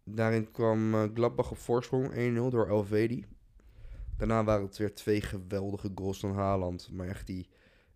daarin 0.04 0.50
kwam 0.50 1.10
Gladbach 1.14 1.50
op 1.50 1.58
voorsprong 1.58 2.12
1-0 2.14 2.50
door 2.50 2.68
Elvedi. 2.68 3.24
Daarna 4.16 4.44
waren 4.44 4.66
het 4.66 4.76
weer 4.76 4.94
twee 4.94 5.20
geweldige 5.20 5.90
goals 5.94 6.18
van 6.20 6.34
Haaland. 6.34 6.88
Maar 6.92 7.06
echt 7.08 7.26
die 7.26 7.48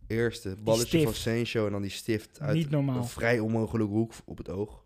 eerste 0.07 0.57
balletje 0.63 1.03
van. 1.03 1.15
Sancho 1.15 1.67
en 1.67 1.73
dan 1.73 1.83
die 1.83 1.91
stift 1.91 2.41
uit 2.41 2.57
Niet 2.57 2.71
normaal. 2.71 2.97
een 2.97 3.05
vrij 3.07 3.39
onmogelijke 3.39 3.93
hoek 3.93 4.13
op 4.25 4.39
het 4.39 4.49
oog. 4.49 4.85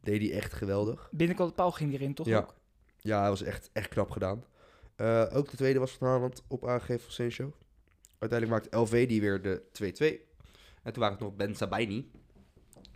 Deed 0.00 0.20
hij 0.20 0.32
echt 0.32 0.52
geweldig. 0.52 1.08
Binnenkant 1.12 1.48
de 1.48 1.54
paal 1.54 1.72
ging 1.72 1.90
die 1.90 1.98
erin, 1.98 2.14
toch? 2.14 2.26
Ja. 2.26 2.38
ook? 2.38 2.54
Ja, 3.00 3.20
hij 3.20 3.28
was 3.28 3.42
echt, 3.42 3.70
echt 3.72 3.88
knap 3.88 4.10
gedaan. 4.10 4.44
Eh, 4.96 5.24
ook 5.32 5.50
de 5.50 5.56
tweede 5.56 5.78
was 5.78 5.92
van 5.92 6.08
Haaland 6.08 6.42
op 6.48 6.66
aangegeven 6.66 7.02
van 7.02 7.12
Sancho. 7.12 7.52
Uiteindelijk 8.18 8.60
maakte 8.60 8.78
LV 8.78 9.08
die 9.08 9.20
weer 9.20 9.42
de 9.42 9.62
2-2. 9.72 10.26
En 10.82 10.92
toen 10.92 11.02
waren 11.02 11.16
het 11.16 11.24
nog 11.24 11.36
Ben 11.36 11.54
Sabaini. 11.56 12.10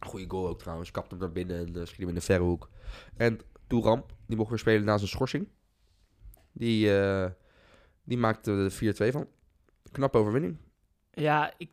Goeie 0.00 0.30
goal 0.30 0.48
ook 0.48 0.58
trouwens. 0.58 0.90
Kapte 0.90 1.14
hem 1.14 1.18
naar 1.18 1.32
binnen 1.32 1.58
en 1.58 1.76
uh, 1.76 1.84
schiet 1.84 1.98
hem 1.98 2.08
in 2.08 2.14
de 2.14 2.20
verre 2.20 2.42
hoek. 2.42 2.70
En 3.16 3.40
Touram, 3.66 4.04
die 4.26 4.36
mocht 4.36 4.50
weer 4.50 4.58
spelen 4.58 4.84
na 4.84 4.96
zijn 4.96 5.08
schorsing. 5.08 5.48
Die, 6.52 7.00
eh, 7.00 7.30
die 8.04 8.18
maakte 8.18 8.50
de 8.50 8.94
4-2 9.10 9.12
van. 9.12 9.28
Knappe 9.90 10.18
overwinning. 10.18 10.56
Ja, 11.10 11.54
ik 11.58 11.70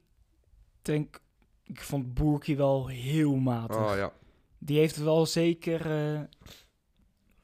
denk... 0.81 1.21
Ik 1.63 1.81
vond 1.81 2.13
Boerkie 2.13 2.57
wel 2.57 2.87
heel 2.87 3.35
matig. 3.35 3.77
Oh 3.77 3.95
ja. 3.95 4.13
Die 4.59 4.77
heeft 4.77 4.97
wel 4.97 5.25
zeker... 5.25 5.81
eh, 5.81 6.19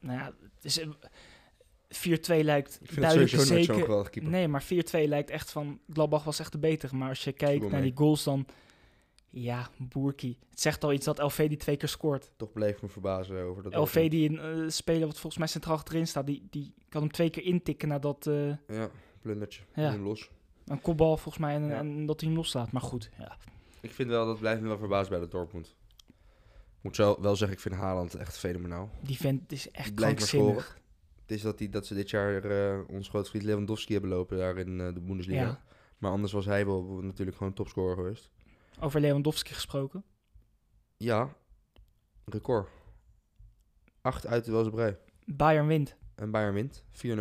nou 0.00 0.18
ja, 0.18 0.32
het 0.54 0.64
is, 0.64 0.78
eh, 0.78 0.88
4-2 1.88 2.44
lijkt 2.44 2.72
Ik 2.72 2.76
vind 2.76 2.90
het 2.90 3.00
duidelijk 3.00 3.32
nooit 3.32 3.46
zeker... 3.46 4.22
Nee, 4.22 4.48
maar 4.48 4.64
4-2 4.64 4.66
lijkt 5.08 5.30
echt 5.30 5.50
van... 5.50 5.80
Gladbach 5.92 6.24
was 6.24 6.38
echt 6.38 6.52
de 6.52 6.58
betere. 6.58 6.96
Maar 6.96 7.08
als 7.08 7.24
je 7.24 7.32
kijkt 7.32 7.62
naar 7.62 7.70
mee. 7.70 7.82
die 7.82 7.96
goals 7.96 8.24
dan... 8.24 8.46
Ja, 9.30 9.68
Boerkie. 9.78 10.38
Het 10.50 10.60
zegt 10.60 10.84
al 10.84 10.92
iets 10.92 11.04
dat 11.04 11.18
LV 11.18 11.48
die 11.48 11.56
twee 11.56 11.76
keer 11.76 11.88
scoort. 11.88 12.30
Toch 12.36 12.52
bleef 12.52 12.82
me 12.82 12.88
verbazen 12.88 13.42
over 13.42 13.62
dat. 13.62 13.74
LV 13.74 14.10
die 14.10 14.30
een 14.30 14.62
eh, 14.64 14.68
speler 14.70 15.06
wat 15.06 15.12
volgens 15.18 15.36
mij 15.38 15.46
centraal 15.46 15.74
achterin 15.76 16.06
staat... 16.06 16.26
Die, 16.26 16.46
die 16.50 16.74
kan 16.88 17.02
hem 17.02 17.10
twee 17.10 17.30
keer 17.30 17.42
intikken 17.44 17.88
nadat... 17.88 18.26
eh, 18.26 18.48
Ja, 18.68 18.90
plundertje. 19.20 19.62
Ja. 19.74 19.96
Los. 19.96 20.30
een 20.66 20.80
kopbal 20.80 21.16
volgens 21.16 21.38
mij 21.44 21.54
en, 21.54 21.66
Ja. 21.66 21.78
en 21.78 22.06
dat 22.06 22.20
hij 22.20 22.28
hem 22.28 22.38
loslaat. 22.38 22.72
Maar 22.72 22.82
goed, 22.82 23.10
ja. 23.18 23.36
Ik 23.80 23.92
vind 23.92 24.08
wel, 24.08 24.26
dat 24.26 24.38
blijft 24.38 24.60
me 24.60 24.68
wel 24.68 24.78
verbaasd 24.78 25.10
bij 25.10 25.18
de 25.20 25.28
Dortmund. 25.28 25.74
Moet 26.86 26.96
zo 26.96 27.16
wel 27.20 27.36
zeggen, 27.36 27.56
ik 27.56 27.62
vind 27.62 27.74
Haaland 27.74 28.14
echt 28.14 28.38
fenomenaal. 28.38 28.90
Die 29.02 29.16
vent 29.16 29.52
is 29.52 29.70
echt 29.70 29.94
krankzinnig. 29.94 30.78
Het 31.22 31.30
is 31.30 31.42
dat, 31.42 31.58
die, 31.58 31.68
dat 31.68 31.86
ze 31.86 31.94
dit 31.94 32.10
jaar 32.10 32.44
eh 32.44 32.80
ons 32.88 33.08
grote 33.08 33.30
vriend 33.30 33.44
Lewandowski 33.44 33.92
hebben 33.92 34.10
lopen 34.10 34.38
daar 34.38 34.56
in 34.58 34.80
eh, 34.80 34.94
de 34.94 35.00
Bundesliga. 35.00 35.40
Ja. 35.42 35.62
Maar 35.98 36.10
anders 36.10 36.32
was 36.32 36.44
hij 36.44 36.66
wel 36.66 36.82
natuurlijk 36.82 37.36
gewoon 37.36 37.52
topscorer 37.52 37.96
geweest. 37.96 38.30
Over 38.80 39.00
Lewandowski 39.00 39.54
gesproken. 39.54 40.04
Ja, 40.96 41.36
record. 42.24 42.68
Acht 44.00 44.26
uit 44.26 44.44
de 44.44 44.50
Welze 44.52 44.98
Bayern 45.24 45.66
wint. 45.66 45.96
En 46.14 46.30
Bayern 46.30 46.54
wint. 46.54 46.84
4-0. 46.92 47.18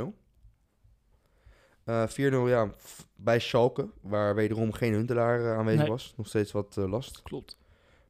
Eh 1.84 2.08
4-0, 2.08 2.14
ja. 2.48 2.70
f- 2.78 3.08
Bij 3.16 3.40
Schalke, 3.40 3.90
waar 4.02 4.36
wederom 4.36 4.72
geen 4.72 4.94
Huntelaar 4.94 5.40
eh, 5.46 5.58
aanwezig 5.58 5.82
Nee. 5.82 5.90
was. 5.90 6.14
Nog 6.18 6.28
steeds 6.28 6.52
wat 6.52 6.78
eh, 6.78 6.90
last. 6.90 7.22
Klopt. 7.22 7.58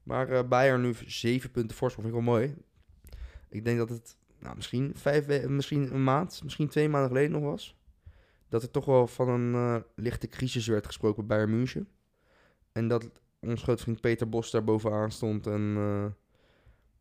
Maar 0.06 0.30
eh 0.30 0.48
Bayern 0.48 0.82
nu 0.82 0.94
7 1.06 1.52
punten 1.52 1.78
voorsprong. 1.78 2.08
Vind 2.08 2.20
ik 2.20 2.26
wel 2.26 2.36
mooi. 2.38 2.56
Ik 3.50 3.66
denk 3.66 3.78
dat 3.78 3.90
het 3.90 4.18
nou, 4.40 4.56
misschien, 4.56 4.92
vijf, 4.96 5.26
we- 5.26 5.46
misschien 5.50 5.94
een 5.94 6.04
maand, 6.04 6.40
misschien 6.44 6.68
twee 6.68 6.90
maanden 6.90 7.10
geleden 7.10 7.32
nog 7.32 7.42
was. 7.44 7.76
Dat 8.50 8.64
er 8.64 8.72
toch 8.72 8.86
wel 8.86 9.08
van 9.08 9.30
een 9.30 9.54
eh, 9.54 9.82
lichte 9.96 10.28
crisis 10.28 10.68
werd 10.68 10.86
gesproken 10.86 11.28
bij 11.28 11.38
Bayern 11.38 11.58
München. 11.58 11.88
En 12.72 12.88
dat 12.88 13.10
ons 13.40 13.64
grote 13.64 13.84
vriend 13.84 14.02
Peter 14.02 14.30
Bos 14.30 14.52
daar 14.52 14.64
bovenaan 14.64 15.12
stond 15.12 15.48
en 15.48 15.74
eh, 15.78 16.06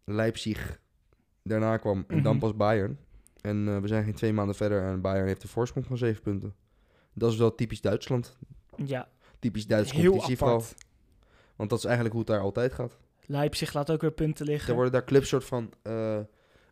Leipzig 0.04 0.80
daarna 1.42 1.76
kwam. 1.76 2.04
En 2.08 2.22
dan 2.22 2.32
Mhm. 2.36 2.40
pas 2.40 2.56
Bayern. 2.56 2.98
En 3.40 3.68
eh, 3.68 3.78
we 3.78 3.86
zijn 3.88 4.04
geen 4.04 4.14
twee 4.14 4.32
maanden 4.32 4.54
verder 4.56 4.82
en 4.82 5.00
Bayern 5.00 5.26
heeft 5.26 5.42
een 5.42 5.48
voorsprong 5.48 5.86
van 5.86 5.96
zeven 5.98 6.22
punten. 6.22 6.54
Dat 7.12 7.32
is 7.32 7.38
wel 7.38 7.54
typisch 7.54 7.80
Duitsland. 7.80 8.36
Ja, 8.84 9.08
Typisch 9.38 9.66
Duitse 9.66 9.94
heel 9.94 10.04
competitie 10.04 10.36
vooral. 10.36 10.56
apart. 10.56 10.74
Want 11.56 11.70
dat 11.70 11.78
is 11.78 11.84
eigenlijk 11.84 12.14
hoe 12.14 12.24
het 12.24 12.32
daar 12.32 12.42
altijd 12.42 12.72
gaat. 12.72 12.98
Leipzig 13.26 13.72
laat 13.74 13.90
ook 13.90 14.00
weer 14.00 14.12
punten 14.12 14.46
liggen. 14.46 14.68
Er 14.68 14.74
worden 14.74 14.92
daar 14.92 15.04
clubs 15.04 15.28
soort 15.28 15.44
van 15.44 15.72
eh, 15.82 16.20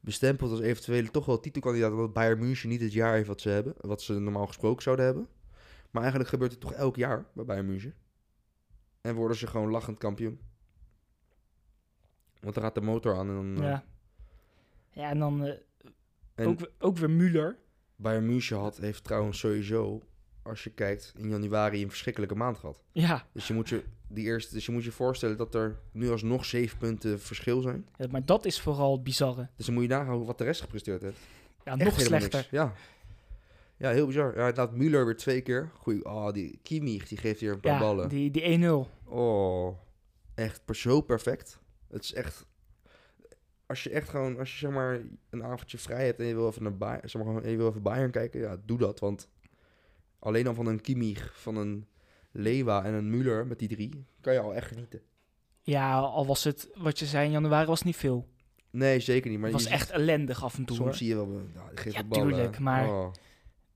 bestempeld 0.01 0.51
als 0.51 0.61
eventuele 0.61 1.11
toch 1.11 1.27
wel 1.27 1.41
titelkandidaat. 1.41 1.91
Omdat 1.93 2.13
Bayern 2.13 2.39
München 2.39 2.69
niet 2.69 2.81
het 2.81 2.93
jaar 2.93 3.15
heeft 3.15 3.27
wat 3.29 3.41
ze 3.41 3.49
hebben. 3.49 3.75
Wat 3.81 4.03
ze 4.03 4.13
normaal 4.19 4.47
gesproken 4.47 4.83
zouden 4.83 5.05
hebben. 5.05 5.29
Maar 5.91 6.01
eigenlijk 6.03 6.31
gebeurt 6.31 6.51
het 6.51 6.61
toch 6.61 6.73
elk 6.73 6.97
jaar 6.97 7.27
bij 7.33 7.45
Bayern 7.45 7.67
München. 7.67 7.95
En 9.01 9.15
worden 9.15 9.37
ze 9.37 9.47
gewoon 9.47 9.71
lachend 9.71 9.99
kampioen. 9.99 10.41
Want 12.41 12.55
dan 12.55 12.63
gaat 12.65 12.75
de 12.75 12.81
motor 12.81 13.17
aan 13.17 13.29
en 13.29 13.35
dan... 13.35 13.57
eh, 13.57 13.63
Ja. 13.71 13.85
Ja, 14.91 15.11
en 15.11 15.19
dan 15.19 15.45
eh, 15.45 15.55
en 16.35 16.47
ook, 16.47 16.71
ook 16.79 16.97
weer 16.99 17.11
Müller. 17.11 17.57
Bayern 17.97 18.27
München 18.27 18.59
had, 18.59 18.77
heeft 18.77 19.05
trouwens 19.05 19.39
sowieso, 19.39 20.03
als 20.43 20.65
je 20.65 20.71
kijkt, 20.71 21.13
in 21.17 21.29
januari 21.29 21.83
een 21.83 21.89
verschrikkelijke 21.89 22.35
maand 22.35 22.59
gehad. 22.59 22.83
Ja, 22.93 23.27
Dus 23.33 23.47
je 23.47 23.55
moet 23.55 23.69
je, 23.69 23.83
die 24.09 24.25
eerste, 24.25 24.55
dus 24.55 24.67
je, 24.67 24.73
moet 24.73 24.85
je 24.85 24.93
voorstellen 24.93 25.37
dat 25.37 25.55
er 25.55 25.79
nu 25.93 26.11
alsnog 26.11 26.45
zeven 26.45 26.79
punten 26.79 27.21
verschil 27.21 27.61
zijn. 27.61 27.89
Ja, 27.97 28.07
maar 28.11 28.25
dat 28.27 28.45
is 28.45 28.61
vooral 28.61 28.93
het 28.93 29.03
bizarre. 29.03 29.49
Dus 29.57 29.67
dan 29.67 29.75
moet 29.75 29.83
je 29.83 29.89
nagaan 29.89 30.25
wat 30.25 30.39
de 30.39 30.45
rest 30.45 30.61
gepresteerd 30.61 31.03
heeft. 31.03 31.19
Ja, 31.65 31.73
Echt 31.77 31.85
nog 31.85 32.01
slechter. 32.01 32.39
niks. 32.39 32.51
Ja. 32.51 32.73
ja, 33.77 33.91
heel 33.91 34.07
bizar. 34.07 34.27
Ja, 34.37 34.39
inderdaad, 34.49 34.73
Müller 34.75 35.05
weer 35.05 35.17
twee 35.17 35.41
keer. 35.41 35.71
Goeie, 35.79 36.05
oh, 36.05 36.33
die 36.33 36.59
Kimmich, 36.63 37.09
die 37.09 37.19
geeft 37.19 37.41
hier 37.41 37.53
een 37.53 37.61
paar 37.61 37.73
Ja, 37.73 37.79
ballen. 37.79 38.09
die, 38.09 38.31
die 38.31 38.59
1-0. 38.59 38.89
Oh, 39.05 39.79
echt 40.35 40.65
per- 40.65 40.77
zo 40.77 41.01
perfect. 41.01 41.59
Het 41.91 42.03
is 42.05 42.13
echt... 42.13 42.47
Als 43.67 43.83
je 43.83 43.91
echt 43.91 44.09
gewoon, 44.09 44.39
als 44.39 44.53
je 44.53 44.59
zeg 44.59 44.71
maar 44.71 45.01
een 45.31 45.45
avondje 45.45 45.79
vrij 45.79 46.05
hebt 46.07 46.19
en 46.21 46.27
je 46.27 46.35
wil 46.35 46.49
even 46.49 46.63
naar 46.63 46.77
Bayern, 46.77 47.11
zeg 47.11 47.23
maar, 47.23 47.49
je 47.49 47.57
wil 47.57 47.69
even 47.69 47.83
Bayern 47.83 48.11
kijken, 48.11 48.41
ja, 48.41 48.57
doe 48.65 48.79
dat. 48.79 49.01
Want 49.01 49.29
alleen 50.23 50.47
al 50.47 50.55
van 50.55 50.67
een 50.67 50.81
Kimmich, 50.81 51.41
van 51.41 51.57
een 51.57 51.87
Lewa 52.31 52.85
en 52.85 52.95
een 52.95 53.11
Müller 53.11 53.47
met 53.47 53.59
die 53.59 53.69
drie, 53.69 54.07
kan 54.21 54.33
je 54.33 54.41
al 54.41 54.55
echt 54.55 54.67
genieten. 54.69 55.01
Ja, 55.63 55.99
al 55.99 56.27
was 56.27 56.45
het, 56.45 56.69
wat 56.75 56.99
je 56.99 57.07
zei 57.07 57.25
in 57.27 57.31
januari, 57.33 57.67
was 57.67 57.83
niet 57.83 57.97
veel. 57.97 58.29
Nee, 58.71 59.01
zeker 59.01 59.31
niet. 59.31 59.39
Maar 59.41 59.51
Het 59.51 59.63
was 59.63 59.71
echt 59.73 59.91
ellendig 59.91 60.45
af 60.45 60.57
en 60.59 60.65
toe. 60.65 60.77
soms 60.77 60.89
hoor. 60.89 60.99
zie 60.99 61.09
je 61.09 61.15
wel, 61.15 61.41
ja, 61.55 61.69
die 61.69 61.77
geeft 61.79 61.97
Ja, 61.97 62.05
ballen. 62.05 62.29
tuurlijk, 62.29 62.59
maar 62.59 62.89
Oh, 62.89 63.13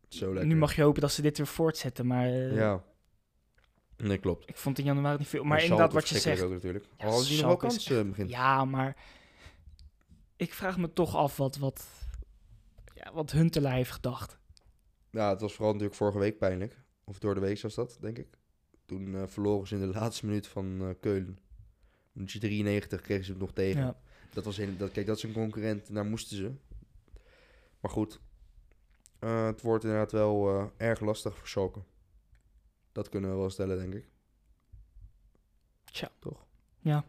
zo 0.09 0.27
lekker. 0.29 0.47
Nu 0.47 0.57
mag 0.57 0.75
je 0.77 0.83
hopen 0.83 1.01
dat 1.01 1.13
ze 1.13 1.23
dit 1.23 1.37
weer 1.37 1.47
voortzetten, 1.47 2.07
maar 2.07 2.27
eh, 2.27 2.55
Ja. 2.57 2.83
Nee, 3.97 4.19
klopt. 4.19 4.49
ik 4.49 4.57
vond 4.57 4.79
in 4.79 4.85
januari 4.85 5.19
niet 5.19 5.29
veel. 5.29 5.45
Maar 5.45 5.57
En 5.59 5.63
inderdaad, 5.63 5.93
wat 5.93 6.09
je 6.09 6.19
zegt. 6.19 6.43
Ook 6.43 6.51
natuurlijk. 6.51 6.85
Ja, 6.85 6.91
die 6.99 7.05
nog 7.07 7.15
wel 7.15 7.23
Schalke 7.25 7.67
is 7.67 7.73
kansen 7.73 7.91
in 7.93 7.99
het 7.99 8.09
begin. 8.09 8.29
Ja, 8.29 8.65
maar 8.65 8.97
ik 10.37 10.53
vraag 10.55 10.79
me 10.79 10.93
toch 10.93 11.17
af 11.17 11.37
wat, 11.37 11.57
wat, 11.57 11.87
ja, 12.95 13.13
wat 13.13 13.31
Huntelaar 13.33 13.75
heeft 13.75 13.91
gedacht. 13.91 14.39
Ja, 15.11 15.31
het 15.31 15.41
was 15.41 15.55
vooral 15.55 15.73
natuurlijk 15.73 15.99
vorige 15.99 16.19
week 16.19 16.39
pijnlijk. 16.39 16.85
Of 17.05 17.19
door 17.19 17.35
de 17.35 17.41
week 17.41 17.61
was 17.61 17.75
dat, 17.75 17.99
denk 18.01 18.19
ik. 18.19 18.39
Toen 18.87 19.15
eh, 19.15 19.23
verloren 19.27 19.67
ze 19.67 19.75
in 19.75 19.81
de 19.81 19.99
laatste 19.99 20.27
minuut 20.27 20.47
van 20.47 20.81
eh, 20.81 20.89
Keulen. 21.01 21.39
Minuutje 22.13 22.39
93 22.39 23.01
kregen 23.01 23.25
ze 23.25 23.31
het 23.31 23.41
nog 23.41 23.53
tegen. 23.53 23.81
Ja. 23.81 24.01
Dat 24.33 24.45
was 24.45 24.59
een, 24.59 24.77
dat, 24.77 24.93
kijk, 24.93 25.07
dat 25.07 25.17
is 25.17 25.23
een 25.23 25.33
concurrent. 25.33 25.89
en 25.89 25.95
Daar 25.95 26.05
moesten 26.07 26.37
ze. 26.37 26.53
Maar 27.81 27.91
goed. 27.91 28.21
Eh, 29.19 29.47
het 29.47 29.63
wordt 29.63 29.85
inderdaad 29.85 30.13
wel 30.13 30.71
erg 30.77 31.01
lastig 31.01 31.37
voor 31.37 31.49
Schalke. 31.49 31.83
Dat 32.93 33.09
kunnen 33.09 33.31
we 33.31 33.37
wel 33.37 33.51
stellen, 33.51 33.79
denk 33.79 33.95
ik. 33.95 34.09
Tja. 35.85 36.11
Toch? 36.19 36.47
Ja. 36.79 37.05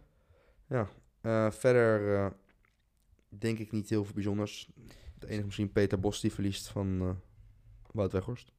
Ja. 0.68 0.90
Verder 1.52 2.34
denk 3.30 3.60
ik 3.60 3.72
niet 3.72 3.90
heel 3.90 4.04
veel 4.04 4.14
bijzonders. 4.14 4.70
Het 5.14 5.24
enige 5.24 5.46
misschien 5.46 5.72
Peter 5.72 6.00
Bos 6.00 6.22
die 6.22 6.34
verliest 6.34 6.68
van 6.68 7.22
Wout 7.98 8.12
Weghorst. 8.12 8.52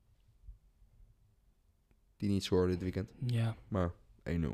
Die 2.16 2.28
niet 2.30 2.45
scoorde 2.45 2.72
dit 2.72 2.82
weekend. 2.82 3.11
ja. 3.26 3.57
Maar 3.68 3.93
1-0. 4.30 4.47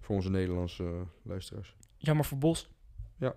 Voor 0.00 0.16
onze 0.16 0.30
Nederlandse 0.30 0.84
eh, 0.84 1.00
luisteraars. 1.22 1.76
Jammer 1.96 2.24
voor 2.24 2.38
Bos. 2.38 2.68
Ja. 3.16 3.34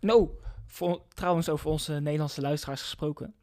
No, 0.00 0.38
voor, 0.66 1.02
trouwens 1.08 1.48
over 1.48 1.70
onze 1.70 1.92
Nederlandse 1.92 2.40
luisteraars 2.40 2.80
gesproken. 2.82 3.34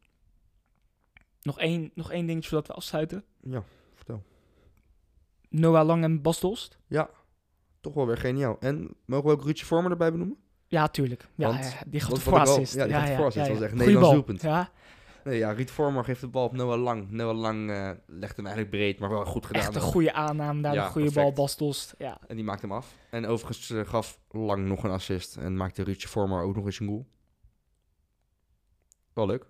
Nog 1.42 1.58
één, 1.58 1.90
nog 1.94 2.10
één 2.10 2.26
dingetje 2.26 2.48
voordat 2.48 2.66
we 2.68 2.72
afsluiten. 2.74 3.24
Ja, 3.40 3.64
vertel. 3.94 4.22
Noah 5.48 5.86
Lang 5.86 6.02
en 6.04 6.22
Bas 6.22 6.40
Dost. 6.40 6.78
Ja, 6.86 7.10
toch 7.80 7.94
wel 7.94 8.06
weer 8.06 8.18
geniaal. 8.18 8.56
En 8.60 8.94
mogen 9.04 9.26
we 9.26 9.32
ook 9.32 9.42
Ruudje 9.42 9.64
Vormer 9.66 9.90
erbij 9.90 10.10
benoemen? 10.12 10.36
Ja, 10.66 10.88
tuurlijk. 10.88 11.28
Ja, 11.34 11.46
Want- 11.48 11.64
ja, 11.72 11.82
die 11.86 12.00
gaat 12.00 12.10
al- 12.10 12.16
voorassist. 12.18 12.74
ja, 12.74 12.84
die 12.84 12.94
gaat 12.94 13.06
de 13.06 13.14
voorassist. 13.14 13.46
Dat 13.46 13.54
was 13.54 13.64
echt 13.64 13.72
Goeie 13.72 13.86
Nederlands 13.86 14.14
doelpunt. 14.14 14.42
Ja, 14.42 14.70
Nee, 15.28 15.38
ja, 15.38 15.52
Ruud 15.52 15.68
Vormer 15.70 16.04
geeft 16.04 16.20
de 16.20 16.28
bal 16.28 16.44
op 16.44 16.52
Noah 16.52 16.82
Lang. 16.82 17.10
Noah 17.10 17.38
Lang 17.38 17.70
eh, 17.70 17.90
legt 18.06 18.36
hem 18.36 18.46
eigenlijk 18.46 18.76
breed, 18.76 18.98
maar 18.98 19.08
wel 19.10 19.24
goed 19.24 19.46
gedaan. 19.46 19.62
echt 19.62 19.74
een 19.74 19.80
goede 19.80 20.12
aanname. 20.12 20.62
Daar 20.62 20.74
Ja, 20.74 20.84
een 20.84 20.90
goede 20.90 21.04
bal, 21.06 21.14
perfect. 21.14 21.36
Bas 21.36 21.56
Dost. 21.56 21.94
Ja, 21.98 22.18
En 22.26 22.36
die 22.36 22.44
maakt 22.44 22.60
hem 22.60 22.72
af. 22.72 22.94
En 23.10 23.26
overigens 23.26 23.70
eh, 23.70 23.86
gaf 23.86 24.20
Lang 24.30 24.66
nog 24.66 24.84
een 24.84 24.90
assist. 24.90 25.36
En 25.36 25.56
maakte 25.56 25.82
Ruudje 25.82 26.08
Vormer 26.08 26.42
ook 26.42 26.54
nog 26.56 26.64
eens 26.64 26.80
een 26.80 26.86
goal. 26.86 27.06
Wel 29.12 29.26
leuk. 29.26 29.46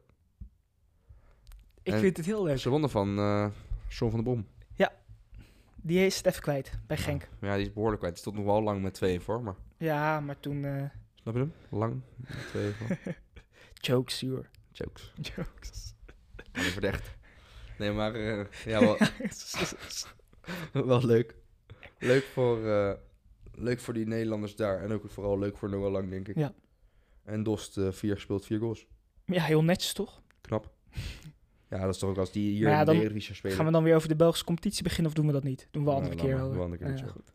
ik 1.83 1.93
En- 1.93 2.01
vind 2.01 2.17
het 2.17 2.27
heel 2.27 2.43
leuk. 2.45 2.59
Ze 2.59 2.69
wonnen 2.71 2.91
van 2.91 3.15
John 3.89 4.11
van 4.11 4.11
der 4.11 4.23
Bom. 4.23 4.47
Die 5.83 6.07
is 6.07 6.17
het 6.17 6.27
even 6.27 6.43
kwijt 6.43 6.79
bij 6.87 6.97
Genk. 6.97 7.29
Ja, 7.41 7.55
die 7.57 7.67
is 7.67 7.73
behoorlijk 7.73 7.99
kwijt. 7.99 8.15
Die 8.15 8.23
stond 8.23 8.37
nog 8.37 8.45
wel 8.45 8.63
lang 8.63 8.83
met 8.83 8.95
2 8.95 9.21
voor, 9.21 9.43
maar... 9.43 9.55
Ja, 9.77 10.21
maar 10.21 10.41
toen 10.41 10.91
Snap 11.15 11.35
je 11.35 11.41
hem? 11.41 11.53
Lang 11.71 12.01
met 12.17 12.49
2 12.49 12.73
voor. 12.73 12.97
choke 13.89 14.13
zuur. 14.13 14.51
Jokes. 14.79 15.13
Jokes. 15.21 15.95
Echt... 16.81 17.17
Nee, 17.79 17.93
maar... 17.93 18.15
eh, 18.15 18.45
ja, 18.65 18.81
wel, 20.73 20.87
wel 20.87 21.05
leuk. 21.05 21.35
leuk, 21.99 22.25
voor, 22.25 22.67
eh, 22.69 22.93
leuk 23.53 23.81
voor 23.81 23.95
die 23.95 24.07
Nederlanders 24.07 24.57
daar. 24.57 24.83
En 24.83 24.93
ook 24.93 25.11
vooral 25.11 25.39
leuk 25.39 25.57
voor 25.57 25.71
Noah 25.71 25.91
Lang, 25.93 26.11
denk 26.11 26.29
ik. 26.29 26.37
Ja. 26.37 26.55
En 27.25 27.43
Dost, 27.43 27.77
eh, 27.77 27.93
vier 27.93 28.15
gespeeld, 28.15 28.47
vier 28.47 28.59
goals. 28.59 28.87
Ja, 29.25 29.43
heel 29.43 29.65
netjes 29.65 29.93
toch? 29.93 30.23
Knap. 30.41 30.73
Ja, 31.69 31.79
dat 31.79 31.95
is 31.95 31.99
toch 32.01 32.11
ook 32.11 32.19
als 32.19 32.33
die 32.33 32.51
hier 32.53 32.63
Maar 32.65 32.73
ja, 32.73 32.81
in 32.81 32.87
de 32.87 32.93
Eredivisie 32.93 33.35
spelen. 33.35 33.57
Gaan 33.57 33.67
we 33.67 33.73
dan 33.73 33.83
weer 33.83 33.95
over 33.95 34.09
de 34.09 34.17
Belgische 34.17 34.45
competitie 34.45 34.83
beginnen 34.83 35.07
of 35.11 35.17
doen 35.17 35.27
we 35.27 35.33
dat 35.33 35.43
niet? 35.43 35.69
Doen 35.71 35.85
we 35.85 35.91
een 35.91 35.97
Nou, 35.97 35.97
andere 35.97 36.15
laat 36.17 36.25
keer 36.27 36.37
wel. 36.37 36.45
doen 36.45 36.57
we 36.57 36.65
een 36.65 36.71
andere 36.71 36.95
keer 36.95 37.05
Ja, 37.07 37.13
goed. 37.13 37.33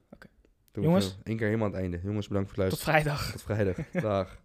Jongens. 0.71 1.17
Eén 1.23 1.37
keer 1.37 1.45
helemaal 1.45 1.67
aan 1.67 1.73
het 1.73 1.81
einde. 1.81 1.99
Jongens, 2.03 2.27
bedankt 2.27 2.51
voor 2.53 2.63
het 2.63 2.73
Tot 2.73 2.85
luisteren. 2.87 3.15
vrijdag. 3.15 3.31
Tot 3.31 3.41
vrijdag. 3.41 3.89
Dag. 4.09 4.41